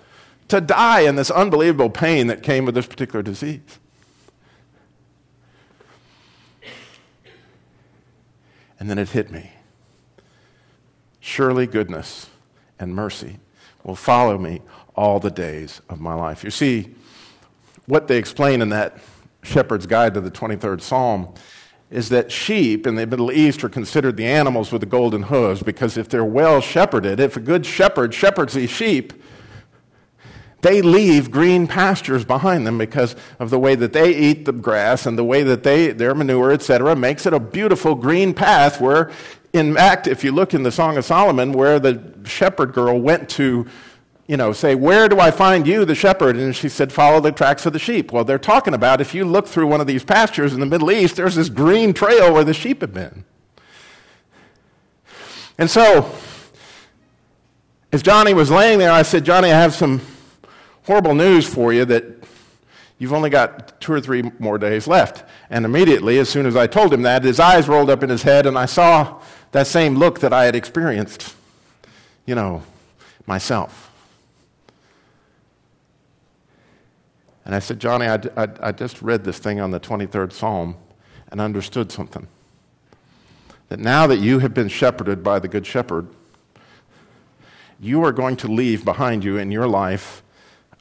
To 0.48 0.60
die 0.60 1.02
in 1.02 1.14
this 1.14 1.30
unbelievable 1.30 1.90
pain 1.90 2.26
that 2.26 2.42
came 2.42 2.64
with 2.64 2.74
this 2.74 2.86
particular 2.86 3.22
disease. 3.22 3.60
And 8.80 8.90
then 8.90 8.98
it 8.98 9.10
hit 9.10 9.30
me. 9.30 9.52
Surely 11.20 11.66
goodness 11.68 12.28
and 12.80 12.94
mercy 12.94 13.38
will 13.84 13.96
follow 13.96 14.38
me 14.38 14.60
all 14.94 15.20
the 15.20 15.30
days 15.30 15.80
of 15.88 16.00
my 16.00 16.14
life. 16.14 16.44
You 16.44 16.50
see, 16.50 16.94
what 17.86 18.08
they 18.08 18.18
explain 18.18 18.62
in 18.62 18.68
that 18.70 18.98
Shepherd's 19.42 19.86
Guide 19.86 20.14
to 20.14 20.20
the 20.20 20.30
23rd 20.30 20.80
Psalm 20.80 21.34
is 21.90 22.08
that 22.10 22.30
sheep 22.30 22.86
in 22.86 22.94
the 22.94 23.06
Middle 23.06 23.32
East 23.32 23.64
are 23.64 23.68
considered 23.68 24.16
the 24.16 24.26
animals 24.26 24.70
with 24.70 24.80
the 24.80 24.86
golden 24.86 25.24
hooves 25.24 25.62
because 25.62 25.96
if 25.96 26.08
they're 26.08 26.24
well 26.24 26.60
shepherded, 26.60 27.18
if 27.18 27.36
a 27.36 27.40
good 27.40 27.66
shepherd 27.66 28.14
shepherds 28.14 28.54
these 28.54 28.70
sheep, 28.70 29.12
they 30.62 30.82
leave 30.82 31.30
green 31.30 31.66
pastures 31.66 32.24
behind 32.24 32.66
them 32.66 32.78
because 32.78 33.16
of 33.38 33.50
the 33.50 33.58
way 33.58 33.74
that 33.74 33.92
they 33.92 34.14
eat 34.14 34.44
the 34.44 34.52
grass 34.52 35.06
and 35.06 35.18
the 35.18 35.24
way 35.24 35.42
that 35.42 35.62
they 35.62 35.88
their 35.92 36.14
manure 36.14 36.52
etc 36.52 36.94
makes 36.94 37.24
it 37.24 37.32
a 37.32 37.40
beautiful 37.40 37.94
green 37.94 38.34
path 38.34 38.80
where 38.80 39.10
in 39.52 39.74
fact 39.74 40.06
if 40.06 40.22
you 40.22 40.32
look 40.32 40.54
in 40.54 40.62
the 40.62 40.72
song 40.72 40.96
of 40.96 41.04
solomon 41.04 41.52
where 41.52 41.78
the 41.78 42.02
shepherd 42.24 42.72
girl 42.72 42.98
went 42.98 43.28
to 43.28 43.66
you 44.30 44.36
know, 44.36 44.52
say, 44.52 44.76
Where 44.76 45.08
do 45.08 45.18
I 45.18 45.32
find 45.32 45.66
you, 45.66 45.84
the 45.84 45.96
shepherd? 45.96 46.36
And 46.36 46.54
she 46.54 46.68
said, 46.68 46.92
Follow 46.92 47.18
the 47.18 47.32
tracks 47.32 47.66
of 47.66 47.72
the 47.72 47.80
sheep. 47.80 48.12
Well, 48.12 48.22
they're 48.22 48.38
talking 48.38 48.74
about 48.74 49.00
if 49.00 49.12
you 49.12 49.24
look 49.24 49.48
through 49.48 49.66
one 49.66 49.80
of 49.80 49.88
these 49.88 50.04
pastures 50.04 50.54
in 50.54 50.60
the 50.60 50.66
Middle 50.66 50.92
East, 50.92 51.16
there's 51.16 51.34
this 51.34 51.48
green 51.48 51.92
trail 51.92 52.32
where 52.32 52.44
the 52.44 52.54
sheep 52.54 52.82
have 52.82 52.94
been. 52.94 53.24
And 55.58 55.68
so, 55.68 56.14
as 57.90 58.04
Johnny 58.04 58.32
was 58.32 58.52
laying 58.52 58.78
there, 58.78 58.92
I 58.92 59.02
said, 59.02 59.24
Johnny, 59.24 59.50
I 59.50 59.58
have 59.58 59.74
some 59.74 60.00
horrible 60.84 61.16
news 61.16 61.52
for 61.52 61.72
you 61.72 61.84
that 61.86 62.04
you've 63.00 63.12
only 63.12 63.30
got 63.30 63.80
two 63.80 63.92
or 63.92 64.00
three 64.00 64.30
more 64.38 64.58
days 64.58 64.86
left. 64.86 65.24
And 65.50 65.64
immediately, 65.64 66.20
as 66.20 66.28
soon 66.28 66.46
as 66.46 66.54
I 66.54 66.68
told 66.68 66.94
him 66.94 67.02
that, 67.02 67.24
his 67.24 67.40
eyes 67.40 67.66
rolled 67.66 67.90
up 67.90 68.04
in 68.04 68.10
his 68.10 68.22
head, 68.22 68.46
and 68.46 68.56
I 68.56 68.66
saw 68.66 69.20
that 69.52 69.66
same 69.66 69.96
look 69.96 70.20
that 70.20 70.32
I 70.32 70.44
had 70.44 70.54
experienced, 70.54 71.34
you 72.26 72.34
know, 72.34 72.62
myself. 73.26 73.90
And 77.44 77.54
I 77.54 77.58
said, 77.58 77.80
Johnny, 77.80 78.06
I, 78.06 78.20
I, 78.36 78.48
I 78.60 78.72
just 78.72 79.02
read 79.02 79.24
this 79.24 79.38
thing 79.38 79.60
on 79.60 79.70
the 79.70 79.80
23rd 79.80 80.32
Psalm 80.32 80.76
and 81.30 81.40
understood 81.40 81.90
something. 81.90 82.28
That 83.68 83.80
now 83.80 84.06
that 84.06 84.18
you 84.18 84.40
have 84.40 84.54
been 84.54 84.68
shepherded 84.68 85.22
by 85.22 85.38
the 85.38 85.48
Good 85.48 85.66
Shepherd, 85.66 86.08
you 87.80 88.04
are 88.04 88.12
going 88.12 88.36
to 88.36 88.48
leave 88.48 88.84
behind 88.84 89.24
you 89.24 89.38
in 89.38 89.50
your 89.50 89.66
life 89.66 90.22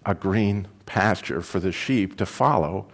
a 0.05 0.13
green 0.13 0.67
pasture 0.85 1.41
for 1.41 1.59
the 1.59 1.71
sheep 1.71 2.17
to 2.17 2.25
follow 2.25 2.87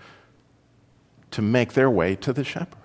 to 1.32 1.42
make 1.42 1.74
their 1.74 1.90
way 1.90 2.16
to 2.16 2.32
the 2.32 2.44
shepherd. 2.44 2.85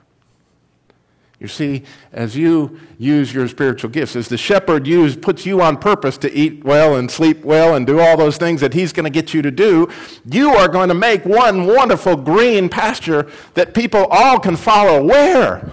You 1.41 1.49
see, 1.49 1.84
as 2.12 2.36
you 2.36 2.78
use 2.99 3.32
your 3.32 3.49
spiritual 3.49 3.88
gifts, 3.88 4.14
as 4.14 4.28
the 4.28 4.36
shepherd 4.36 4.86
use, 4.86 5.16
puts 5.16 5.47
you 5.47 5.62
on 5.62 5.78
purpose 5.78 6.18
to 6.18 6.30
eat 6.30 6.62
well 6.62 6.97
and 6.97 7.11
sleep 7.11 7.43
well 7.43 7.74
and 7.74 7.86
do 7.86 7.99
all 7.99 8.18
those 8.18 8.36
things 8.36 8.61
that 8.61 8.74
he's 8.74 8.93
going 8.93 9.05
to 9.05 9.11
get 9.11 9.32
you 9.32 9.41
to 9.41 9.51
do, 9.51 9.88
you 10.30 10.51
are 10.51 10.68
going 10.68 10.91
to 10.91 10.95
make 10.95 11.24
one 11.24 11.66
wonderful 11.66 12.14
green 12.14 12.68
pasture 12.68 13.26
that 13.55 13.72
people 13.72 14.05
all 14.11 14.38
can 14.38 14.55
follow. 14.55 15.03
Where? 15.03 15.72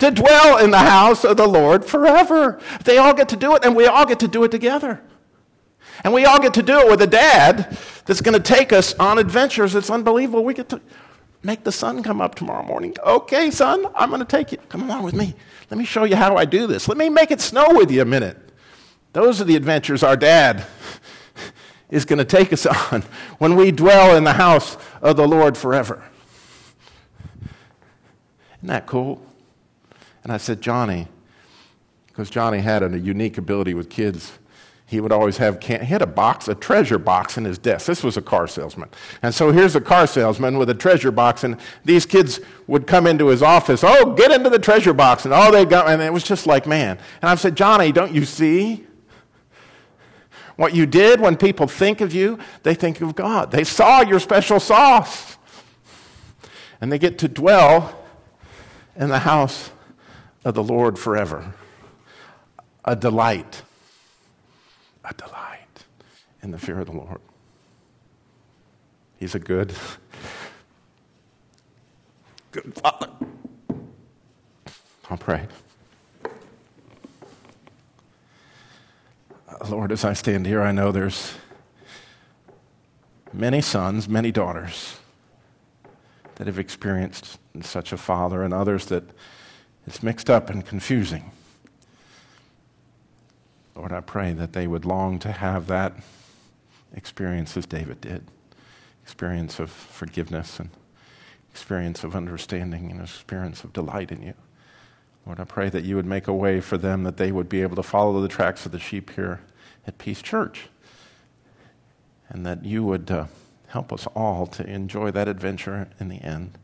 To 0.00 0.10
dwell 0.10 0.58
in 0.58 0.70
the 0.70 0.78
house 0.78 1.24
of 1.24 1.38
the 1.38 1.48
Lord 1.48 1.82
forever. 1.82 2.60
They 2.84 2.98
all 2.98 3.14
get 3.14 3.30
to 3.30 3.36
do 3.36 3.56
it, 3.56 3.64
and 3.64 3.74
we 3.74 3.86
all 3.86 4.04
get 4.04 4.20
to 4.20 4.28
do 4.28 4.44
it 4.44 4.50
together. 4.50 5.00
And 6.04 6.12
we 6.12 6.26
all 6.26 6.40
get 6.40 6.52
to 6.54 6.62
do 6.62 6.78
it 6.78 6.90
with 6.90 7.00
a 7.00 7.06
dad 7.06 7.76
that's 8.04 8.20
going 8.20 8.36
to 8.36 8.42
take 8.42 8.70
us 8.72 8.94
on 8.94 9.18
adventures. 9.18 9.74
It's 9.74 9.90
unbelievable. 9.90 10.44
We 10.44 10.52
get 10.52 10.68
to 10.70 10.80
Make 11.42 11.64
the 11.64 11.72
sun 11.72 12.02
come 12.02 12.20
up 12.20 12.34
tomorrow 12.34 12.64
morning. 12.64 12.94
Okay, 13.04 13.50
son, 13.50 13.86
I'm 13.94 14.10
going 14.10 14.20
to 14.20 14.26
take 14.26 14.52
you. 14.52 14.58
Come 14.68 14.82
along 14.82 15.04
with 15.04 15.14
me. 15.14 15.34
Let 15.70 15.78
me 15.78 15.84
show 15.84 16.04
you 16.04 16.16
how 16.16 16.36
I 16.36 16.44
do 16.44 16.66
this. 16.66 16.86
Let 16.86 16.98
me 16.98 17.08
make 17.08 17.30
it 17.30 17.40
snow 17.40 17.66
with 17.70 17.90
you 17.90 18.02
a 18.02 18.04
minute. 18.04 18.36
Those 19.12 19.40
are 19.40 19.44
the 19.44 19.56
adventures 19.56 20.02
our 20.02 20.16
dad 20.16 20.66
is 21.90 22.04
going 22.04 22.18
to 22.18 22.24
take 22.24 22.52
us 22.52 22.66
on 22.66 23.02
when 23.38 23.56
we 23.56 23.70
dwell 23.70 24.16
in 24.16 24.24
the 24.24 24.34
house 24.34 24.76
of 25.00 25.16
the 25.16 25.26
Lord 25.26 25.56
forever. 25.56 26.04
Isn't 28.58 28.68
that 28.68 28.86
cool? 28.86 29.22
And 30.22 30.32
I 30.32 30.36
said, 30.36 30.60
Johnny, 30.60 31.08
because 32.06 32.28
Johnny 32.28 32.58
had 32.58 32.82
a 32.82 32.98
unique 32.98 33.38
ability 33.38 33.72
with 33.72 33.88
kids. 33.88 34.38
He 34.90 35.00
would 35.00 35.12
always 35.12 35.36
have 35.36 35.62
he 35.62 35.74
had 35.74 36.02
a 36.02 36.06
box, 36.06 36.48
a 36.48 36.54
treasure 36.56 36.98
box 36.98 37.38
in 37.38 37.44
his 37.44 37.58
desk. 37.58 37.86
This 37.86 38.02
was 38.02 38.16
a 38.16 38.22
car 38.22 38.48
salesman. 38.48 38.88
And 39.22 39.32
so 39.32 39.52
here's 39.52 39.76
a 39.76 39.80
car 39.80 40.08
salesman 40.08 40.58
with 40.58 40.68
a 40.68 40.74
treasure 40.74 41.12
box, 41.12 41.44
and 41.44 41.58
these 41.84 42.04
kids 42.04 42.40
would 42.66 42.88
come 42.88 43.06
into 43.06 43.28
his 43.28 43.40
office, 43.40 43.84
oh, 43.84 44.14
get 44.14 44.32
into 44.32 44.50
the 44.50 44.58
treasure 44.58 44.92
box. 44.92 45.24
And 45.24 45.32
oh, 45.32 45.52
they 45.52 45.64
got, 45.64 45.88
and 45.88 46.02
it 46.02 46.12
was 46.12 46.24
just 46.24 46.44
like, 46.44 46.66
man. 46.66 46.98
And 47.22 47.30
I've 47.30 47.38
said, 47.38 47.56
Johnny, 47.56 47.92
don't 47.92 48.12
you 48.12 48.24
see? 48.24 48.84
What 50.56 50.74
you 50.74 50.86
did 50.86 51.20
when 51.20 51.36
people 51.36 51.68
think 51.68 52.00
of 52.00 52.12
you, 52.12 52.40
they 52.64 52.74
think 52.74 53.00
of 53.00 53.14
God. 53.14 53.52
They 53.52 53.62
saw 53.62 54.00
your 54.00 54.18
special 54.18 54.58
sauce. 54.58 55.36
And 56.80 56.90
they 56.90 56.98
get 56.98 57.16
to 57.20 57.28
dwell 57.28 57.96
in 58.96 59.08
the 59.08 59.20
house 59.20 59.70
of 60.44 60.54
the 60.54 60.64
Lord 60.64 60.98
forever. 60.98 61.54
A 62.84 62.96
delight 62.96 63.62
a 65.04 65.14
delight 65.14 65.84
in 66.42 66.50
the 66.50 66.58
fear 66.58 66.80
of 66.80 66.86
the 66.86 66.92
Lord. 66.92 67.20
He's 69.18 69.34
a 69.34 69.38
good, 69.38 69.72
good 72.52 72.74
Father. 72.74 73.08
I'll 75.10 75.18
pray. 75.18 75.46
Uh, 79.48 79.66
Lord, 79.68 79.92
as 79.92 80.04
I 80.04 80.12
stand 80.12 80.46
here, 80.46 80.62
I 80.62 80.72
know 80.72 80.92
there's 80.92 81.34
many 83.32 83.60
sons, 83.60 84.08
many 84.08 84.30
daughters 84.30 84.96
that 86.36 86.46
have 86.46 86.58
experienced 86.58 87.38
such 87.60 87.92
a 87.92 87.96
father, 87.96 88.42
and 88.42 88.54
others 88.54 88.86
that 88.86 89.04
it's 89.86 90.02
mixed 90.02 90.30
up 90.30 90.48
and 90.48 90.64
confusing. 90.64 91.30
Lord, 93.80 93.92
I 93.92 94.00
pray 94.00 94.34
that 94.34 94.52
they 94.52 94.66
would 94.66 94.84
long 94.84 95.18
to 95.20 95.32
have 95.32 95.66
that 95.68 95.94
experience 96.92 97.56
as 97.56 97.64
David 97.64 98.02
did 98.02 98.22
experience 99.02 99.58
of 99.58 99.70
forgiveness 99.70 100.60
and 100.60 100.68
experience 101.50 102.04
of 102.04 102.14
understanding 102.14 102.90
and 102.90 103.00
experience 103.00 103.64
of 103.64 103.72
delight 103.72 104.12
in 104.12 104.20
you. 104.20 104.34
Lord, 105.24 105.40
I 105.40 105.44
pray 105.44 105.70
that 105.70 105.82
you 105.82 105.96
would 105.96 106.04
make 106.04 106.28
a 106.28 106.34
way 106.34 106.60
for 106.60 106.76
them 106.76 107.04
that 107.04 107.16
they 107.16 107.32
would 107.32 107.48
be 107.48 107.62
able 107.62 107.74
to 107.76 107.82
follow 107.82 108.20
the 108.20 108.28
tracks 108.28 108.66
of 108.66 108.72
the 108.72 108.78
sheep 108.78 109.12
here 109.16 109.40
at 109.86 109.96
Peace 109.96 110.20
Church. 110.20 110.68
And 112.28 112.44
that 112.44 112.66
you 112.66 112.84
would 112.84 113.10
uh, 113.10 113.26
help 113.68 113.94
us 113.94 114.06
all 114.14 114.46
to 114.48 114.66
enjoy 114.68 115.10
that 115.12 115.26
adventure 115.26 115.88
in 115.98 116.08
the 116.08 116.20
end, 116.20 116.58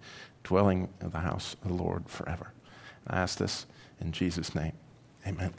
dwelling 0.45 0.91
in 1.01 1.13
the 1.13 1.21
house 1.21 1.57
of 1.63 1.69
the 1.69 1.83
Lord 1.83 2.11
forever. 2.11 2.53
I 3.07 3.17
ask 3.17 3.39
this 3.39 3.65
in 4.03 4.13
Jesus' 4.13 4.55
name. 4.55 4.75
Amen. 5.27 5.55